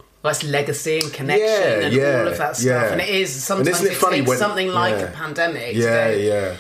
Legacy 0.44 1.00
and 1.00 1.12
connection 1.14 1.48
Yeah, 1.48 1.86
and 1.86 1.94
yeah, 1.94 2.20
all 2.22 2.28
of 2.28 2.38
that 2.38 2.56
stuff. 2.58 2.66
yeah. 2.66 2.92
And 2.94 3.02
it 3.02 3.10
is 3.10 3.30
sometimes 3.44 3.82
it 3.84 3.92
it, 3.92 3.96
funny 3.96 4.22
when- 4.22 4.38
something 4.38 4.70
like 4.70 4.96
a 5.02 5.08
pandemic. 5.08 5.76
yeah 5.76 6.12
go, 6.12 6.18
yeah 6.18 6.56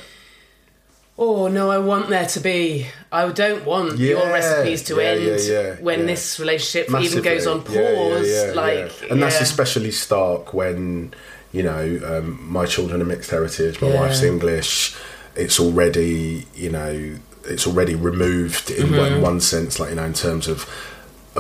Oh 1.21 1.49
no, 1.49 1.69
I 1.69 1.79
want 1.79 2.07
there 2.07 2.25
to 2.27 2.39
be. 2.39 2.87
I 3.11 3.29
don't 3.29 3.65
want 3.65 3.97
your 3.97 4.25
recipes 4.31 4.83
to 4.83 5.01
end 5.01 5.83
when 5.83 6.05
this 6.05 6.39
relationship 6.39 6.89
Massively. 6.89 7.07
even 7.19 7.23
goes 7.23 7.45
on 7.45 7.61
pause. 7.63 8.55
like, 8.55 8.91
and 9.11 9.21
that's 9.21 9.41
especially 9.41 9.91
stark 9.91 10.53
when 10.53 11.13
you 11.51 11.63
know 11.63 11.99
um, 12.05 12.39
my 12.49 12.65
children 12.65 13.01
are 13.01 13.05
mixed 13.05 13.31
heritage, 13.31 13.81
my 13.81 13.93
wife's 13.93 14.23
English. 14.23 14.95
it's 15.35 15.59
already 15.59 16.45
you 16.55 16.69
know 16.69 17.15
it's 17.45 17.65
already 17.67 17.95
removed 17.95 18.71
in, 18.71 18.91
one- 18.95 19.11
Mhm. 19.13 19.21
one 19.21 19.39
sense, 19.41 19.77
like 19.79 19.89
you 19.89 19.95
know, 19.97 20.03
in 20.05 20.13
terms 20.13 20.47
of 20.47 20.63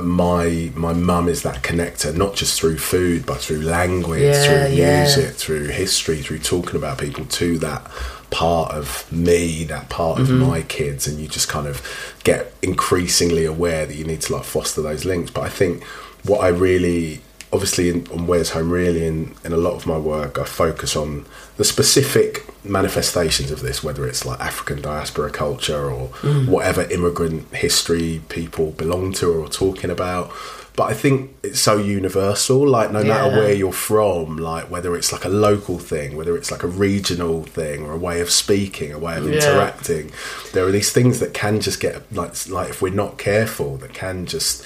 my 0.05 0.71
my 0.75 0.93
mum 0.93 1.27
is 1.27 1.41
that 1.43 1.63
connector, 1.63 2.15
not 2.15 2.35
just 2.35 2.59
through 2.59 2.77
food, 2.77 3.25
but 3.25 3.37
through 3.39 3.61
language, 3.61 4.21
Yeah, 4.21 4.43
through 4.67 4.75
yeah. 4.75 5.03
music, 5.03 5.35
through 5.35 5.67
history, 5.67 6.17
through 6.21 6.39
talking 6.39 6.75
about 6.75 6.97
people 6.97 7.25
to 7.25 7.57
that 7.59 7.89
part 8.29 8.71
of 8.73 9.11
me, 9.11 9.63
that 9.65 9.89
part 9.89 10.19
of 10.19 10.27
Mhm. 10.27 10.47
my 10.47 10.61
kids, 10.61 11.07
and 11.07 11.19
you 11.19 11.27
just 11.27 11.47
kind 11.47 11.65
of 11.67 11.81
get 12.23 12.53
increasingly 12.61 13.45
aware 13.45 13.85
that 13.85 13.95
you 13.95 14.03
need 14.05 14.21
to 14.21 14.33
like 14.33 14.43
foster 14.43 14.81
those 14.81 15.03
links. 15.05 15.31
But 15.31 15.41
I 15.45 15.49
think 15.49 15.83
what 16.23 16.39
I 16.43 16.49
really 16.49 17.21
obviously 17.51 17.89
in, 17.89 18.07
on 18.11 18.27
Where's 18.27 18.51
Home 18.51 18.69
really 18.71 19.05
in, 19.05 19.33
in 19.43 19.53
a 19.53 19.57
lot 19.57 19.73
of 19.73 19.85
my 19.87 19.97
work 19.97 20.37
I 20.37 20.43
focus 20.45 20.95
on 20.95 21.25
the 21.57 21.63
specific 21.65 22.45
manifestations 22.63 23.49
of 23.51 23.61
this 23.61 23.83
whether 23.83 24.05
it's 24.07 24.25
like 24.25 24.39
African 24.39 24.81
diaspora 24.81 25.31
culture 25.31 25.89
or 25.89 26.09
Mm. 26.21 26.47
whatever 26.47 26.83
immigrant 26.83 27.53
history 27.55 28.21
people 28.29 28.71
belong 28.71 29.13
to 29.13 29.31
or 29.31 29.45
are 29.45 29.49
talking 29.49 29.89
about 29.89 30.31
but 30.75 30.83
I 30.85 30.93
think 30.93 31.35
it's 31.43 31.59
so 31.59 31.77
universal 31.77 32.65
like 32.67 32.91
no 32.91 33.03
matter 33.03 33.29
where 33.35 33.53
you're 33.53 33.71
from 33.73 34.37
like 34.37 34.69
whether 34.69 34.95
it's 34.95 35.11
like 35.11 35.25
a 35.25 35.29
local 35.29 35.77
thing 35.79 36.15
whether 36.15 36.37
it's 36.37 36.51
like 36.51 36.63
a 36.63 36.67
regional 36.67 37.43
thing 37.43 37.83
or 37.85 37.91
a 37.93 37.97
way 37.97 38.21
of 38.21 38.29
speaking 38.29 38.91
a 38.93 38.99
way 38.99 39.17
of 39.17 39.25
Yeah. 39.25 39.33
interacting 39.37 40.11
there 40.53 40.65
are 40.65 40.71
these 40.71 40.91
things 40.91 41.19
that 41.19 41.33
can 41.33 41.59
just 41.61 41.79
get 41.79 41.95
like 42.13 42.33
like 42.49 42.69
if 42.69 42.81
we're 42.81 42.93
not 42.93 43.17
careful 43.17 43.77
that 43.77 43.93
can 43.93 44.25
just 44.25 44.63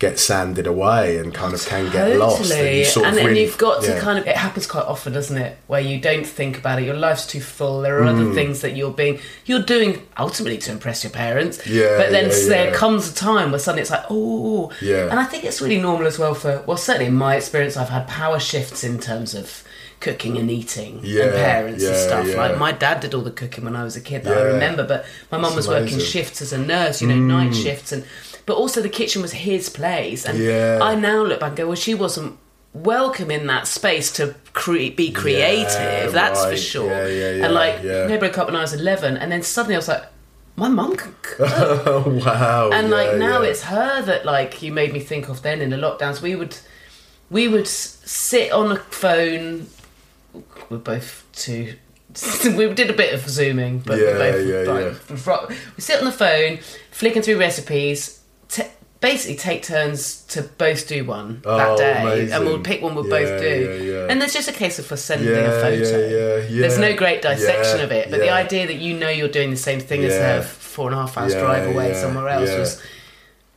get 0.00 0.18
sanded 0.18 0.66
away 0.66 1.18
and 1.18 1.32
kind 1.32 1.54
of 1.54 1.64
can 1.66 1.90
get 1.90 2.16
lost 2.18 2.50
Totally. 2.50 2.80
you 2.80 2.84
sort 2.84 3.06
and 3.06 3.16
then 3.16 3.26
really- 3.26 3.42
you've 3.42 3.56
got 3.56 3.82
to 3.84 3.90
yeah. 3.92 4.00
kind 4.00 4.18
of 4.18 4.26
it 4.26 4.36
happens 4.36 4.66
quite 4.66 4.84
often 4.84 5.12
doesn't 5.12 5.36
it 5.36 5.56
where 5.68 5.80
you 5.80 6.00
don't 6.00 6.26
think 6.26 6.58
about 6.58 6.80
it 6.80 6.84
your 6.84 6.96
life's 6.96 7.26
too 7.26 7.40
full 7.40 7.80
there 7.80 8.00
are 8.00 8.04
other 8.04 8.24
Mm. 8.24 8.34
things 8.34 8.60
that 8.62 8.76
you're 8.76 8.90
being 8.90 9.20
you're 9.46 9.62
doing 9.62 10.02
ultimately 10.18 10.58
to 10.58 10.72
impress 10.72 11.04
your 11.04 11.12
parents 11.12 11.64
Yeah, 11.66 11.96
but 11.96 12.10
then 12.10 12.28
yeah, 12.30 12.48
there 12.48 12.68
yeah. 12.70 12.74
comes 12.74 13.10
a 13.10 13.14
time 13.14 13.50
where 13.52 13.60
suddenly 13.60 13.82
it's 13.82 13.90
like 13.90 14.04
oh 14.10 14.72
Yeah. 14.82 15.08
and 15.10 15.18
i 15.20 15.24
think 15.24 15.44
it's 15.44 15.60
really 15.62 15.78
normal 15.80 16.06
as 16.08 16.18
well 16.18 16.34
for 16.34 16.62
well 16.66 16.76
certainly 16.76 17.06
in 17.06 17.14
my 17.14 17.36
experience 17.36 17.76
i've 17.76 17.88
had 17.88 18.08
power 18.08 18.40
shifts 18.40 18.82
in 18.84 18.98
terms 18.98 19.32
of 19.34 19.62
cooking 20.00 20.36
and 20.36 20.50
eating 20.50 21.00
Yeah, 21.02 21.22
and 21.26 21.32
parents 21.34 21.84
and 21.84 21.96
stuff 21.96 22.26
yeah. 22.28 22.36
like 22.36 22.58
my 22.58 22.72
dad 22.72 23.00
did 23.00 23.14
all 23.14 23.22
the 23.22 23.30
cooking 23.30 23.64
when 23.64 23.76
i 23.76 23.84
was 23.84 23.96
a 23.96 24.00
kid 24.02 24.24
that 24.24 24.36
i 24.36 24.42
remember 24.42 24.84
but 24.86 25.06
my 25.30 25.38
mum 25.38 25.54
was 25.54 25.68
working 25.68 25.98
shifts 26.00 26.42
as 26.42 26.52
a 26.52 26.58
nurse 26.58 27.00
you 27.00 27.06
know 27.08 27.14
Mm. 27.14 27.26
night 27.28 27.54
shifts 27.54 27.92
and 27.92 28.04
but 28.46 28.54
also 28.56 28.80
the 28.82 28.88
kitchen 28.88 29.22
was 29.22 29.32
his 29.32 29.68
place. 29.68 30.24
And 30.24 30.38
Yeah. 30.38 30.78
i 30.82 30.94
now 30.94 31.22
look 31.22 31.40
back 31.40 31.48
and 31.50 31.56
go 31.56 31.66
well 31.68 31.76
she 31.76 31.94
wasn't 31.94 32.38
welcome 32.72 33.30
in 33.30 33.46
that 33.46 33.66
space 33.66 34.10
to 34.12 34.34
cre- 34.52 34.90
be 34.96 35.10
creative 35.12 35.70
Yeah, 35.72 36.06
that's 36.08 36.44
for 36.44 36.56
sure 36.56 36.90
Yeah, 36.90 37.06
yeah, 37.06 37.30
yeah, 37.36 37.44
and 37.44 37.54
like 37.54 37.76
yeah. 37.84 38.06
they 38.08 38.16
broke 38.18 38.36
up 38.38 38.46
when 38.48 38.56
i 38.56 38.60
was 38.62 38.72
11 38.72 39.16
and 39.16 39.30
then 39.30 39.42
suddenly 39.42 39.76
i 39.76 39.78
was 39.78 39.86
like 39.88 40.04
my 40.56 40.68
mum 40.68 40.96
can 40.96 41.14
cook. 41.22 41.48
Wow 42.24 42.70
and 42.72 42.90
like 42.90 43.16
now 43.16 43.42
yeah. 43.42 43.48
it's 43.50 43.62
her 43.62 44.02
that 44.02 44.24
like 44.24 44.60
you 44.62 44.72
made 44.72 44.92
me 44.92 45.00
think 45.00 45.28
of 45.28 45.42
then 45.42 45.60
in 45.60 45.70
the 45.70 45.76
lockdowns. 45.76 46.20
We 46.22 46.34
would 46.36 46.56
we 47.30 47.48
would 47.48 47.66
sit 47.66 48.52
on 48.52 48.70
a 48.70 48.76
phone. 48.76 49.66
We're 50.70 50.78
both 50.78 51.24
too 51.32 51.74
we 52.56 52.72
did 52.74 52.90
a 52.90 52.92
bit 52.92 53.12
of 53.14 53.28
zooming 53.28 53.80
but 53.80 53.96
we 53.98 54.04
both 54.04 54.46
yeah, 54.46 54.72
like, 54.72 55.26
ro- 55.26 55.46
we 55.48 55.80
sit 55.80 55.98
on 55.98 56.04
the 56.04 56.12
phone 56.12 56.58
flicking 56.92 57.22
through 57.22 57.38
recipes 57.38 58.20
t- 58.48 58.62
basically 59.00 59.36
take 59.36 59.62
turns 59.62 60.22
to 60.28 60.40
both 60.42 60.88
do 60.88 61.04
one 61.04 61.40
that 61.44 61.68
Oh, 61.68 61.76
day 61.76 62.00
amazing. 62.00 62.32
and 62.34 62.44
we'll 62.46 62.60
pick 62.60 62.80
one 62.82 62.94
we'll 62.94 63.04
Yeah, 63.04 63.10
both 63.10 63.40
do. 63.42 63.48
yeah, 63.84 63.92
yeah. 64.00 64.06
and 64.08 64.20
there's 64.20 64.32
just 64.32 64.48
a 64.48 64.52
case 64.52 64.78
of 64.78 64.90
us 64.90 65.02
sending 65.02 65.28
a 65.28 65.50
photo. 65.50 66.46
there's 66.48 66.78
no 66.78 66.96
great 66.96 67.20
dissection 67.20 67.80
of 67.80 67.92
it 67.92 68.10
but 68.10 68.20
the 68.20 68.30
idea 68.30 68.66
that 68.66 68.76
you 68.76 68.94
know 68.98 69.10
you're 69.10 69.28
doing 69.28 69.50
the 69.50 69.56
same 69.56 69.80
thing 69.80 70.04
as 70.04 70.14
her 70.14 70.42
four 70.42 70.86
and 70.88 70.94
a 70.96 71.00
half 71.02 71.18
hours 71.18 71.34
drive 71.34 71.66
away 71.74 71.92
somewhere 71.94 72.28
else 72.28 72.50
was 72.50 72.82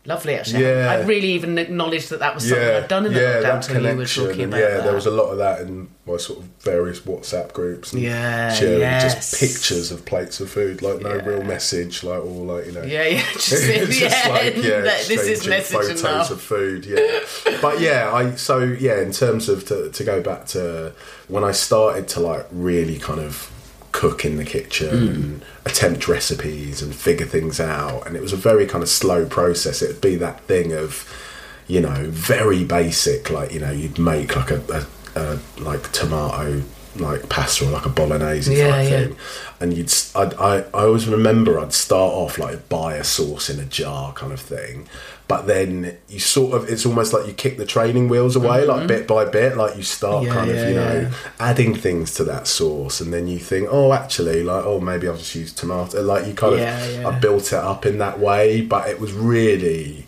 lovely 0.08 0.34
actually 0.36 0.64
Yeah. 0.64 0.90
I 0.90 1.04
really 1.06 1.34
even 1.34 1.58
acknowledged 1.58 2.10
that 2.10 2.20
that 2.22 2.34
was 2.34 2.48
something 2.48 2.68
I'd 2.68 2.88
done 2.88 3.06
in 3.06 3.14
the 3.14 3.20
yeah, 3.22 3.42
lockdown 3.44 3.68
that 3.68 3.70
you 3.70 3.76
were 3.84 3.92
connection, 3.92 4.26
talking 4.26 4.44
about 4.46 4.60
yeah, 4.60 4.70
that. 4.70 4.84
there 4.86 4.94
was 4.96 5.06
a 5.06 5.12
lot 5.12 5.30
of 5.32 5.38
that 5.38 5.62
in 5.62 5.90
my 6.08 6.16
sort 6.18 6.40
of 6.40 6.46
various 6.62 7.02
WhatsApp 7.02 7.52
groups. 7.54 7.92
And 7.94 8.02
Yeah, 8.02 8.54
sharing 8.54 8.80
yes. 8.80 9.14
just 9.32 9.40
pictures 9.40 9.92
of 9.92 10.06
plates 10.06 10.40
of 10.40 10.50
food, 10.50 10.82
like 10.82 11.02
no 11.02 11.18
real 11.20 11.44
message, 11.44 12.04
like 12.04 12.22
all 12.24 12.46
like 12.46 12.66
you 12.68 12.72
know. 12.72 12.84
Yeah, 12.84 13.04
yeah, 13.08 13.24
just 13.34 13.52
in 13.70 13.90
the 13.90 14.06
end, 14.06 14.64
that 14.64 15.06
this 15.08 15.10
is 15.10 15.28
exchanging 15.46 15.50
message 15.50 15.74
photos 15.78 16.00
enough. 16.02 16.32
of 16.32 16.42
food. 16.42 16.86
Yeah, 16.86 17.60
but 17.62 17.80
yeah, 17.82 18.10
I 18.14 18.36
so 18.36 18.60
yeah, 18.60 19.02
in 19.02 19.12
terms 19.12 19.50
of 19.50 19.66
to, 19.68 19.92
to 19.92 20.04
go 20.06 20.22
back 20.22 20.46
to 20.48 20.94
when 21.28 21.44
I 21.44 21.52
started 21.52 22.08
to 22.10 22.22
like 22.22 22.46
really 22.52 22.98
kind 22.98 23.20
of 23.20 23.52
cook 23.92 24.24
in 24.26 24.38
the 24.38 24.46
kitchen 24.46 24.88
Mm. 24.90 25.14
and 25.16 25.42
attempt 25.68 26.08
recipes 26.08 26.82
and 26.82 26.96
figure 26.96 27.26
things 27.26 27.60
out, 27.60 28.06
and 28.08 28.16
it 28.16 28.22
was 28.22 28.34
a 28.34 28.38
very 28.38 28.66
kind 28.66 28.84
of 28.84 28.90
slow 28.90 29.26
process. 29.26 29.82
It'd 29.82 30.02
be 30.02 30.16
that 30.16 30.42
thing 30.42 30.74
of 30.74 31.08
you 31.68 31.82
know, 31.82 32.06
very 32.10 32.64
basic. 32.64 33.30
Like 33.30 33.54
you 33.54 33.60
know, 33.60 33.72
you'd 33.72 34.00
make 34.00 34.36
like 34.36 34.52
a, 34.52 34.88
a, 35.16 35.20
a 35.20 35.40
like 35.60 35.92
tomato 35.92 36.64
like 37.00 37.30
pasta 37.30 37.66
or 37.68 37.72
like 37.72 37.86
a 37.86 37.90
bolognese 37.90 38.56
Yeah, 38.56 38.70
type 38.72 38.90
yeah. 38.90 39.00
thing, 39.08 39.16
and 39.60 39.74
you'd. 39.74 39.94
I'd, 40.16 40.34
I 40.36 40.58
I 40.74 40.84
always 40.86 41.08
remember 41.08 41.60
I'd 41.60 41.74
start 41.74 42.14
off 42.14 42.38
like 42.38 42.68
buy 42.70 42.96
a 42.96 43.04
sauce 43.04 43.50
in 43.50 43.60
a 43.60 43.66
jar 43.66 44.14
kind 44.14 44.32
of 44.34 44.40
thing, 44.40 44.88
but 45.28 45.48
then 45.48 45.98
you 46.10 46.20
sort 46.20 46.56
of 46.56 46.70
it's 46.70 46.86
almost 46.86 47.14
like 47.14 47.28
you 47.28 47.34
kick 47.34 47.58
the 47.58 47.66
training 47.66 48.10
wheels 48.10 48.36
away 48.36 48.66
like 48.66 48.84
Mhm. 48.84 48.88
bit 48.88 49.08
by 49.08 49.26
bit. 49.26 49.56
Like 49.56 49.78
you 49.78 49.84
start 49.84 50.24
Yeah, 50.26 50.34
kind 50.34 50.50
of 50.52 50.58
you 50.68 50.76
know 50.76 51.12
adding 51.40 51.76
things 51.76 52.14
to 52.16 52.24
that 52.26 52.48
sauce, 52.48 53.00
and 53.00 53.14
then 53.14 53.28
you 53.28 53.40
think, 53.40 53.68
oh, 53.72 53.94
actually, 53.94 54.44
like 54.44 54.66
oh 54.66 54.80
maybe 54.80 55.08
I'll 55.08 55.18
just 55.18 55.36
use 55.36 55.54
tomato. 55.54 56.02
Like 56.02 56.26
you 56.26 56.34
kind 56.34 56.56
of 56.56 56.60
yeah. 56.60 57.08
I 57.08 57.20
built 57.20 57.48
it 57.48 57.54
up 57.60 57.86
in 57.86 58.00
that 58.00 58.20
way, 58.20 58.62
but 58.62 58.90
it 58.90 59.00
was 59.00 59.14
really 59.14 60.06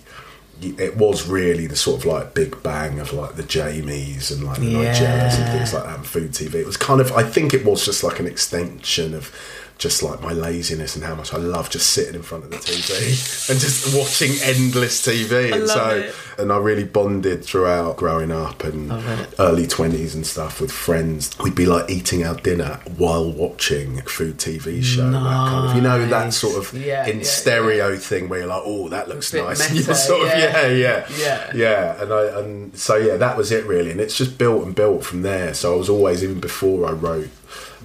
it 0.62 0.97
was 0.97 1.28
really 1.28 1.68
the 1.68 1.76
sort 1.76 1.99
of 2.01 2.05
like 2.05 2.34
big 2.34 2.62
bang 2.64 2.99
of 2.99 3.14
like 3.14 3.36
the 3.36 3.43
Jamies 3.43 4.32
and 4.32 4.43
like 4.43 4.60
the 4.60 4.66
Yeah. 4.68 4.91
Nigellas 4.91 5.38
and 5.39 5.51
things 5.57 5.74
like 5.74 5.84
that 5.84 5.95
and 5.97 6.05
food 6.05 6.32
TV. 6.32 6.55
It 6.55 6.66
was 6.66 6.78
kind 6.78 6.99
of 7.01 7.12
I 7.14 7.24
think 7.24 7.53
it 7.53 7.66
was 7.66 7.86
just 7.86 8.03
like 8.03 8.20
an 8.20 8.28
extension 8.28 9.14
of 9.14 9.34
just 9.80 10.03
like 10.03 10.21
my 10.21 10.34
laziness 10.34 10.95
and 10.97 11.05
how 11.05 11.15
much 11.15 11.34
I 11.34 11.38
love 11.38 11.69
just 11.69 11.91
sitting 11.93 12.13
in 12.15 12.21
front 12.21 12.43
of 12.43 12.51
the 12.51 12.57
TV 12.57 13.49
and 13.49 13.59
just 13.59 13.95
watching 13.97 14.32
endless 14.43 15.01
TV. 15.01 15.51
I 15.51 15.55
and 15.57 15.67
love 15.67 15.69
so 15.69 15.89
it. 15.95 16.15
and 16.38 16.51
I 16.51 16.57
really 16.57 16.84
bonded 16.84 17.45
throughout 17.45 17.95
growing 17.95 18.30
up 18.30 18.65
and 18.65 18.91
early 19.39 19.65
twenties 19.67 20.13
and 20.15 20.27
stuff 20.27 20.59
with 20.59 20.71
friends. 20.71 21.32
We'd 21.39 21.55
be 21.55 21.65
like 21.65 21.89
eating 21.89 22.25
our 22.25 22.36
dinner 22.36 22.82
while 22.97 23.32
watching 23.32 23.99
a 23.99 24.03
food 24.03 24.38
TV 24.38 24.84
show. 24.84 25.09
That 25.09 25.21
kind 25.23 25.69
of 25.69 25.75
you 25.75 25.82
know 25.82 26.05
that 26.07 26.34
sort 26.34 26.57
of 26.57 26.73
Yeah, 26.77 27.07
in 27.07 27.19
yeah, 27.19 27.23
stereo 27.23 27.95
thing 27.95 28.27
where 28.27 28.39
you're 28.39 28.49
like, 28.49 28.63
oh, 28.65 28.89
that 28.89 29.07
looks 29.07 29.34
nice. 29.34 29.59
And 29.69 29.80
you're 29.80 29.95
sort 29.95 30.23
of 30.27 30.27
yeah. 30.38 30.67
yeah, 30.67 30.67
yeah, 30.67 31.07
Yeah. 31.17 31.51
yeah. 31.55 32.01
And 32.03 32.11
I 32.13 32.23
and 32.39 32.77
so 32.77 32.97
yeah, 32.97 33.15
that 33.15 33.38
was 33.38 33.51
it 33.53 33.65
really, 33.65 33.91
and 33.91 34.01
it's 34.01 34.17
just 34.17 34.38
built 34.38 34.65
and 34.65 34.75
built 34.75 35.05
from 35.05 35.21
there. 35.21 35.53
So 35.53 35.73
I 35.73 35.77
was 35.77 35.88
always 35.89 36.21
even 36.21 36.41
before 36.41 36.86
I 36.86 36.91
wrote 36.91 37.30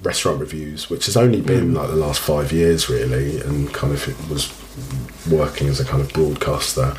restaurant 0.03 0.39
reviews, 0.39 0.89
which 0.89 1.05
has 1.07 1.17
only 1.17 1.41
been 1.41 1.71
Mm. 1.71 1.75
like 1.77 1.89
the 1.89 1.95
last 1.95 2.19
five 2.21 2.51
years 2.51 2.89
really, 2.89 3.39
and 3.41 3.73
kind 3.73 3.93
of 3.93 4.07
it 4.07 4.15
was 4.29 4.51
working 5.29 5.67
as 5.69 5.79
a 5.79 5.85
kind 5.85 6.01
of 6.01 6.11
broadcaster 6.13 6.95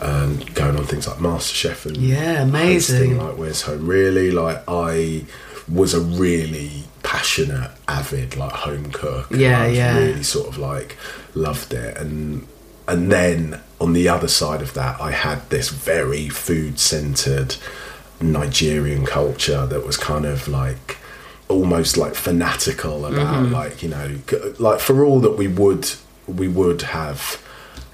and 0.00 0.54
going 0.54 0.76
on 0.76 0.84
things 0.84 1.06
like 1.08 1.16
MasterChef 1.18 1.86
and 1.86 1.96
Yeah, 1.96 2.42
amazing. 2.42 3.18
like 3.18 3.36
Where's 3.38 3.62
Home. 3.62 3.86
Really, 3.86 4.30
like 4.30 4.62
I 4.68 5.24
was 5.68 5.94
a 5.94 6.00
really 6.00 6.84
passionate, 7.02 7.70
avid 7.88 8.36
like 8.36 8.52
home 8.52 8.90
cook. 8.92 9.30
and 9.30 9.40
Yeah, 9.40 9.62
I 9.62 9.66
yeah. 9.68 9.98
Really 9.98 10.22
sort 10.22 10.48
of 10.48 10.58
like 10.58 10.96
loved 11.34 11.72
it 11.72 11.96
and 11.96 12.46
and 12.86 13.10
then 13.10 13.60
on 13.80 13.94
the 13.94 14.08
other 14.08 14.28
side 14.28 14.60
of 14.62 14.74
that 14.74 15.00
I 15.00 15.10
had 15.10 15.48
this 15.50 15.70
very 15.70 16.28
food 16.28 16.78
centered 16.78 17.56
Nigerian 18.20 19.04
culture 19.06 19.66
that 19.66 19.84
was 19.86 19.96
kind 19.96 20.24
of 20.26 20.46
like 20.48 20.98
almost 21.48 21.96
like 21.96 22.14
fanatical 22.14 23.06
about 23.06 23.44
Mhm. 23.46 23.52
like 23.52 23.82
you 23.82 23.88
know 23.88 24.18
like 24.58 24.80
for 24.80 25.04
all 25.04 25.20
that 25.20 25.36
we 25.36 25.46
would 25.48 25.90
we 26.26 26.48
would 26.48 26.82
have 26.82 27.38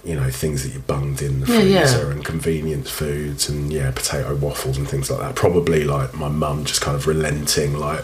you 0.04 0.14
know 0.14 0.30
things 0.30 0.62
that 0.62 0.72
you 0.72 0.78
bunged 0.80 1.20
in 1.20 1.40
the 1.40 1.46
Yeah, 1.52 1.58
yeah. 1.60 1.80
freezer 1.80 2.10
and 2.10 2.24
convenience 2.24 2.88
foods 2.88 3.48
and 3.50 3.70
yeah 3.72 3.90
potato 3.90 4.34
waffles 4.36 4.78
and 4.78 4.88
things 4.88 5.10
like 5.10 5.20
that 5.20 5.34
probably 5.34 5.84
like 5.84 6.14
my 6.14 6.28
mum 6.28 6.64
just 6.64 6.80
kind 6.80 6.96
of 6.96 7.06
relenting 7.06 7.76
like 7.76 8.02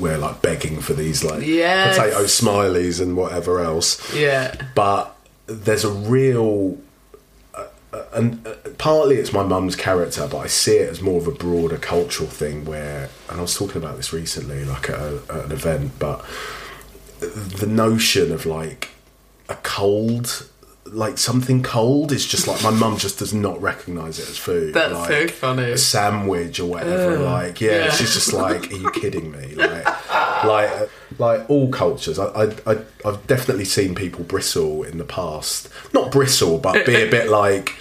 we're 0.00 0.18
like 0.18 0.42
begging 0.42 0.80
for 0.80 0.94
these 0.94 1.22
like 1.22 1.44
Yes. 1.46 1.96
potato 1.96 2.24
smileys 2.24 3.00
and 3.00 3.16
whatever 3.16 3.60
else 3.60 4.00
Yeah. 4.14 4.52
but 4.74 5.14
there's 5.46 5.84
a 5.84 5.90
real 5.90 6.76
and 8.12 8.46
uh, 8.46 8.54
partly 8.76 9.16
it's 9.16 9.32
my 9.32 9.42
mum's 9.42 9.74
character 9.76 10.26
but 10.30 10.38
i 10.38 10.46
see 10.46 10.76
it 10.76 10.90
as 10.90 11.00
more 11.00 11.18
of 11.20 11.26
a 11.26 11.30
broader 11.32 11.78
cultural 11.78 12.28
thing 12.28 12.64
where 12.64 13.08
and 13.30 13.38
i 13.38 13.42
was 13.42 13.54
talking 13.56 13.76
about 13.78 13.96
this 13.96 14.12
recently 14.12 14.64
like 14.64 14.90
at, 14.90 14.98
a, 14.98 15.22
at 15.30 15.44
an 15.46 15.52
event 15.52 15.92
but 15.98 16.24
the 17.20 17.66
notion 17.66 18.30
of 18.32 18.44
like 18.46 18.90
a 19.48 19.54
cold 19.62 20.48
like 20.86 21.18
something 21.18 21.62
cold 21.62 22.12
is 22.12 22.24
just 22.26 22.46
like 22.48 22.62
my 22.62 22.70
mum 22.70 22.96
just 22.96 23.18
does 23.18 23.34
not 23.34 23.60
recognize 23.60 24.18
it 24.18 24.28
as 24.28 24.38
food 24.38 24.72
That's 24.72 24.92
like, 24.94 25.08
so 25.10 25.28
funny. 25.28 25.64
a 25.72 25.76
sandwich 25.78 26.60
or 26.60 26.66
whatever 26.66 27.16
Ugh. 27.16 27.20
like 27.20 27.60
yeah, 27.60 27.86
Yeah. 27.86 27.90
she's 27.90 28.14
just 28.14 28.32
like 28.32 28.70
are 28.70 28.76
you 28.76 28.90
kidding 28.92 29.30
me 29.30 29.54
like 29.54 29.84
like 30.44 30.90
like 31.18 31.48
all 31.50 31.68
cultures. 31.70 32.18
I, 32.18 32.26
I, 32.26 32.44
I 32.66 32.78
I've 33.04 33.26
definitely 33.26 33.64
seen 33.64 33.94
people 33.94 34.24
bristle 34.24 34.82
in 34.84 34.98
the 34.98 35.04
past, 35.04 35.68
not 35.92 36.12
bristle, 36.12 36.58
but 36.58 36.86
be 36.86 36.94
a 36.94 37.10
bit 37.10 37.28
like 37.42 37.74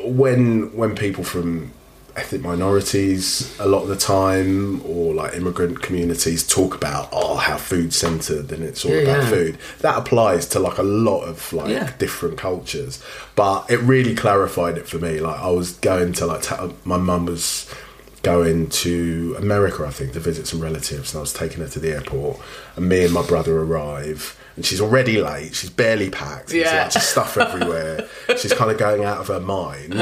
when 0.00 0.74
when 0.76 0.94
people 0.94 1.24
from 1.24 1.72
ethnic 2.16 2.40
minorities 2.40 3.54
a 3.60 3.66
lot 3.68 3.82
of 3.82 3.88
the 3.88 3.96
time 3.96 4.80
or 4.86 5.12
like 5.12 5.34
immigrant 5.34 5.82
communities 5.82 6.46
talk 6.46 6.74
about 6.74 7.10
oh 7.12 7.36
how 7.36 7.58
food 7.58 7.92
centered 7.92 8.50
and 8.52 8.64
it's 8.64 8.86
all 8.86 8.90
Yeah, 8.90 9.00
about 9.02 9.22
yeah. 9.24 9.28
food 9.28 9.58
that 9.80 9.98
applies 9.98 10.46
to 10.48 10.58
like 10.58 10.78
a 10.78 10.82
lot 10.82 11.24
of 11.24 11.52
like 11.52 11.68
Yeah. 11.68 11.92
different 11.98 12.38
cultures 12.38 13.02
but 13.34 13.70
it 13.70 13.80
really 13.80 14.14
clarified 14.14 14.78
it 14.78 14.88
for 14.88 14.96
me 14.98 15.18
like 15.20 15.38
i 15.38 15.50
was 15.50 15.72
going 15.72 16.14
to 16.14 16.24
like 16.24 16.40
ta- 16.40 16.70
my 16.86 16.96
mum 16.96 17.26
was 17.26 17.70
going 18.26 18.68
to 18.68 19.34
america 19.38 19.84
i 19.86 19.90
think 19.90 20.12
to 20.12 20.20
visit 20.20 20.46
some 20.46 20.60
relatives 20.60 21.12
and 21.12 21.18
i 21.18 21.20
was 21.20 21.32
taking 21.32 21.58
her 21.60 21.68
to 21.68 21.78
the 21.78 21.90
airport 21.92 22.36
and 22.76 22.88
me 22.88 23.04
and 23.04 23.12
my 23.14 23.24
brother 23.26 23.58
arrive 23.62 24.36
and 24.56 24.64
she's 24.66 24.80
already 24.80 25.20
late 25.20 25.54
she's 25.54 25.70
barely 25.70 26.10
packed 26.10 26.48
there's 26.48 26.64
Yeah. 26.72 26.82
like 26.84 26.92
just 26.92 27.10
stuff 27.10 27.36
everywhere. 27.46 28.08
She's 28.38 28.52
kind 28.54 28.70
of 28.70 28.78
going 28.78 29.04
out 29.04 29.18
of 29.18 29.28
her 29.28 29.40
mind. 29.40 29.92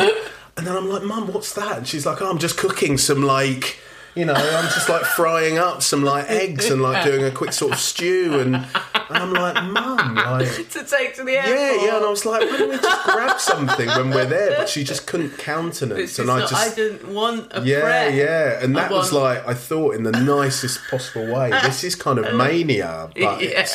And 0.57 0.65
then 0.67 0.77
i'm 0.77 0.89
like 0.89 1.03
mum 1.03 1.33
what's 1.33 1.53
that? 1.55 1.79
And 1.79 1.87
she's 1.89 2.07
like 2.07 2.23
oh, 2.23 2.31
i'm 2.31 2.39
just 2.39 2.57
cooking 2.57 2.97
some 2.99 3.23
like 3.23 3.79
you 4.17 4.25
know, 4.25 4.33
I'm 4.35 4.71
just 4.73 4.89
like 4.89 5.03
frying 5.03 5.59
up 5.59 5.83
some 5.83 6.05
like 6.05 6.31
eggs 6.31 6.71
and 6.71 6.81
like 6.81 7.05
doing 7.05 7.25
a 7.25 7.33
quick 7.33 7.53
sort 7.53 7.73
of 7.73 7.81
stew, 7.81 8.39
and, 8.39 8.65
and 9.09 9.19
I'm 9.19 9.33
like, 9.33 9.63
Mum, 9.65 10.15
like, 10.15 10.69
to 10.71 10.85
take 10.85 11.15
to 11.17 11.25
the 11.25 11.37
airport. 11.37 11.57
yeah, 11.57 11.85
yeah, 11.87 11.97
and 11.97 12.05
I 12.07 12.11
was 12.11 12.25
like, 12.25 12.41
why 12.51 12.57
don't 12.59 12.71
we 12.71 12.77
just 12.79 13.05
grab 13.05 13.39
something 13.53 13.89
when 13.89 14.11
we're 14.11 14.25
there? 14.27 14.57
But 14.57 14.69
she 14.69 14.85
just 14.85 15.07
couldn't 15.07 15.39
countenance, 15.39 16.19
and 16.19 16.31
I 16.31 16.39
not- 16.41 16.51
just 16.51 16.73
I 16.73 16.75
didn't 16.75 17.13
want 17.15 17.49
a 17.53 17.63
yeah, 17.65 18.09
yeah, 18.09 18.63
and 18.63 18.77
that 18.77 18.91
was 18.91 19.13
like 19.13 19.47
I 19.47 19.55
thought 19.55 19.95
in 19.95 20.03
the 20.05 20.13
nicest 20.35 20.81
possible 20.91 21.33
way. 21.33 21.51
This 21.51 21.85
is 21.85 21.95
kind 21.95 22.19
of 22.19 22.35
mania, 22.35 23.11
but 23.17 23.43
it's, 23.43 23.75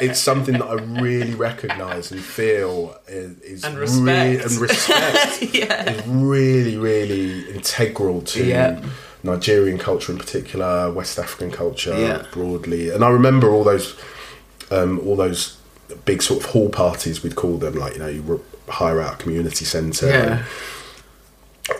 it's 0.00 0.20
something 0.20 0.54
that 0.58 0.64
I 0.66 0.74
really 1.00 1.34
recognise 1.34 2.10
and 2.12 2.20
feel 2.20 2.96
is, 3.08 3.38
is 3.40 3.64
And 3.64 3.78
respect. 3.78 4.44
and 4.44 4.60
respect 4.60 5.42
Yeah. 5.54 5.90
is 5.90 6.06
really, 6.06 6.76
really 6.76 7.48
integral 7.50 8.22
to 8.22 8.44
Yeah. 8.44 8.80
Nigerian 9.22 9.78
culture 9.78 10.12
in 10.12 10.18
particular, 10.18 10.92
West 10.92 11.18
African 11.18 11.50
culture 11.50 11.98
Yeah. 11.98 12.26
broadly. 12.32 12.90
And 12.90 13.02
I 13.04 13.08
remember 13.08 13.50
all 13.50 13.64
those, 13.64 13.96
um, 14.70 14.98
all 15.00 15.16
those 15.16 15.56
big 16.04 16.22
sort 16.22 16.42
of 16.44 16.50
hall 16.50 16.68
parties 16.68 17.22
we'd 17.22 17.36
call 17.36 17.58
them, 17.58 17.74
like 17.74 17.94
you 17.94 17.98
know, 17.98 18.08
you 18.08 18.44
hire 18.68 19.00
out 19.00 19.14
a 19.14 19.16
community 19.22 19.64
centre. 19.64 20.08
Yeah. 20.08 20.44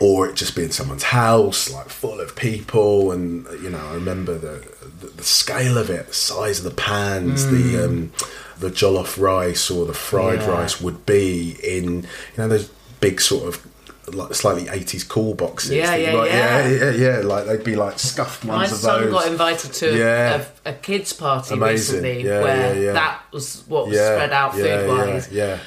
Or 0.00 0.26
it 0.26 0.34
just 0.34 0.56
being 0.56 0.70
someone's 0.70 1.02
house, 1.02 1.70
like 1.70 1.90
full 1.90 2.18
of 2.18 2.34
people, 2.36 3.12
and 3.12 3.44
you 3.62 3.68
know, 3.68 3.78
I 3.86 3.92
remember 3.94 4.38
the 4.38 4.66
the, 5.00 5.08
the 5.08 5.22
scale 5.22 5.76
of 5.76 5.90
it, 5.90 6.06
the 6.08 6.14
size 6.14 6.58
of 6.58 6.64
the 6.64 6.70
pans, 6.82 7.46
the 7.50 7.84
um, 7.84 8.10
the 8.58 8.70
jollof 8.70 9.20
rice 9.20 9.70
or 9.70 9.84
the 9.84 9.92
fried 9.92 10.38
Mm. 10.38 10.46
Yeah. 10.46 10.52
rice 10.52 10.80
would 10.80 11.04
be 11.04 11.58
in 11.62 12.02
you 12.04 12.08
know 12.38 12.48
those 12.48 12.70
big 13.00 13.20
sort 13.20 13.46
of 13.46 13.66
like 14.12 14.34
slightly 14.34 14.68
eighties 14.68 15.04
cool 15.04 15.34
boxes. 15.34 15.72
Yeah, 15.72 15.94
yeah, 15.96 16.12
might- 16.16 16.26
yeah. 16.30 16.68
yeah, 16.68 16.90
yeah, 16.90 16.90
yeah. 16.90 17.16
Like 17.26 17.46
they'd 17.46 17.64
be 17.64 17.76
like 17.76 17.98
scuffed 17.98 18.44
My 18.44 18.56
ones 18.56 18.72
of 18.72 18.78
son 18.78 19.02
those. 19.04 19.12
got 19.12 19.26
invited 19.28 19.72
to 19.74 19.96
Yeah. 19.98 20.44
a, 20.64 20.70
a 20.70 20.72
kids' 20.74 21.12
party 21.12 21.54
Amazing. 21.54 22.02
recently 22.02 22.24
Yeah, 22.28 22.42
where 22.42 22.78
yeah, 22.82 22.92
that 22.92 23.22
was 23.32 23.64
what 23.66 23.86
was 23.88 23.96
spread 23.96 24.32
out 24.32 24.54
food 24.54 24.88
wise. 24.88 25.30
Yeah. 25.30 25.58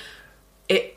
It. 0.70 0.94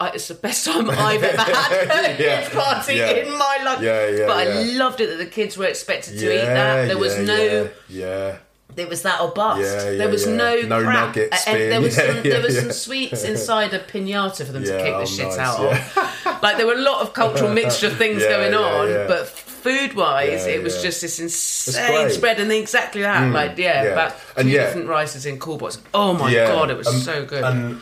It's 0.00 0.28
the 0.28 0.34
best 0.34 0.64
time 0.64 0.88
I've 0.90 1.22
ever 1.24 1.42
had 1.42 1.72
at 1.90 2.10
a 2.12 2.16
kids' 2.16 2.50
party 2.54 3.00
in 3.00 3.30
my 3.36 3.58
life. 3.64 3.80
Yeah, 3.82 4.06
yeah, 4.08 4.26
but. 4.26 4.36
I 4.46 4.62
loved 4.74 5.00
it 5.00 5.08
that 5.08 5.16
the 5.18 5.26
kids 5.26 5.56
were 5.58 5.64
expected 5.66 6.18
to 6.20 6.32
eat 6.32 6.44
that. 6.46 6.86
There 6.86 6.98
was 6.98 7.18
no. 7.18 7.68
yeah. 7.88 8.38
There 8.74 8.86
was 8.86 9.02
that 9.02 9.20
or 9.20 9.30
bust. 9.30 9.62
Yeah, 9.62 9.90
yeah, 9.90 9.98
there 9.98 10.08
was 10.08 10.26
yeah. 10.26 10.36
no, 10.36 10.60
No 10.62 10.82
crap. 10.82 11.16
nugget 11.16 11.34
and 11.48 11.72
there 11.72 11.80
was 11.80 11.96
some, 11.96 12.22
there 12.22 12.42
was 12.42 12.58
some 12.58 12.72
sweets 12.72 13.24
inside 13.24 13.74
a 13.74 13.80
pinata 13.80 14.44
for 14.46 14.52
them 14.52 14.62
to 14.62 14.78
kick 14.78 14.94
oh, 14.94 15.00
the 15.00 15.06
shit 15.06 15.26
nice, 15.26 15.38
out 15.38 15.60
of. 15.60 16.14
Like 16.42 16.56
there 16.56 16.66
were 16.66 16.74
a 16.74 16.82
lot 16.82 17.02
of 17.02 17.14
cultural 17.14 17.52
mixture 17.60 17.88
of 17.88 17.96
things 17.96 18.22
going 18.22 18.54
on, 18.54 19.08
but 19.08 19.26
food 19.26 19.94
wise, 19.94 20.46
it 20.46 20.62
was 20.62 20.80
just 20.82 21.00
this 21.00 21.18
insane 21.18 22.10
spread 22.10 22.38
and 22.38 22.52
exactly 22.52 23.02
that. 23.02 23.32
like 23.32 23.58
yeah, 23.58 23.82
about 23.82 24.12
two 24.12 24.40
And 24.40 24.48
yeah. 24.48 24.66
different 24.66 24.88
rices 24.88 25.26
in 25.26 25.38
cool. 25.38 25.58
Oh 25.92 26.12
my 26.14 26.32
god, 26.32 26.70
it 26.70 26.76
was 26.76 26.86
um, 26.86 26.94
so 26.94 27.24
good. 27.24 27.42
And 27.42 27.80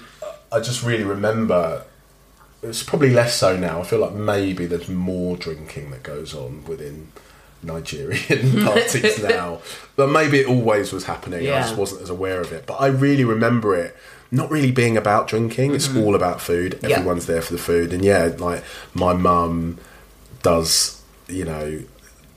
I 0.53 0.61
just 0.61 0.82
really 0.82 1.05
remember. 1.05 1.84
It's 2.62 2.82
probably 2.82 3.11
less 3.11 3.37
so 3.37 3.57
now. 3.57 3.80
I 3.80 3.84
feel 3.84 3.99
like 3.99 4.14
maybe 4.14 4.66
there's 4.66 4.89
more 4.89 5.37
drinking 5.37 5.91
that 5.91 6.03
goes 6.03 6.34
on 6.34 6.64
within 6.64 7.12
Nigerian 7.62 8.62
parties 8.64 9.22
now, 9.22 9.61
but 9.96 10.09
maybe 10.09 10.38
it 10.40 10.46
always 10.46 10.92
was 10.92 11.04
happening. 11.04 11.48
I 11.48 11.61
just 11.62 11.76
wasn't 11.76 12.02
as 12.02 12.11
aware 12.11 12.40
of 12.40 12.52
it. 12.52 12.66
But 12.66 12.74
I 12.74 12.86
really 12.88 13.24
remember 13.24 13.74
it 13.76 13.96
not 14.30 14.50
really 14.50 14.72
being 14.72 14.96
about 14.96 15.28
drinking. 15.28 15.74
It's 15.74 15.94
all 15.96 16.14
about 16.14 16.40
food. 16.40 16.72
Mm-hmm. 16.72 16.86
Yeah. 16.88 16.96
Everyone's 16.96 17.26
there 17.26 17.42
for 17.42 17.52
the 17.52 17.59
food, 17.59 17.92
and 17.92 18.04
yeah, 18.04 18.32
like 18.38 18.62
my 18.94 19.12
mum 19.12 19.78
does. 20.42 21.02
You 21.28 21.44
know, 21.44 21.82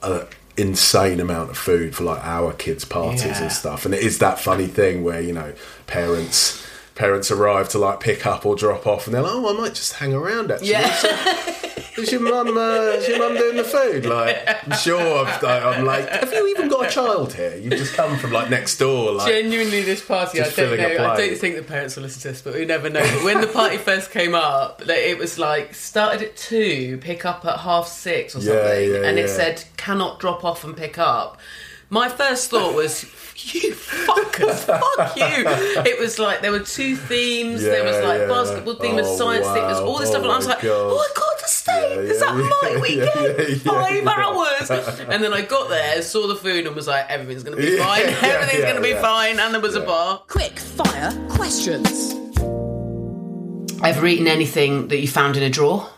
a 0.01 0.25
insane 0.57 1.19
amount 1.19 1.49
of 1.51 1.57
food 1.57 1.95
for 1.95 2.03
like 2.03 2.23
our 2.25 2.51
kids' 2.53 2.83
parties 2.83 3.23
Yeah. 3.23 3.43
and 3.43 3.51
stuff. 3.51 3.85
And 3.85 3.93
it 3.93 4.01
is 4.03 4.17
that 4.19 4.39
funny 4.39 4.67
thing 4.67 5.03
where 5.03 5.21
you 5.21 5.31
know 5.33 5.53
parents 5.87 6.65
parents 6.99 7.31
arrive 7.31 7.69
to 7.69 7.79
like 7.79 8.01
pick 8.01 8.25
up 8.27 8.45
or 8.45 8.55
drop 8.57 8.85
off, 8.85 9.07
and 9.07 9.13
they're 9.15 9.21
like, 9.21 9.31
"Oh, 9.33 9.55
I 9.55 9.59
might 9.59 9.73
just 9.73 9.93
hang 9.93 10.13
around." 10.13 10.51
Actually, 10.51 10.71
Yeah. 10.71 10.93
So, 10.93 12.01
is 12.01 12.11
your 12.11 12.21
mum? 12.21 12.57
Uh, 12.57 12.97
is 12.97 13.07
your 13.07 13.19
mum 13.19 13.35
doing 13.37 13.55
the 13.55 13.63
food? 13.63 14.05
Like, 14.05 14.37
I'm 14.47 14.77
sure. 14.77 15.25
I've, 15.25 15.43
I'm 15.43 15.85
like, 15.85 16.07
have 16.09 16.31
you 16.33 16.47
even 16.49 16.67
got 16.67 16.87
a 16.87 16.89
child 16.89 17.33
here? 17.33 17.55
You've 17.55 17.73
just 17.73 17.93
come 17.93 18.17
from 18.17 18.31
like 18.33 18.49
next 18.49 18.77
door. 18.77 19.13
Like, 19.13 19.31
Genuinely, 19.31 19.81
this 19.81 20.05
party, 20.05 20.41
I 20.41 20.49
don't 20.49 20.77
know. 20.77 21.05
I 21.09 21.17
don't 21.17 21.37
think 21.37 21.55
the 21.55 21.63
parents 21.63 21.95
will 21.95 22.03
listen 22.03 22.21
to 22.23 22.27
this, 22.29 22.41
but 22.41 22.53
we 22.53 22.65
never 22.65 22.89
know. 22.89 23.01
But 23.01 23.23
when 23.23 23.39
the 23.41 23.47
party 23.47 23.77
first 23.89 24.11
came 24.11 24.35
up, 24.35 24.81
like, 24.85 24.97
it 24.97 25.17
was 25.17 25.39
like 25.39 25.73
started 25.73 26.21
at 26.21 26.35
two, 26.35 26.97
pick 27.01 27.25
up 27.25 27.45
at 27.45 27.59
half 27.59 27.87
six 27.87 28.35
or 28.35 28.41
something, 28.41 28.91
yeah, 28.91 29.03
and 29.07 29.17
it 29.17 29.29
said 29.29 29.63
cannot 29.77 30.19
drop 30.19 30.43
off 30.43 30.63
and 30.65 30.75
pick 30.75 30.97
up. 30.97 31.37
My 31.91 32.07
first 32.07 32.51
thought 32.51 32.75
was, 32.75 33.03
"You 33.35 33.73
fuckers, 33.73 34.59
fuck 34.65 35.15
you!" 35.17 35.43
It 35.91 35.99
was 35.99 36.19
like 36.19 36.41
there 36.41 36.51
were 36.51 36.59
two 36.59 36.95
themes. 36.95 37.63
there 37.63 37.83
was 37.83 37.95
like 38.05 38.19
yeah. 38.21 38.27
basketball 38.27 38.75
theme, 38.75 38.95
was 38.95 39.07
Oh, 39.07 39.17
science 39.17 39.47
theme, 39.47 39.63
was 39.63 39.79
all 39.79 39.97
this 39.97 40.09
stuff, 40.09 40.21
and 40.21 40.31
I 40.31 40.35
was 40.37 40.45
Oh, 40.45 40.49
my 40.49 40.53
like, 40.55 40.63
God. 40.63 40.91
"Oh, 40.93 40.97
I 40.99 41.19
got 41.19 41.39
to 41.39 41.47
stay 41.47 41.89
Yeah, 41.95 42.01
because 42.01 42.21
yeah, 42.21 42.25
that 42.27 42.35
my 42.63 42.79
weekend, 42.81 43.37
yeah, 43.39 43.47
yeah, 43.47 43.81
five 43.81 44.03
yeah. 44.03 44.25
hours." 44.25 44.99
And 45.09 45.23
then 45.23 45.33
I 45.33 45.41
got 45.41 45.69
there, 45.69 46.01
saw 46.03 46.27
the 46.27 46.35
food, 46.35 46.67
and 46.67 46.75
was 46.75 46.87
like, 46.87 47.05
"Everything's 47.09 47.43
gonna 47.43 47.57
be 47.57 47.71
Yeah, 47.75 47.83
fine. 47.85 48.01
yeah, 48.01 48.19
Everything's 48.35 48.59
yeah, 48.63 48.67
gonna 48.73 48.81
be 48.81 48.93
fine." 48.93 49.39
And 49.39 49.53
there 49.53 49.61
was 49.61 49.75
a 49.75 49.81
bar. 49.81 50.21
Quick 50.27 50.59
fire 50.59 51.11
questions. 51.29 52.13
Ever 53.83 54.05
eaten 54.05 54.27
anything 54.27 54.89
that 54.89 54.97
you 54.99 55.07
found 55.07 55.37
in 55.37 55.43
a 55.43 55.49
drawer? 55.49 55.89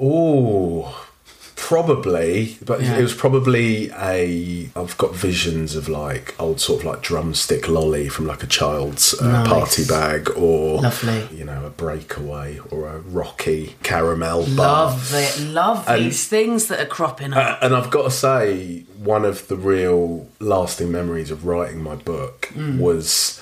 Oh, 0.00 1.07
probably, 1.68 2.56
but 2.64 2.80
Yeah. 2.80 2.96
it 2.98 3.02
was 3.02 3.12
probably 3.14 3.90
a. 3.90 4.70
I've 4.74 4.96
got 4.96 5.14
visions 5.14 5.76
of 5.76 5.86
like 5.86 6.34
old 6.38 6.60
sort 6.60 6.80
of 6.80 6.84
like 6.86 7.02
drumstick 7.02 7.68
lolly 7.68 8.08
from 8.08 8.26
like 8.26 8.42
a 8.42 8.46
child's 8.46 9.12
uh, 9.20 9.26
Nice. 9.30 9.48
party 9.48 9.84
bag, 9.84 10.30
or 10.34 10.80
Lovely. 10.80 11.28
you 11.38 11.44
know, 11.44 11.66
a 11.66 11.70
breakaway 11.70 12.58
or 12.70 12.88
a 12.88 12.98
rocky 13.00 13.76
caramel 13.82 14.46
bar. 14.56 14.86
Love 14.86 15.12
it. 15.14 15.40
Love 15.40 15.84
And- 15.86 16.06
these 16.06 16.26
things 16.26 16.68
that 16.68 16.80
are 16.80 16.86
cropping 16.98 17.34
up. 17.34 17.38
Uh, 17.62 17.64
and 17.66 17.76
I've 17.76 17.90
got 17.90 18.04
to 18.04 18.10
say, 18.10 18.84
one 19.14 19.24
of 19.26 19.46
the 19.48 19.56
real 19.56 20.26
lasting 20.40 20.90
memories 20.90 21.30
of 21.30 21.44
writing 21.44 21.82
my 21.82 21.96
book 21.96 22.48
Mm. 22.56 22.78
was 22.78 23.40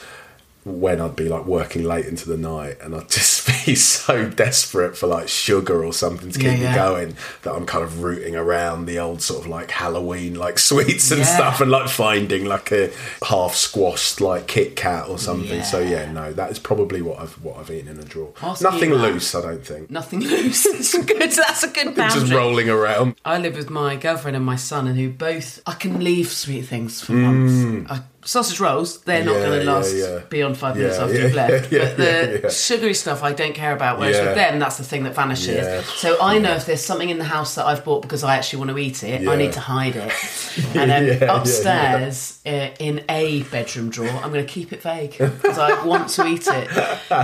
when 0.66 1.00
I'd 1.00 1.14
be 1.14 1.28
like 1.28 1.44
working 1.46 1.84
late 1.84 2.06
into 2.06 2.28
the 2.28 2.36
night 2.36 2.78
and 2.82 2.92
I'd 2.92 3.08
just 3.08 3.46
be 3.64 3.76
so 3.76 4.28
desperate 4.28 4.96
for 4.96 5.06
like 5.06 5.28
sugar 5.28 5.84
or 5.84 5.92
something 5.92 6.32
to 6.32 6.38
keep 6.40 6.58
Yeah, 6.58 6.70
me 6.70 6.74
going 6.74 7.16
that 7.42 7.54
I'm 7.54 7.66
kind 7.66 7.84
of 7.84 8.02
rooting 8.02 8.34
around 8.34 8.86
the 8.86 8.98
old 8.98 9.22
sort 9.22 9.42
of 9.44 9.46
like 9.46 9.70
Halloween 9.70 10.34
like 10.34 10.58
sweets 10.70 11.12
and 11.12 11.20
Yeah. 11.20 11.24
stuff 11.36 11.60
and 11.60 11.70
like 11.70 11.88
finding 11.88 12.46
like 12.46 12.72
a 12.72 12.90
half 13.24 13.54
squashed 13.54 14.20
like 14.20 14.48
Kit 14.48 14.74
Kat 14.74 15.08
or 15.08 15.18
something. 15.18 15.62
So 15.62 15.78
Yeah. 15.78 16.02
yeah, 16.06 16.12
no, 16.12 16.32
that 16.32 16.50
is 16.50 16.58
probably 16.58 17.00
what 17.00 17.20
I've 17.20 17.34
what 17.44 17.58
I've 17.58 17.70
eaten 17.70 17.88
in 17.88 18.00
a 18.00 18.04
drawer. 18.04 18.32
Ask 18.42 18.60
Nothing 18.62 18.90
that. 18.90 19.04
Uh, 19.04 19.08
loose, 19.08 19.34
I 19.36 19.42
don't 19.42 19.64
think. 19.64 19.88
Nothing 19.88 20.20
loose. 20.24 20.64
That's 20.64 20.98
good. 21.04 21.30
That's 21.30 21.62
a 21.62 21.68
good 21.68 21.94
boundary. 21.94 22.20
Just 22.22 22.32
rolling 22.32 22.68
around. 22.68 23.14
I 23.24 23.38
live 23.38 23.54
with 23.56 23.70
my 23.70 23.94
girlfriend 23.94 24.36
and 24.36 24.44
my 24.44 24.56
son, 24.56 24.88
and 24.88 24.98
who 24.98 25.10
both 25.10 25.60
I 25.64 25.74
can 25.74 26.02
leave 26.02 26.32
sweet 26.32 26.62
things 26.62 27.00
for 27.00 27.12
months. 27.12 27.52
Mm. 27.54 27.88
I, 27.90 28.02
sausage 28.26 28.60
rolls, 28.60 29.00
they're 29.02 29.24
not. 29.24 29.36
Yeah, 29.36 29.46
going 29.46 29.60
to 29.60 29.72
last 29.72 29.94
yeah. 29.96 30.18
beyond 30.28 30.58
five 30.58 30.76
minutes 30.76 30.96
Yeah, 30.98 31.04
after 31.04 31.14
yeah, 31.16 31.22
you've 31.22 31.34
left. 31.34 31.72
yeah, 31.72 31.78
but 31.88 31.96
the 31.96 32.04
yeah, 32.32 32.38
yeah. 32.42 32.48
sugary 32.50 32.92
stuff 32.94 33.22
I 33.22 33.32
don't 33.32 33.54
care 33.54 33.72
about. 33.74 33.98
Whereas 33.98 34.16
Yeah. 34.16 34.24
with 34.26 34.34
them, 34.34 34.58
that's 34.58 34.76
the 34.76 34.84
thing 34.84 35.04
that 35.04 35.14
vanishes. 35.14 35.56
Yeah. 35.64 35.80
So 35.82 36.20
I 36.20 36.38
know 36.38 36.54
if 36.54 36.66
there's 36.66 36.84
something 36.84 37.08
in 37.08 37.18
the 37.18 37.24
house 37.24 37.54
that 37.54 37.64
I've 37.66 37.84
bought 37.84 38.02
because 38.02 38.22
I 38.24 38.36
actually 38.36 38.58
want 38.58 38.70
to 38.72 38.78
eat 38.78 39.02
it, 39.04 39.26
I 39.28 39.36
need 39.36 39.52
to 39.54 39.60
hide 39.60 39.96
it. 39.96 40.12
And 40.74 40.90
then 40.90 41.06
Yeah, 41.06 41.18
yeah, 41.20 41.36
upstairs 41.36 42.40
Uh, 42.46 42.68
in 42.78 43.04
a 43.08 43.42
bedroom 43.44 43.90
drawer, 43.90 44.08
I'm 44.22 44.32
going 44.32 44.44
to 44.46 44.52
keep 44.52 44.72
it 44.72 44.82
vague 44.82 45.16
because 45.18 45.58
I 45.58 45.84
want 45.84 46.08
to 46.10 46.26
eat 46.26 46.46
it. 46.46 46.68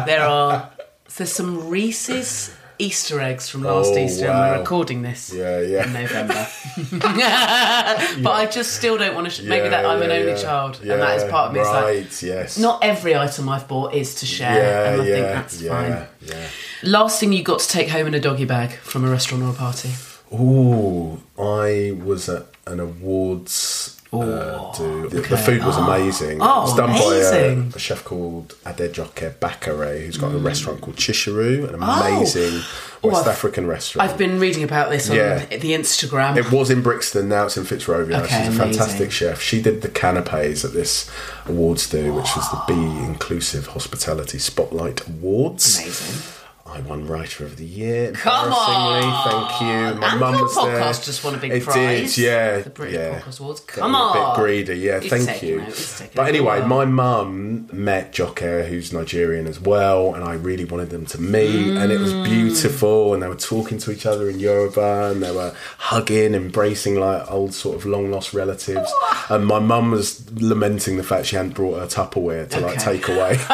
There 0.06 0.22
are 0.24 0.70
there's 1.16 1.32
some 1.32 1.68
Reese's 1.68 2.54
Easter 2.82 3.20
eggs 3.20 3.48
from 3.48 3.62
last 3.62 3.92
Oh, 3.92 3.98
Easter, 3.98 4.26
and 4.26 4.38
we're 4.38 4.58
recording 4.58 5.02
this 5.02 5.32
Yeah, 5.32 5.60
yeah. 5.60 5.86
in 5.86 5.92
November. 5.92 6.46
but 8.22 8.32
I 8.32 8.48
just 8.50 8.74
still 8.76 8.98
don't 8.98 9.14
want 9.14 9.26
to. 9.28 9.30
Sh- 9.30 9.42
maybe 9.46 9.68
that 9.68 9.84
I'm 9.86 10.02
an 10.02 10.10
only 10.10 10.32
yeah. 10.32 10.36
child, 10.36 10.80
and 10.80 10.90
that 10.90 11.16
is 11.18 11.24
part 11.30 11.48
of 11.48 11.54
me. 11.54 11.60
It's 11.60 11.68
like, 11.68 11.84
Right, 11.84 12.22
yes. 12.22 12.58
not 12.58 12.82
every 12.82 13.14
item 13.14 13.48
I've 13.48 13.68
bought 13.68 13.94
is 13.94 14.16
to 14.16 14.26
share, 14.26 14.56
yeah, 14.56 14.92
and 14.92 15.02
I 15.02 15.04
yeah, 15.06 15.14
think 15.14 15.26
that's 15.26 15.62
yeah, 15.62 15.70
fine. 15.70 16.08
yeah. 16.28 16.46
Last 16.82 17.20
thing 17.20 17.32
you 17.32 17.42
got 17.44 17.60
to 17.60 17.68
take 17.68 17.88
home 17.88 18.06
in 18.08 18.14
a 18.14 18.20
doggy 18.20 18.44
bag 18.46 18.70
from 18.72 19.04
a 19.04 19.10
restaurant 19.10 19.44
or 19.44 19.50
a 19.50 19.54
party? 19.54 19.90
Oh, 20.32 21.20
I 21.38 21.92
was 22.04 22.28
at 22.28 22.46
an 22.66 22.80
awards 22.80 24.01
uh, 24.12 24.72
do. 24.76 25.08
The, 25.08 25.20
the 25.22 25.36
food 25.38 25.64
was 25.64 25.76
amazing. 25.88 26.38
Oh, 26.42 26.60
it 26.60 26.62
was 26.64 26.76
done 26.76 26.90
amazing. 26.90 27.60
by 27.70 27.74
a, 27.74 27.76
a 27.76 27.78
chef 27.78 28.04
called 28.04 28.48
Adejoke 28.64 29.34
Bakare, 29.38 30.04
who's 30.04 30.18
got 30.18 30.34
a 30.34 30.38
restaurant 30.38 30.80
called 30.82 30.96
Chishuru, 30.96 31.68
an 31.68 31.74
amazing 31.74 32.60
Mm. 32.62 32.88
Oh, 33.04 33.08
West 33.08 33.26
African 33.26 33.66
restaurant. 33.66 34.08
I've 34.08 34.16
been 34.16 34.38
reading 34.38 34.62
about 34.62 34.88
this 34.90 35.10
on 35.10 35.16
Yeah. 35.16 35.44
the 35.46 35.72
Instagram. 35.72 36.36
It 36.36 36.52
was 36.52 36.70
in 36.70 36.82
Brixton, 36.82 37.28
now 37.28 37.46
it's 37.46 37.56
in 37.56 37.64
Fitzrovia. 37.64 38.20
Okay, 38.22 38.26
She's 38.26 38.32
a 38.32 38.36
amazing. 38.38 38.58
fantastic 38.58 39.10
chef. 39.10 39.40
She 39.40 39.60
did 39.60 39.82
the 39.82 39.88
canapes 39.88 40.64
at 40.64 40.72
this 40.72 41.10
awards 41.46 41.88
do, 41.90 42.12
which 42.12 42.36
was 42.36 42.48
the 42.52 42.62
Be 42.68 42.74
Inclusive 42.74 43.66
Hospitality 43.68 44.38
Spotlight 44.38 45.04
Awards. 45.08 45.78
Amazing. 45.80 46.32
I 46.72 46.80
won 46.80 47.06
Writer 47.06 47.44
of 47.44 47.56
the 47.58 47.64
Year. 47.66 48.12
Come 48.12 48.50
on! 48.52 49.02
Thank 49.30 49.60
you. 49.60 50.00
My 50.00 50.10
And 50.12 50.20
mum 50.20 50.40
was 50.40 50.54
there. 50.54 50.80
podcast 50.80 51.04
just 51.04 51.22
won 51.22 51.34
a 51.34 51.38
big 51.38 51.52
it 51.52 51.62
prize. 51.64 52.14
Did, 52.14 52.24
yeah. 52.24 52.58
The 52.60 52.70
British 52.70 52.94
yeah. 52.96 53.20
Podcast 53.20 53.40
Awards. 53.40 53.60
Come 53.60 53.94
a 53.94 53.98
on! 53.98 54.36
bit 54.36 54.42
greedy, 54.42 54.74
yeah. 54.80 55.00
He's 55.00 55.10
thank 55.12 55.42
you. 55.42 55.60
it, 55.60 55.64
he's 55.66 55.98
taking 55.98 56.12
But 56.16 56.28
anyway, 56.28 56.60
Wow. 56.60 56.66
my 56.68 56.84
mum 56.86 57.68
met 57.72 58.12
Joke, 58.12 58.40
who's 58.40 58.92
Nigerian 58.92 59.46
as 59.46 59.60
well, 59.60 60.14
and 60.14 60.24
I 60.24 60.32
really 60.34 60.64
wanted 60.64 60.88
them 60.90 61.04
to 61.06 61.20
meet, 61.20 61.76
and 61.76 61.92
it 61.92 62.00
was 62.00 62.12
Mm. 62.14 62.24
beautiful. 62.24 63.12
And 63.14 63.22
they 63.22 63.28
were 63.28 63.34
talking 63.34 63.76
to 63.78 63.90
each 63.92 64.06
other 64.06 64.30
in 64.30 64.40
Yoruba, 64.40 65.10
and 65.12 65.22
they 65.22 65.30
were 65.30 65.54
hugging, 65.78 66.34
embracing 66.34 66.98
like 66.98 67.30
old 67.30 67.52
sort 67.54 67.76
of 67.76 67.84
long 67.84 68.10
lost 68.10 68.32
relatives. 68.32 68.90
And 69.28 69.46
my 69.46 69.58
mum 69.58 69.90
was 69.90 70.24
lamenting 70.40 70.96
the 70.96 71.02
fact 71.02 71.26
she 71.26 71.36
hadn't 71.36 71.54
brought 71.54 71.78
her 71.80 71.86
Tupperware 71.86 72.48
to 72.50 72.60
like 72.60 72.78
take 72.78 73.08
away. 73.08 73.38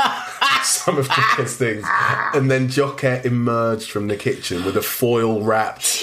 some 0.64 0.98
of 0.98 1.06
the 1.09 1.24
kids' 1.36 1.56
things. 1.56 1.84
And 2.34 2.50
then 2.50 2.68
Joke 2.68 3.04
emerged 3.04 3.90
from 3.90 4.09
the 4.09 4.16
kitchen 4.16 4.64
with 4.64 4.76
a 4.76 4.82
foil 4.82 5.42
wrapped 5.42 6.02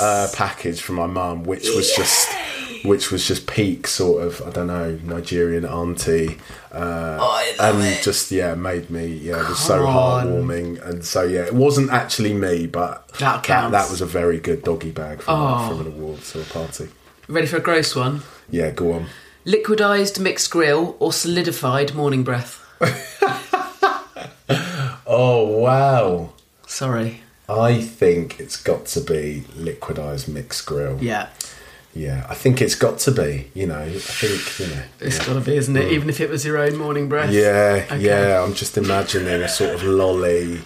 uh, 0.00 0.28
package 0.34 0.80
from 0.80 0.96
my 0.96 1.06
mum, 1.06 1.44
which 1.44 1.68
was 1.74 1.92
just 1.94 2.28
which 2.82 3.10
was 3.10 3.28
just 3.28 3.46
peak 3.46 3.86
sort 3.86 4.22
of 4.26 4.40
I 4.46 4.50
don't 4.50 4.68
know 4.68 4.98
Nigerian 5.04 5.66
auntie, 5.66 6.38
uh, 6.72 7.18
love 7.58 7.74
and 7.76 7.84
it. 7.84 8.02
just 8.02 8.30
yeah 8.30 8.54
made 8.54 8.88
me 8.88 9.04
yeah 9.06 9.42
it 9.44 9.48
was 9.50 9.58
so 9.58 9.84
on. 9.86 10.26
heartwarming 10.26 10.80
and 10.88 11.04
so 11.04 11.22
yeah 11.22 11.42
it 11.44 11.52
wasn't 11.52 11.90
actually 11.90 12.32
me 12.32 12.66
but 12.66 13.06
That 13.18 13.42
counts. 13.42 13.72
that, 13.72 13.90
was 13.90 14.00
a 14.00 14.06
very 14.06 14.40
good 14.40 14.62
doggy 14.62 14.92
bag 14.92 15.20
from, 15.20 15.34
Oh. 15.38 15.68
from 15.68 15.80
an 15.82 15.86
awards 15.88 16.34
or 16.34 16.40
a 16.40 16.44
party. 16.44 16.88
Ready 17.28 17.46
for 17.46 17.58
a 17.58 17.60
gross 17.60 17.94
one? 17.94 18.22
Yeah, 18.50 18.70
go 18.70 18.92
on. 18.92 19.06
Liquidized 19.44 20.18
mixed 20.18 20.50
grill 20.50 20.96
or 21.00 21.12
solidified 21.12 21.94
morning 21.94 22.24
breath? 22.24 22.64
Oh 25.12 25.44
wow. 25.58 26.30
Sorry. 26.68 27.22
I 27.48 27.80
think 27.82 28.38
it's 28.38 28.56
got 28.56 28.86
to 28.86 29.00
be 29.00 29.42
liquidized 29.56 30.28
mixed 30.28 30.64
grill. 30.66 30.98
Yeah. 31.02 31.28
Yeah, 31.92 32.24
I 32.28 32.34
think 32.36 32.62
it's 32.62 32.76
got 32.76 33.00
to 33.00 33.10
be. 33.10 33.50
You 33.52 33.66
know, 33.66 33.80
I 33.80 33.98
think 33.98 34.60
you 34.60 34.72
know. 34.76 34.82
It's 35.00 35.18
yeah. 35.18 35.26
got 35.26 35.34
to 35.34 35.40
be, 35.40 35.56
isn't 35.56 35.76
it? 35.76 35.90
Even 35.90 36.08
if 36.08 36.20
it 36.20 36.30
was 36.30 36.44
your 36.46 36.58
own 36.58 36.76
morning 36.76 37.08
breath. 37.08 37.32
Yeah, 37.32 37.84
Okay. 37.90 37.98
yeah. 37.98 38.40
I'm 38.40 38.54
just 38.54 38.78
imagining 38.78 39.42
a 39.42 39.48
sort 39.48 39.74
of 39.74 39.82
lolly 39.82 40.60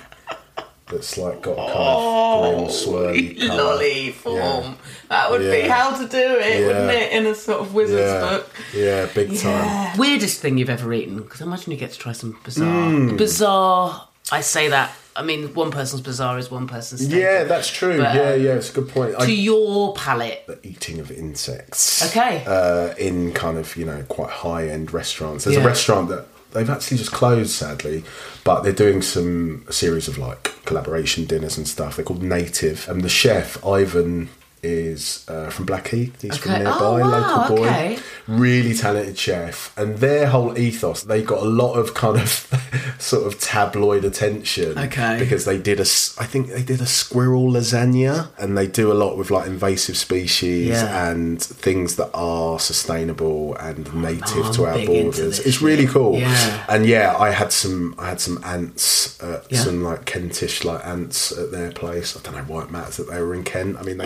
that's 0.90 1.16
like 1.16 1.40
got 1.40 1.52
a 1.52 1.72
kind 1.72 1.78
of 1.78 2.54
green 2.58 2.68
swirly 2.68 3.38
colour. 3.48 3.52
Oh, 3.62 3.64
Lolly 3.64 4.10
form. 4.10 4.36
Yeah. 4.36 4.74
That 5.08 5.30
would 5.30 5.40
be 5.40 5.46
Yeah. 5.64 5.72
how 5.74 5.96
to 5.96 6.06
do 6.06 6.18
it, 6.18 6.60
Yeah. 6.60 6.66
wouldn't 6.66 6.90
it? 6.90 7.12
In 7.12 7.24
a 7.26 7.34
sort 7.34 7.60
of 7.62 7.72
wizard's 7.72 8.02
Yeah, 8.12 8.20
book. 8.20 8.50
yeah, 8.74 9.06
big 9.06 9.38
time. 9.38 9.96
Weirdest 9.98 10.40
thing 10.42 10.58
you've 10.58 10.68
ever 10.68 10.92
eaten? 10.92 11.22
Because 11.22 11.40
I 11.40 11.46
imagine 11.46 11.72
you 11.72 11.78
get 11.78 11.92
to 11.92 11.98
try 11.98 12.12
some 12.12 12.38
bizarre. 12.44 12.68
Mm. 12.68 13.16
Bizarre. 13.16 14.08
I 14.32 14.40
say 14.40 14.68
that. 14.68 14.92
I 15.16 15.22
mean, 15.22 15.54
one 15.54 15.70
person's 15.70 16.02
bizarre 16.02 16.38
is 16.38 16.50
one 16.50 16.66
person's. 16.66 17.02
staple. 17.02 17.18
Yeah, 17.20 17.44
that's 17.44 17.70
true. 17.70 17.98
But, 17.98 18.14
yeah, 18.16 18.30
um, 18.32 18.42
yeah, 18.42 18.54
it's 18.54 18.70
a 18.70 18.74
good 18.74 18.88
point. 18.88 19.16
To 19.20 19.32
your 19.32 19.94
palate. 19.94 20.44
the 20.46 20.58
eating 20.66 20.98
of 20.98 21.10
insects. 21.12 22.04
Okay. 22.10 22.42
Uh, 22.46 22.94
in 22.98 23.32
kind 23.32 23.56
of 23.58 23.76
you 23.76 23.84
know 23.84 24.02
quite 24.08 24.30
high 24.30 24.68
end 24.68 24.92
restaurants. 24.92 25.44
There's 25.44 25.56
Yeah. 25.56 25.62
a 25.62 25.66
restaurant 25.66 26.08
that 26.08 26.26
they've 26.52 26.68
actually 26.68 26.96
just 26.96 27.12
closed, 27.12 27.50
sadly, 27.50 28.02
but 28.42 28.62
they're 28.62 28.72
doing 28.72 29.02
some 29.02 29.64
a 29.68 29.72
series 29.72 30.08
of 30.08 30.18
like 30.18 30.52
collaboration 30.64 31.26
dinners 31.26 31.56
and 31.56 31.68
stuff. 31.68 31.96
They're 31.96 32.04
called 32.04 32.22
Native, 32.22 32.88
and 32.88 33.02
the 33.02 33.08
chef 33.08 33.64
Ivan 33.64 34.30
is 34.64 35.24
uh, 35.28 35.50
from 35.50 35.66
Blackheath. 35.66 36.22
He's 36.22 36.36
from 36.38 36.52
nearby, 36.52 36.70
Oh, 36.72 36.98
wow, 37.00 37.38
local 37.46 37.56
boy, 37.56 37.66
okay. 37.66 37.98
really 38.26 38.74
talented 38.74 39.18
chef. 39.18 39.76
And 39.76 39.98
their 39.98 40.26
whole 40.28 40.58
ethos, 40.58 41.02
they 41.02 41.22
got 41.22 41.42
a 41.42 41.48
lot 41.48 41.74
of 41.74 41.94
kind 41.94 42.16
of 42.18 42.28
sort 42.98 43.26
of 43.26 43.38
tabloid 43.40 44.04
attention. 44.04 44.78
Okay. 44.78 45.18
because 45.18 45.44
they 45.44 45.58
did 45.58 45.78
a, 45.78 45.82
I 46.18 46.26
think 46.26 46.48
they 46.48 46.62
did 46.62 46.80
a 46.80 46.86
squirrel 46.86 47.50
lasagna, 47.52 48.28
and 48.38 48.56
they 48.56 48.66
do 48.66 48.90
a 48.90 48.94
lot 48.94 49.16
with 49.18 49.30
like 49.30 49.46
invasive 49.46 49.96
species 49.96 50.68
Yeah. 50.68 51.10
and 51.10 51.40
things 51.42 51.96
that 51.96 52.10
are 52.14 52.58
sustainable 52.58 53.54
and 53.56 53.92
native 53.94 54.46
I'm 54.46 54.52
to 54.54 54.64
our 54.66 54.86
borders. 54.86 55.40
It's 55.40 55.60
really 55.60 55.86
cool. 55.86 56.18
Yeah. 56.18 56.64
And 56.68 56.86
yeah, 56.86 57.16
I 57.18 57.30
had 57.30 57.52
some 57.52 57.94
I 57.98 58.08
had 58.08 58.20
some 58.20 58.42
ants, 58.44 59.20
uh, 59.22 59.42
Yeah. 59.50 59.58
some 59.60 59.82
like 59.82 60.04
Kentish 60.06 60.64
like 60.64 60.84
ants 60.86 61.32
at 61.32 61.50
their 61.50 61.70
place. 61.72 62.16
I 62.16 62.20
don't 62.22 62.34
know 62.36 62.44
why 62.54 62.62
it 62.64 62.70
matters 62.70 62.96
that 62.98 63.10
they 63.10 63.20
were 63.20 63.34
in 63.34 63.44
Kent. 63.44 63.76
I 63.78 63.82
mean, 63.82 63.98
they 63.98 64.04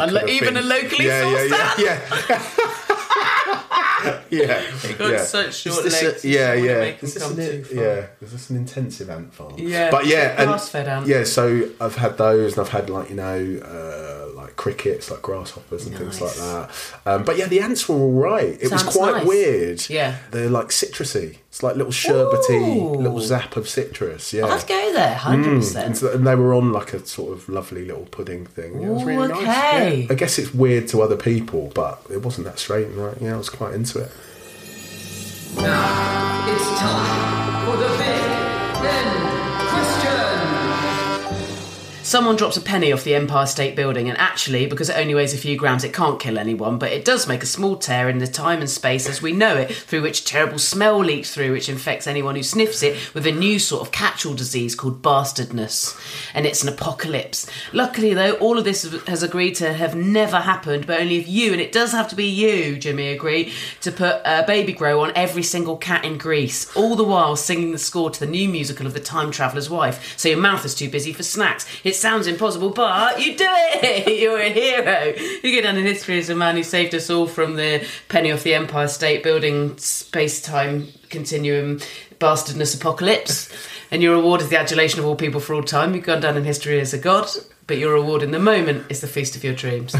A 0.56 0.60
could 0.60 0.68
lo- 0.68 0.76
have 0.76 0.84
even 0.84 0.90
a 0.90 0.90
locally 0.90 1.06
yeah, 1.06 1.22
sourced 1.22 1.50
yeah, 1.78 2.00
yeah, 2.30 2.44
yeah. 2.88 2.88
yeah, 4.30 4.94
got 4.98 5.10
yeah. 5.10 5.24
such 5.24 5.54
short 5.54 5.82
this 5.84 6.02
legs, 6.02 6.24
you 6.24 6.38
yeah, 6.38 6.52
yeah. 6.54 6.94
Is 7.00 7.14
this 7.14 7.30
an, 7.30 7.36
yeah, 7.76 8.06
is 8.20 8.32
this 8.32 8.50
an 8.50 8.56
intensive 8.56 9.10
ant 9.10 9.34
farm? 9.34 9.54
Yeah, 9.56 9.90
but 9.90 10.06
yeah, 10.06 10.34
and 10.38 10.48
grass-fed 10.48 10.86
ant. 10.88 11.06
yeah. 11.06 11.24
So 11.24 11.68
I've 11.80 11.96
had 11.96 12.16
those, 12.18 12.56
and 12.56 12.64
I've 12.66 12.72
had 12.72 12.90
like 12.90 13.10
you 13.10 13.16
know, 13.16 13.60
uh, 13.64 14.27
like 14.48 14.56
crickets, 14.56 15.10
like 15.10 15.22
grasshoppers 15.22 15.86
and 15.86 15.96
things 15.96 16.20
like 16.20 16.34
that. 16.34 16.70
Um, 17.06 17.24
but 17.24 17.36
yeah, 17.36 17.46
the 17.46 17.60
ants 17.60 17.88
were 17.88 17.96
all 17.96 18.12
right. 18.12 18.56
It 18.60 18.70
was 18.72 18.82
quite 18.82 19.12
nice. 19.18 19.26
weird. 19.26 19.88
Yeah. 19.90 20.16
they're 20.30 20.48
like 20.50 20.68
citrusy. 20.68 21.38
It's 21.48 21.62
like 21.62 21.76
little 21.76 21.92
sherbety, 21.92 22.76
Ooh. 22.76 22.94
little 22.96 23.20
zap 23.20 23.56
of 23.56 23.68
citrus. 23.68 24.32
Yeah. 24.32 24.44
I'll 24.44 24.50
have 24.50 24.60
to 24.62 24.66
go 24.66 24.92
there, 24.92 25.14
hundred 25.14 25.46
Mm. 25.48 25.52
And, 25.52 25.60
percent. 25.62 25.96
so, 25.98 26.12
and 26.12 26.26
they 26.26 26.34
were 26.34 26.52
on 26.54 26.72
like 26.72 26.92
a 26.94 27.06
sort 27.06 27.32
of 27.32 27.48
lovely 27.48 27.84
little 27.84 28.04
pudding 28.06 28.46
thing. 28.46 28.80
Yeah, 28.80 28.88
it 28.88 28.90
was 28.90 29.04
really 29.04 29.26
Ooh, 29.26 29.28
nice. 29.28 29.42
okay. 29.42 30.00
Yeah. 30.02 30.06
I 30.10 30.14
guess 30.14 30.38
it's 30.38 30.52
weird 30.54 30.88
to 30.88 31.02
other 31.02 31.16
people, 31.16 31.70
but 31.74 32.00
it 32.10 32.22
wasn't 32.22 32.46
that 32.46 32.58
straight. 32.58 32.86
Right? 32.94 33.16
Yeah, 33.20 33.34
I 33.34 33.38
was 33.38 33.50
quite 33.50 33.74
into 33.74 34.00
it. 34.00 34.10
Now 35.56 36.44
it's 36.48 36.78
time 36.78 37.64
for 37.66 37.76
the 37.76 37.88
big 37.88 38.22
Ben 38.82 38.82
question. 38.82 39.17
Someone 42.08 42.36
drops 42.36 42.56
a 42.56 42.62
penny 42.62 42.90
off 42.90 43.04
the 43.04 43.14
Empire 43.14 43.44
State 43.44 43.76
Building, 43.76 44.08
and 44.08 44.16
actually, 44.16 44.64
because 44.64 44.88
it 44.88 44.96
only 44.96 45.14
weighs 45.14 45.34
a 45.34 45.36
few 45.36 45.58
grams, 45.58 45.84
it 45.84 45.92
can't 45.92 46.18
kill 46.18 46.38
anyone, 46.38 46.78
but 46.78 46.90
it 46.90 47.04
does 47.04 47.28
make 47.28 47.42
a 47.42 47.46
small 47.46 47.76
tear 47.76 48.08
in 48.08 48.16
the 48.16 48.26
time 48.26 48.60
and 48.60 48.70
space 48.70 49.06
as 49.06 49.20
we 49.20 49.30
know 49.30 49.58
it, 49.58 49.70
through 49.70 50.00
which 50.00 50.22
a 50.22 50.24
terrible 50.24 50.58
smell 50.58 51.00
leaks 51.00 51.34
through, 51.34 51.52
which 51.52 51.68
infects 51.68 52.06
anyone 52.06 52.34
who 52.34 52.42
sniffs 52.42 52.82
it 52.82 53.12
with 53.12 53.26
a 53.26 53.30
new 53.30 53.58
sort 53.58 53.82
of 53.82 53.92
catch-all 53.92 54.32
disease 54.32 54.74
called 54.74 55.02
bastardness. 55.02 56.00
And 56.32 56.46
it's 56.46 56.62
an 56.62 56.70
apocalypse. 56.70 57.46
Luckily, 57.74 58.14
though, 58.14 58.36
all 58.36 58.56
of 58.56 58.64
this 58.64 58.90
has 59.06 59.22
agreed 59.22 59.56
to 59.56 59.74
have 59.74 59.94
never 59.94 60.38
happened, 60.38 60.86
but 60.86 61.00
only 61.00 61.16
if 61.16 61.28
you, 61.28 61.52
and 61.52 61.60
it 61.60 61.72
does 61.72 61.92
have 61.92 62.08
to 62.08 62.16
be 62.16 62.24
you, 62.24 62.78
Jimi, 62.78 63.12
agree 63.12 63.52
to 63.82 63.92
put 63.92 64.22
a 64.24 64.44
baby 64.46 64.72
grow 64.72 65.02
on 65.02 65.12
every 65.14 65.42
single 65.42 65.76
cat 65.76 66.06
in 66.06 66.16
Greece, 66.16 66.74
all 66.74 66.96
the 66.96 67.04
while 67.04 67.36
singing 67.36 67.72
the 67.72 67.76
score 67.76 68.08
to 68.08 68.18
the 68.18 68.26
new 68.26 68.48
musical 68.48 68.86
of 68.86 68.94
The 68.94 69.00
Time 69.00 69.30
Traveller's 69.30 69.68
Wife, 69.68 70.16
so 70.16 70.30
your 70.30 70.38
mouth 70.38 70.64
is 70.64 70.74
too 70.74 70.88
busy 70.88 71.12
for 71.12 71.22
snacks. 71.22 71.66
It 71.84 71.97
sounds 71.98 72.26
impossible, 72.26 72.70
but 72.70 73.20
you 73.24 73.36
do 73.36 73.46
it! 73.48 74.18
You're 74.20 74.38
a 74.38 74.48
hero! 74.50 75.14
You 75.42 75.56
go 75.56 75.62
down 75.66 75.76
in 75.76 75.84
history 75.84 76.18
as 76.18 76.28
a 76.30 76.34
man 76.34 76.56
who 76.56 76.62
saved 76.62 76.94
us 76.94 77.10
all 77.10 77.26
from 77.26 77.56
the 77.56 77.86
penny 78.08 78.32
off 78.32 78.42
the 78.42 78.54
Empire 78.54 78.88
State 78.88 79.22
Building 79.22 79.76
space 79.78 80.40
time 80.40 80.88
continuum 81.10 81.80
bastardness 82.18 82.74
apocalypse. 82.74 83.50
And 83.90 84.02
your 84.02 84.16
reward 84.16 84.40
is 84.42 84.48
the 84.48 84.58
adulation 84.58 85.00
of 85.00 85.06
all 85.06 85.16
people 85.16 85.40
for 85.40 85.54
all 85.54 85.62
time. 85.62 85.94
You've 85.94 86.04
gone 86.04 86.20
down 86.20 86.36
in 86.36 86.44
history 86.44 86.78
as 86.80 86.92
a 86.92 86.98
god, 86.98 87.26
but 87.66 87.78
your 87.78 87.94
reward 87.94 88.22
in 88.22 88.30
the 88.32 88.38
moment 88.38 88.84
is 88.90 89.00
the 89.00 89.06
feast 89.08 89.34
of 89.36 89.44
your 89.44 89.54
dreams. 89.54 89.94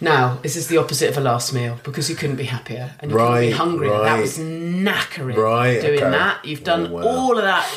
Now, 0.00 0.38
this 0.42 0.54
is 0.56 0.68
the 0.68 0.76
opposite 0.78 1.10
of 1.10 1.18
a 1.18 1.20
last 1.20 1.52
meal 1.52 1.78
because 1.82 2.08
you 2.08 2.14
couldn't 2.16 2.36
be 2.36 2.44
happier 2.44 2.94
and 3.00 3.10
you 3.10 3.16
couldn't 3.16 3.32
be 3.40 3.46
Right, 3.48 3.52
hungrier. 3.52 3.98
That 4.02 4.20
was 4.20 4.38
knackering 4.38 5.36
Right, 5.36 5.80
doing 5.80 5.98
okay. 6.00 6.10
that. 6.10 6.44
You've 6.44 6.62
done 6.64 6.86
Oh, 6.86 6.90
wow. 6.92 7.02
all 7.02 7.36
of 7.36 7.42
that 7.44 7.68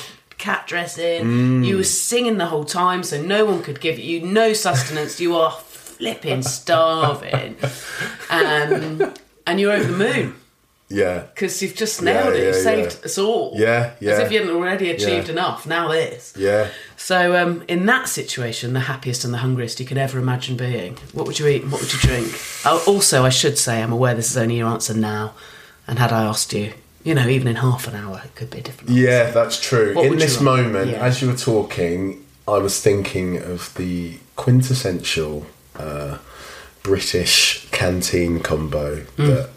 cat 0.43 0.67
dressing. 0.67 1.23
Mm. 1.23 1.65
You 1.65 1.77
were 1.77 1.83
singing 1.85 2.37
the 2.37 2.47
whole 2.47 2.65
time, 2.65 3.01
so 3.03 3.21
no 3.21 3.45
one 3.45 3.63
could 3.63 3.79
give 3.79 3.97
you 3.97 4.21
no 4.21 4.51
sustenance. 4.53 5.19
you 5.21 5.35
are 5.37 5.51
flipping 5.51 6.41
starving. 6.43 7.55
Um, 8.29 9.13
and 9.47 9.59
you're 9.59 9.71
over 9.71 9.91
the 9.91 9.97
moon. 9.97 10.35
Yeah. 10.89 11.21
because 11.33 11.59
you've 11.63 11.73
just 11.75 12.01
Yeah, 12.01 12.13
nailed 12.13 12.33
it. 12.35 12.39
yeah, 12.39 12.45
You've 12.47 12.55
saved 12.55 12.97
yeah. 12.99 13.05
us 13.05 13.17
all. 13.17 13.53
Yeah, 13.55 13.91
yeah. 13.99 14.11
As 14.11 14.19
if 14.19 14.31
you 14.31 14.39
hadn't 14.41 14.55
already 14.55 14.91
achieved 14.91 15.27
Yeah. 15.27 15.31
enough. 15.37 15.65
Now 15.65 15.87
this. 15.87 16.33
Yeah. 16.37 16.67
So, 16.97 17.35
um, 17.41 17.63
in 17.67 17.85
that 17.87 18.07
situation, 18.09 18.73
the 18.73 18.81
happiest 18.81 19.23
and 19.25 19.33
the 19.33 19.39
hungriest 19.39 19.79
you 19.79 19.87
could 19.87 19.97
ever 19.97 20.19
imagine 20.19 20.55
being, 20.55 20.97
what 21.13 21.25
would 21.25 21.39
you 21.39 21.47
eat? 21.47 21.63
What 21.67 21.81
would 21.81 21.91
you 21.93 21.99
drink? 21.99 22.27
Oh, 22.65 22.83
also, 22.85 23.23
I 23.25 23.29
should 23.29 23.57
say, 23.57 23.81
I'm 23.81 23.91
aware 23.93 24.13
this 24.13 24.29
is 24.29 24.37
only 24.37 24.57
your 24.57 24.67
answer 24.67 24.93
now, 24.93 25.33
and 25.87 25.97
had 25.97 26.11
I 26.11 26.23
asked 26.25 26.53
you, 26.53 26.73
you 27.04 27.14
know, 27.14 27.28
even 27.28 27.47
in 27.47 27.56
half 27.58 27.88
an 27.88 27.95
hour, 27.95 28.22
it 28.26 28.34
could 28.36 28.49
be 28.49 28.60
a 28.60 28.62
different. 28.62 28.89
Yeah, 28.91 29.32
that's 29.32 29.60
true. 29.60 29.93
What 29.95 30.06
In 30.06 30.18
this 30.18 30.36
like? 30.41 30.43
moment, 30.43 30.91
Yeah. 30.91 31.06
as 31.06 31.22
you 31.22 31.28
were 31.30 31.36
talking, 31.38 32.24
I 32.47 32.58
was 32.60 32.80
thinking 32.82 33.38
of 33.38 33.74
the 33.76 34.18
quintessential 34.36 35.45
uh, 35.78 36.18
British 36.84 37.68
canteen 37.72 38.39
combo 38.39 39.01
Mm. 39.18 39.28
that 39.28 39.49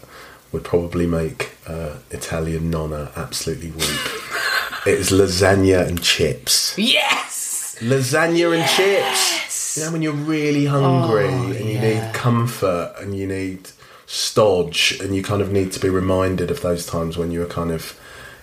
would 0.51 0.63
probably 0.63 1.05
make 1.07 1.51
uh, 1.67 1.95
Italian 2.11 2.69
nonna 2.69 3.11
absolutely 3.15 3.71
weep. 3.71 4.05
it 4.85 4.93
is 4.99 5.09
lasagna 5.11 5.85
and 5.87 6.01
chips. 6.01 6.73
Yes. 6.77 7.75
Lasagna 7.81 8.57
and 8.57 8.67
chips. 8.69 9.77
You 9.77 9.83
know, 9.85 9.91
when 9.91 10.01
you're 10.01 10.13
really 10.13 10.65
hungry 10.65 11.25
Oh, 11.27 11.51
and 11.51 11.65
you 11.69 11.73
yeah. 11.79 11.81
need 12.05 12.13
comfort 12.13 12.95
and 12.99 13.15
you 13.17 13.27
need 13.27 13.69
stodge 14.07 14.97
and 15.01 15.15
you 15.15 15.21
kind 15.21 15.41
of 15.41 15.51
need 15.51 15.71
to 15.73 15.79
be 15.79 15.89
reminded 15.89 16.49
of 16.49 16.61
those 16.61 16.85
times 16.85 17.17
when 17.17 17.29
you 17.29 17.41
were 17.41 17.45
kind 17.45 17.71
of, 17.71 17.99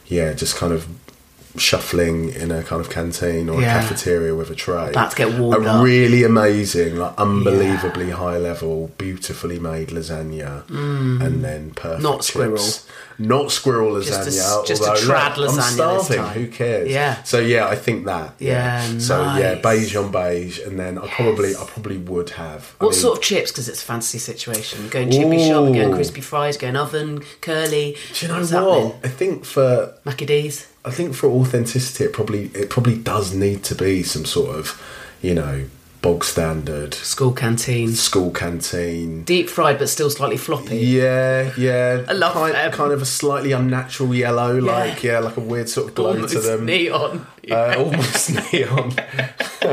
yeah, 0.06 0.32
just 0.32 0.54
kind 0.54 0.72
of 0.72 0.86
shuffling 1.56 2.30
in 2.30 2.50
a 2.50 2.62
kind 2.62 2.80
of 2.80 2.90
canteen 2.90 3.48
or 3.48 3.60
Yeah. 3.60 3.78
a 3.78 3.80
cafeteria 3.82 4.34
with 4.34 4.50
a 4.50 4.54
tray. 4.54 4.88
About 4.90 5.10
to 5.12 5.16
get 5.16 5.38
warmed 5.38 5.64
a 5.66 5.70
up. 5.70 5.84
really 5.84 6.24
amazing, 6.24 6.96
like 6.96 7.14
unbelievably 7.16 8.10
high 8.10 8.38
level, 8.38 8.90
beautifully 8.98 9.58
made 9.58 9.88
lasagna, 9.88 10.68
and 10.68 11.44
then 11.44 11.70
perfect 11.74 12.00
Mm. 12.00 12.02
Not 12.02 12.24
squirrel. 12.24 12.56
chips. 12.56 12.84
Not 13.16 13.52
squirrel 13.52 14.00
Just 14.00 14.10
a 14.26 14.30
lasagna. 14.30 14.66
just 14.66 14.82
a 14.82 14.86
trad 14.86 15.36
look, 15.36 15.52
lasagna 15.52 15.96
I'm 15.96 16.02
starving. 16.04 16.42
Who 16.42 16.46
cares? 16.48 16.90
Yeah. 16.90 17.22
So 17.22 17.38
yeah, 17.38 17.68
I 17.68 17.76
think 17.76 18.06
that. 18.06 18.34
Yeah, 18.40 18.98
So 18.98 19.22
yeah, 19.38 19.54
beige 19.54 19.94
on 19.94 20.10
beige, 20.10 20.58
and 20.58 20.80
then 20.80 20.98
I 20.98 21.06
probably, 21.06 21.54
I 21.54 21.64
probably 21.64 21.98
would 21.98 22.30
have. 22.30 22.74
I 22.80 22.84
What 22.86 22.90
mean, 22.94 23.00
sort 23.00 23.18
of 23.18 23.22
chips? 23.22 23.52
Because 23.52 23.68
it's 23.68 23.82
a 23.82 23.84
fancy 23.86 24.18
situation. 24.18 24.88
Going 24.88 25.10
chippy 25.12 25.38
shop, 25.48 25.72
going 25.72 25.94
crispy 25.94 26.20
fries, 26.20 26.56
going 26.56 26.74
oven, 26.74 27.22
curly. 27.40 27.96
Do 28.14 28.26
you 28.26 28.32
know 28.32 28.40
What's 28.40 28.52
what? 28.52 28.62
happening? 28.64 28.92
I 29.04 29.08
think 29.08 29.44
for 29.44 29.94
D's. 30.16 30.66
I 30.84 30.90
think 30.90 31.14
for 31.14 31.28
authenticity, 31.28 32.04
it 32.04 32.12
probably 32.12 32.46
it 32.54 32.70
probably 32.70 32.96
does 32.96 33.34
need 33.34 33.64
to 33.64 33.74
be 33.74 34.02
some 34.02 34.24
sort 34.24 34.56
of, 34.56 34.82
you 35.22 35.34
know, 35.34 35.64
bog 36.04 36.22
standard 36.22 36.92
School 36.92 37.32
canteen. 37.32 37.92
school 37.94 38.30
canteen. 38.30 39.24
Deep 39.24 39.48
fried, 39.48 39.78
but 39.78 39.88
still 39.88 40.10
slightly 40.10 40.36
floppy. 40.36 40.76
Yeah, 40.76 41.50
yeah. 41.56 42.04
I 42.08 42.12
love 42.12 42.34
kind, 42.34 42.54
them. 42.54 42.72
kind 42.72 42.92
of 42.92 43.00
a 43.00 43.06
slightly 43.06 43.52
unnatural 43.52 44.14
yellow, 44.14 44.58
like 44.60 45.02
yeah, 45.02 45.20
like 45.20 45.38
a 45.38 45.40
weird 45.40 45.70
sort 45.70 45.88
of 45.88 45.94
glow 45.94 46.10
Almost 46.10 46.34
to 46.34 46.40
them. 46.40 46.66
neon. 46.66 47.26
Uh, 47.50 47.74
almost 47.78 48.30
neon. 48.52 48.92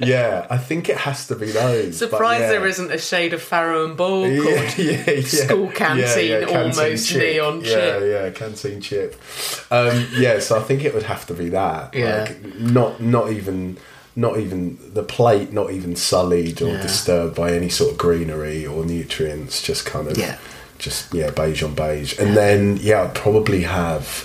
yeah, 0.00 0.46
I 0.48 0.56
think 0.58 0.88
it 0.88 0.96
has 0.96 1.26
to 1.28 1.34
be 1.36 1.50
those. 1.50 2.00
but 2.00 2.10
Surprised 2.10 2.42
yeah. 2.42 2.48
there 2.48 2.66
isn't 2.66 2.90
a 2.90 2.98
shade 2.98 3.34
of 3.34 3.42
farrow 3.42 3.84
and 3.86 3.96
ball 3.98 4.26
Yeah, 4.26 4.42
called 4.42 4.78
yeah, 4.78 5.10
yeah. 5.10 5.20
school 5.22 5.68
canteen, 5.72 6.44
almost 6.44 7.08
chip. 7.08 7.20
neon 7.20 7.62
chip. 7.62 8.00
yeah. 8.00 8.04
Yeah, 8.24 8.30
canteen 8.30 8.80
chip. 8.80 9.14
Um, 9.70 10.06
yeah, 10.16 10.38
so 10.40 10.58
I 10.58 10.62
think 10.62 10.84
it 10.84 10.94
would 10.94 11.02
have 11.04 11.26
to 11.26 11.34
be 11.34 11.50
that. 11.50 11.94
Yeah. 11.94 12.22
Like, 12.22 12.54
not 12.58 13.00
not 13.00 13.30
even 13.32 13.76
not 14.16 14.38
even 14.38 14.78
the 14.94 15.02
plate, 15.02 15.52
not 15.52 15.70
even 15.70 15.94
sullied 15.94 16.62
or 16.62 16.72
Yeah. 16.74 16.82
disturbed 16.82 17.34
by 17.36 17.52
any 17.52 17.68
sort 17.68 17.92
of 17.92 17.98
greenery 17.98 18.64
or 18.66 18.84
nutrients. 18.84 19.60
Just 19.62 19.84
kind 19.84 20.08
of 20.08 20.16
Yeah. 20.16 20.36
just 20.78 21.12
yeah, 21.14 21.30
beige 21.30 21.62
on 21.62 21.74
beige. 21.74 22.18
And 22.18 22.36
then 22.36 22.78
yeah, 22.80 23.02
I'd 23.04 23.14
probably 23.14 23.62
have. 23.62 24.24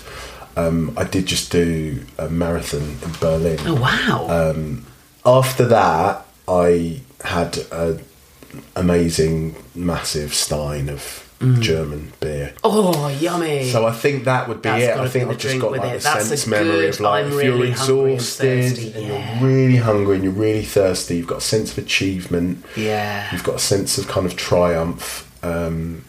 Um, 0.56 0.92
I 0.98 1.04
did 1.04 1.24
just 1.26 1.50
do 1.50 2.00
a 2.18 2.28
marathon 2.28 2.98
in 3.02 3.12
Berlin. 3.20 3.58
Oh 3.66 3.74
wow! 3.74 4.26
Um, 4.28 4.84
after 5.24 5.64
that, 5.66 6.26
I 6.46 7.00
had 7.24 7.58
an 7.70 8.00
amazing, 8.76 9.56
massive 9.74 10.34
stein 10.34 10.88
of 10.88 11.28
German 11.60 12.12
beer. 12.20 12.54
oh, 12.64 13.08
yummy! 13.20 13.64
So 13.70 13.86
I 13.86 13.92
think 13.92 14.24
that 14.24 14.48
would 14.48 14.62
be 14.62 14.68
That's 14.68 14.84
it. 14.84 14.96
I 14.96 15.08
think 15.08 15.28
I've 15.28 15.38
just 15.38 15.60
got 15.60 15.72
like 15.72 15.82
the 15.82 16.00
sense 16.00 16.46
memory 16.46 16.88
of 16.88 17.00
like 17.00 17.24
I'm 17.24 17.32
if 17.32 17.44
you're 17.44 17.52
really 17.54 17.62
and 17.68 17.72
exhausted 17.72 18.72
thirsty, 18.72 18.92
and 18.92 19.06
yeah. 19.06 19.40
you're 19.40 19.48
really 19.48 19.76
hungry 19.76 20.14
and 20.16 20.24
you're 20.24 20.32
really 20.32 20.64
thirsty, 20.64 21.16
you've 21.16 21.26
got 21.26 21.38
a 21.38 21.42
sense 21.42 21.72
of 21.72 21.78
achievement. 21.84 22.64
Yeah. 22.76 23.28
You've 23.32 23.44
got 23.44 23.56
a 23.56 23.60
sense 23.60 23.98
of 23.98 24.08
kind 24.08 24.26
of 24.26 24.36
triumph. 24.36 25.28
Um, 25.44 26.04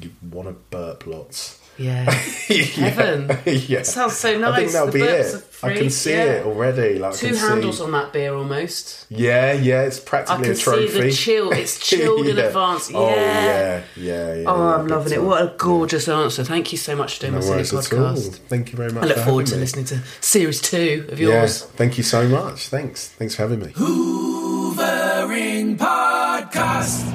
you 0.00 0.10
want 0.30 0.48
to 0.48 0.54
burp 0.70 1.06
lots. 1.06 1.60
yeah, 1.78 2.10
heaven. 2.10 3.38
yeah. 3.46 3.82
Sounds 3.82 4.16
so 4.16 4.38
nice. 4.38 4.52
I 4.52 4.56
think 4.56 4.72
that'll 4.72 4.86
The 4.88 4.92
be 4.92 5.02
it. 5.02 5.53
Are 5.64 5.70
I 5.70 5.76
can 5.76 5.90
see 5.90 6.12
yeah. 6.12 6.24
it 6.24 6.46
already. 6.46 6.98
Like 6.98 7.14
I 7.14 7.16
Two 7.16 7.26
can 7.28 7.36
handles 7.36 7.78
see, 7.78 7.84
on 7.84 7.92
that 7.92 8.12
beer 8.12 8.34
almost. 8.34 9.06
Yeah, 9.10 9.52
yeah, 9.52 9.82
it's 9.82 10.00
I 10.00 10.04
practically 10.04 10.44
can 10.44 10.52
a 10.52 10.56
trophy. 10.56 10.88
see 10.88 11.00
the 11.00 11.12
chill. 11.12 11.52
It's 11.52 11.78
chilled 11.88 12.26
in 12.26 12.38
advance. 12.38 12.90
Yeah. 12.90 12.98
Oh 12.98 13.08
yeah, 13.10 13.82
yeah, 13.96 14.34
yeah. 14.34 14.44
Oh, 14.46 14.56
yeah, 14.56 14.74
I'm 14.76 14.84
big 14.86 14.90
loving 14.96 15.12
it. 15.12 15.16
time. 15.16 15.26
What 15.26 15.42
a 15.42 15.54
gorgeous 15.56 16.08
answer. 16.08 16.44
Thank 16.44 16.72
you 16.72 16.78
so 16.78 16.96
much 16.96 17.16
for 17.16 17.20
doing 17.22 17.32
No 17.34 17.38
my 17.40 17.62
silly 17.62 17.78
at 17.78 17.92
all. 17.92 17.98
podcast. 18.14 18.36
Thank 18.48 18.72
you 18.72 18.76
very 18.76 18.92
much. 18.92 19.04
I 19.04 19.06
look 19.06 19.16
for 19.18 19.24
forward 19.24 19.46
to 19.46 19.54
me. 19.54 19.60
listening 19.60 19.84
to 19.86 19.98
series 20.20 20.60
two 20.60 21.06
of 21.10 21.20
Yeah, 21.20 21.28
yours. 21.40 21.62
thank 21.62 21.96
you 21.98 22.04
so 22.04 22.28
much. 22.28 22.68
Thanks, 22.68 23.08
thanks 23.08 23.34
for 23.34 23.42
having 23.42 23.60
me. 23.60 23.68
Hoovering 23.72 25.76
Podcast. 25.78 27.10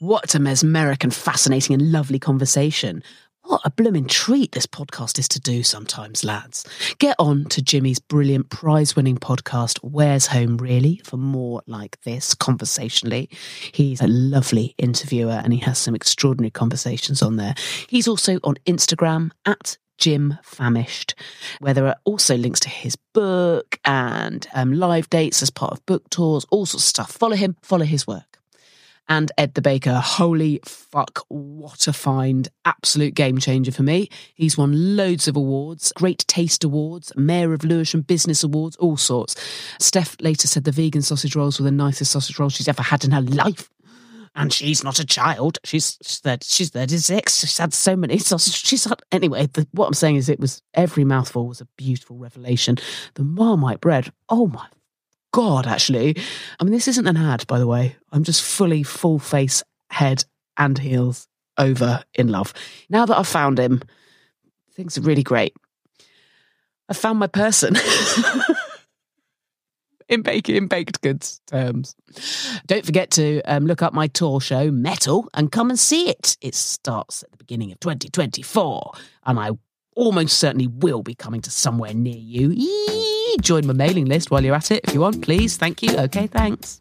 What 0.00 0.34
a 0.34 0.38
mesmeric 0.38 1.04
and 1.04 1.14
fascinating 1.14 1.74
and 1.74 1.92
lovely 1.92 2.18
conversation. 2.18 3.02
What 3.46 3.60
a 3.62 3.70
blooming 3.70 4.06
treat 4.06 4.52
this 4.52 4.66
podcast 4.66 5.18
is 5.18 5.28
to 5.28 5.38
do 5.38 5.62
sometimes, 5.62 6.24
lads. 6.24 6.64
Get 6.98 7.14
on 7.18 7.44
to 7.50 7.60
Jimi's 7.60 7.98
brilliant 7.98 8.48
prize 8.48 8.96
winning 8.96 9.18
podcast, 9.18 9.80
Where's 9.82 10.28
Home 10.28 10.56
Really, 10.56 11.02
for 11.04 11.18
more 11.18 11.62
like 11.66 12.00
this 12.04 12.32
conversationally. 12.34 13.28
He's 13.70 14.00
a 14.00 14.06
lovely 14.06 14.74
interviewer 14.78 15.42
and 15.44 15.52
he 15.52 15.58
has 15.58 15.76
some 15.76 15.94
extraordinary 15.94 16.52
conversations 16.52 17.20
on 17.20 17.36
there. 17.36 17.54
He's 17.86 18.08
also 18.08 18.38
on 18.44 18.54
Instagram 18.64 19.30
at 19.44 19.76
Jim 19.98 20.38
Famished, 20.42 21.14
where 21.60 21.74
there 21.74 21.86
are 21.86 21.96
also 22.04 22.38
links 22.38 22.60
to 22.60 22.70
his 22.70 22.96
book 23.12 23.78
and 23.84 24.46
um, 24.54 24.72
live 24.72 25.10
dates 25.10 25.42
as 25.42 25.50
part 25.50 25.72
of 25.72 25.84
book 25.84 26.08
tours, 26.08 26.46
all 26.50 26.64
sorts 26.64 26.84
of 26.84 26.88
stuff. 26.88 27.12
Follow 27.12 27.36
him, 27.36 27.56
follow 27.60 27.84
his 27.84 28.06
work 28.06 28.33
and 29.08 29.30
Ed 29.36 29.54
the 29.54 29.62
Baker. 29.62 29.94
Holy 29.94 30.60
fuck, 30.64 31.24
what 31.28 31.86
a 31.86 31.92
find. 31.92 32.48
Absolute 32.64 33.14
game 33.14 33.38
changer 33.38 33.72
for 33.72 33.82
me. 33.82 34.08
He's 34.34 34.56
won 34.56 34.96
loads 34.96 35.28
of 35.28 35.36
awards, 35.36 35.92
Great 35.94 36.24
Taste 36.26 36.64
Awards, 36.64 37.12
Mayor 37.16 37.52
of 37.52 37.64
Lewisham 37.64 38.02
Business 38.02 38.42
Awards, 38.42 38.76
all 38.76 38.96
sorts. 38.96 39.36
Steph 39.78 40.16
later 40.20 40.46
said 40.46 40.64
the 40.64 40.72
vegan 40.72 41.02
sausage 41.02 41.36
rolls 41.36 41.58
were 41.58 41.64
the 41.64 41.70
nicest 41.70 42.12
sausage 42.12 42.38
rolls 42.38 42.54
she's 42.54 42.68
ever 42.68 42.82
had 42.82 43.04
in 43.04 43.10
her 43.10 43.22
life. 43.22 43.70
And 44.36 44.52
she's 44.52 44.82
not 44.82 44.98
a 44.98 45.04
child. 45.06 45.58
She's 45.62 45.96
30, 46.02 46.44
she's 46.44 46.70
36. 46.70 47.36
She's 47.40 47.58
had 47.58 47.72
so 47.72 47.94
many 47.94 48.18
sausages. 48.18 48.60
She's 48.60 48.84
had 48.84 49.00
anyway. 49.12 49.46
The, 49.46 49.68
what 49.70 49.86
I'm 49.86 49.94
saying 49.94 50.16
is, 50.16 50.28
it 50.28 50.40
was 50.40 50.60
every 50.74 51.04
mouthful 51.04 51.46
was 51.46 51.60
a 51.60 51.68
beautiful 51.76 52.16
revelation. 52.16 52.76
The 53.14 53.22
Marmite 53.22 53.80
bread. 53.80 54.12
Oh 54.28 54.48
my 54.48 54.66
God, 55.34 55.66
actually. 55.66 56.16
I 56.60 56.64
mean, 56.64 56.72
this 56.72 56.86
isn't 56.86 57.08
an 57.08 57.16
ad, 57.16 57.44
by 57.48 57.58
the 57.58 57.66
way. 57.66 57.96
I'm 58.12 58.22
just 58.22 58.44
fully 58.44 58.84
full 58.84 59.18
face, 59.18 59.64
head, 59.90 60.24
and 60.56 60.78
heels 60.78 61.26
over 61.58 62.04
in 62.14 62.28
love. 62.28 62.54
Now 62.88 63.04
that 63.04 63.18
I've 63.18 63.26
found 63.26 63.58
him, 63.58 63.82
things 64.74 64.96
are 64.96 65.00
really 65.00 65.24
great. 65.24 65.52
I 66.88 66.94
found 66.94 67.18
my 67.18 67.26
person. 67.26 67.74
in 70.08 70.22
baking 70.22 70.54
in 70.54 70.68
baked 70.68 71.00
goods 71.00 71.40
terms. 71.48 71.96
Don't 72.68 72.86
forget 72.86 73.10
to 73.12 73.42
um, 73.42 73.66
look 73.66 73.82
up 73.82 73.92
my 73.92 74.06
tour 74.06 74.40
show 74.40 74.70
Mettle 74.70 75.28
and 75.34 75.50
come 75.50 75.68
and 75.68 75.80
see 75.80 76.08
it. 76.08 76.36
It 76.42 76.54
starts 76.54 77.24
at 77.24 77.32
the 77.32 77.38
beginning 77.38 77.72
of 77.72 77.80
2024, 77.80 78.92
and 79.26 79.40
I 79.40 79.50
almost 79.96 80.38
certainly 80.38 80.68
will 80.68 81.02
be 81.02 81.16
coming 81.16 81.40
to 81.40 81.50
somewhere 81.50 81.92
near 81.92 82.14
you. 82.14 82.52
Eee! 82.52 83.23
Join 83.40 83.66
my 83.66 83.72
mailing 83.72 84.06
list 84.06 84.30
while 84.30 84.44
you're 84.44 84.54
at 84.54 84.70
it 84.70 84.80
if 84.84 84.94
you 84.94 85.00
want, 85.00 85.22
please. 85.22 85.56
Thank 85.56 85.82
you. 85.82 85.96
Okay, 85.96 86.26
thanks. 86.26 86.80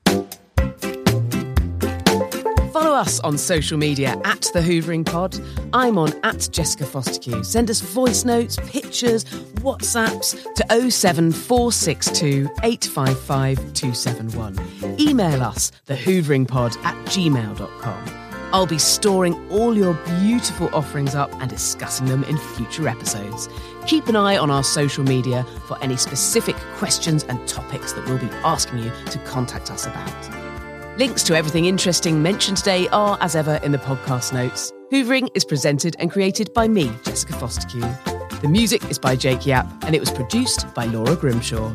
Follow 2.71 2.95
us 2.95 3.19
on 3.19 3.37
social 3.37 3.77
media 3.77 4.19
at 4.23 4.41
The 4.53 4.59
Hoovering 4.59 5.05
Pod. 5.05 5.39
I'm 5.73 5.97
on 5.97 6.11
at 6.23 6.49
Jessica 6.51 6.85
Fostekew. 6.85 7.45
Send 7.45 7.69
us 7.69 7.81
voice 7.81 8.25
notes, 8.25 8.57
pictures, 8.65 9.25
WhatsApps 9.63 10.53
to 10.55 10.91
07462 10.91 12.49
855 12.63 13.57
271. 13.73 14.99
Email 14.99 15.43
us, 15.43 15.71
thehooveringpod 15.87 16.77
at 16.83 16.95
gmail.com. 17.05 18.22
I'll 18.53 18.67
be 18.67 18.77
storing 18.77 19.33
all 19.49 19.75
your 19.75 19.95
beautiful 20.21 20.73
offerings 20.75 21.15
up 21.15 21.33
and 21.41 21.49
discussing 21.49 22.05
them 22.05 22.23
in 22.25 22.37
future 22.37 22.87
episodes. 22.87 23.49
Keep 23.87 24.07
an 24.07 24.15
eye 24.15 24.37
on 24.37 24.51
our 24.51 24.63
social 24.63 25.03
media 25.03 25.43
for 25.67 25.77
any 25.83 25.97
specific 25.97 26.55
questions 26.77 27.23
and 27.23 27.45
topics 27.47 27.93
that 27.93 28.05
we'll 28.05 28.19
be 28.19 28.29
asking 28.45 28.77
you 28.77 28.91
to 29.07 29.17
contact 29.25 29.71
us 29.71 29.87
about. 29.87 30.99
Links 30.99 31.23
to 31.23 31.35
everything 31.35 31.65
interesting 31.65 32.21
mentioned 32.21 32.57
today 32.57 32.87
are, 32.89 33.17
as 33.21 33.35
ever, 33.35 33.55
in 33.63 33.71
the 33.71 33.79
podcast 33.79 34.31
notes. 34.31 34.71
Hoovering 34.91 35.29
is 35.33 35.43
presented 35.43 35.95
and 35.97 36.11
created 36.11 36.53
by 36.53 36.67
me, 36.67 36.91
Jessica 37.03 37.33
Fostekew. 37.33 38.41
The 38.41 38.47
music 38.47 38.85
is 38.91 38.99
by 38.99 39.15
Jake 39.15 39.47
Yap, 39.47 39.65
and 39.85 39.95
it 39.95 39.99
was 39.99 40.11
produced 40.11 40.71
by 40.75 40.85
Laura 40.85 41.15
Grimshaw. 41.15 41.73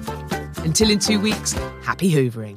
Until 0.58 0.90
in 0.90 1.00
two 1.00 1.18
weeks, 1.18 1.54
happy 1.82 2.12
hoovering. 2.12 2.56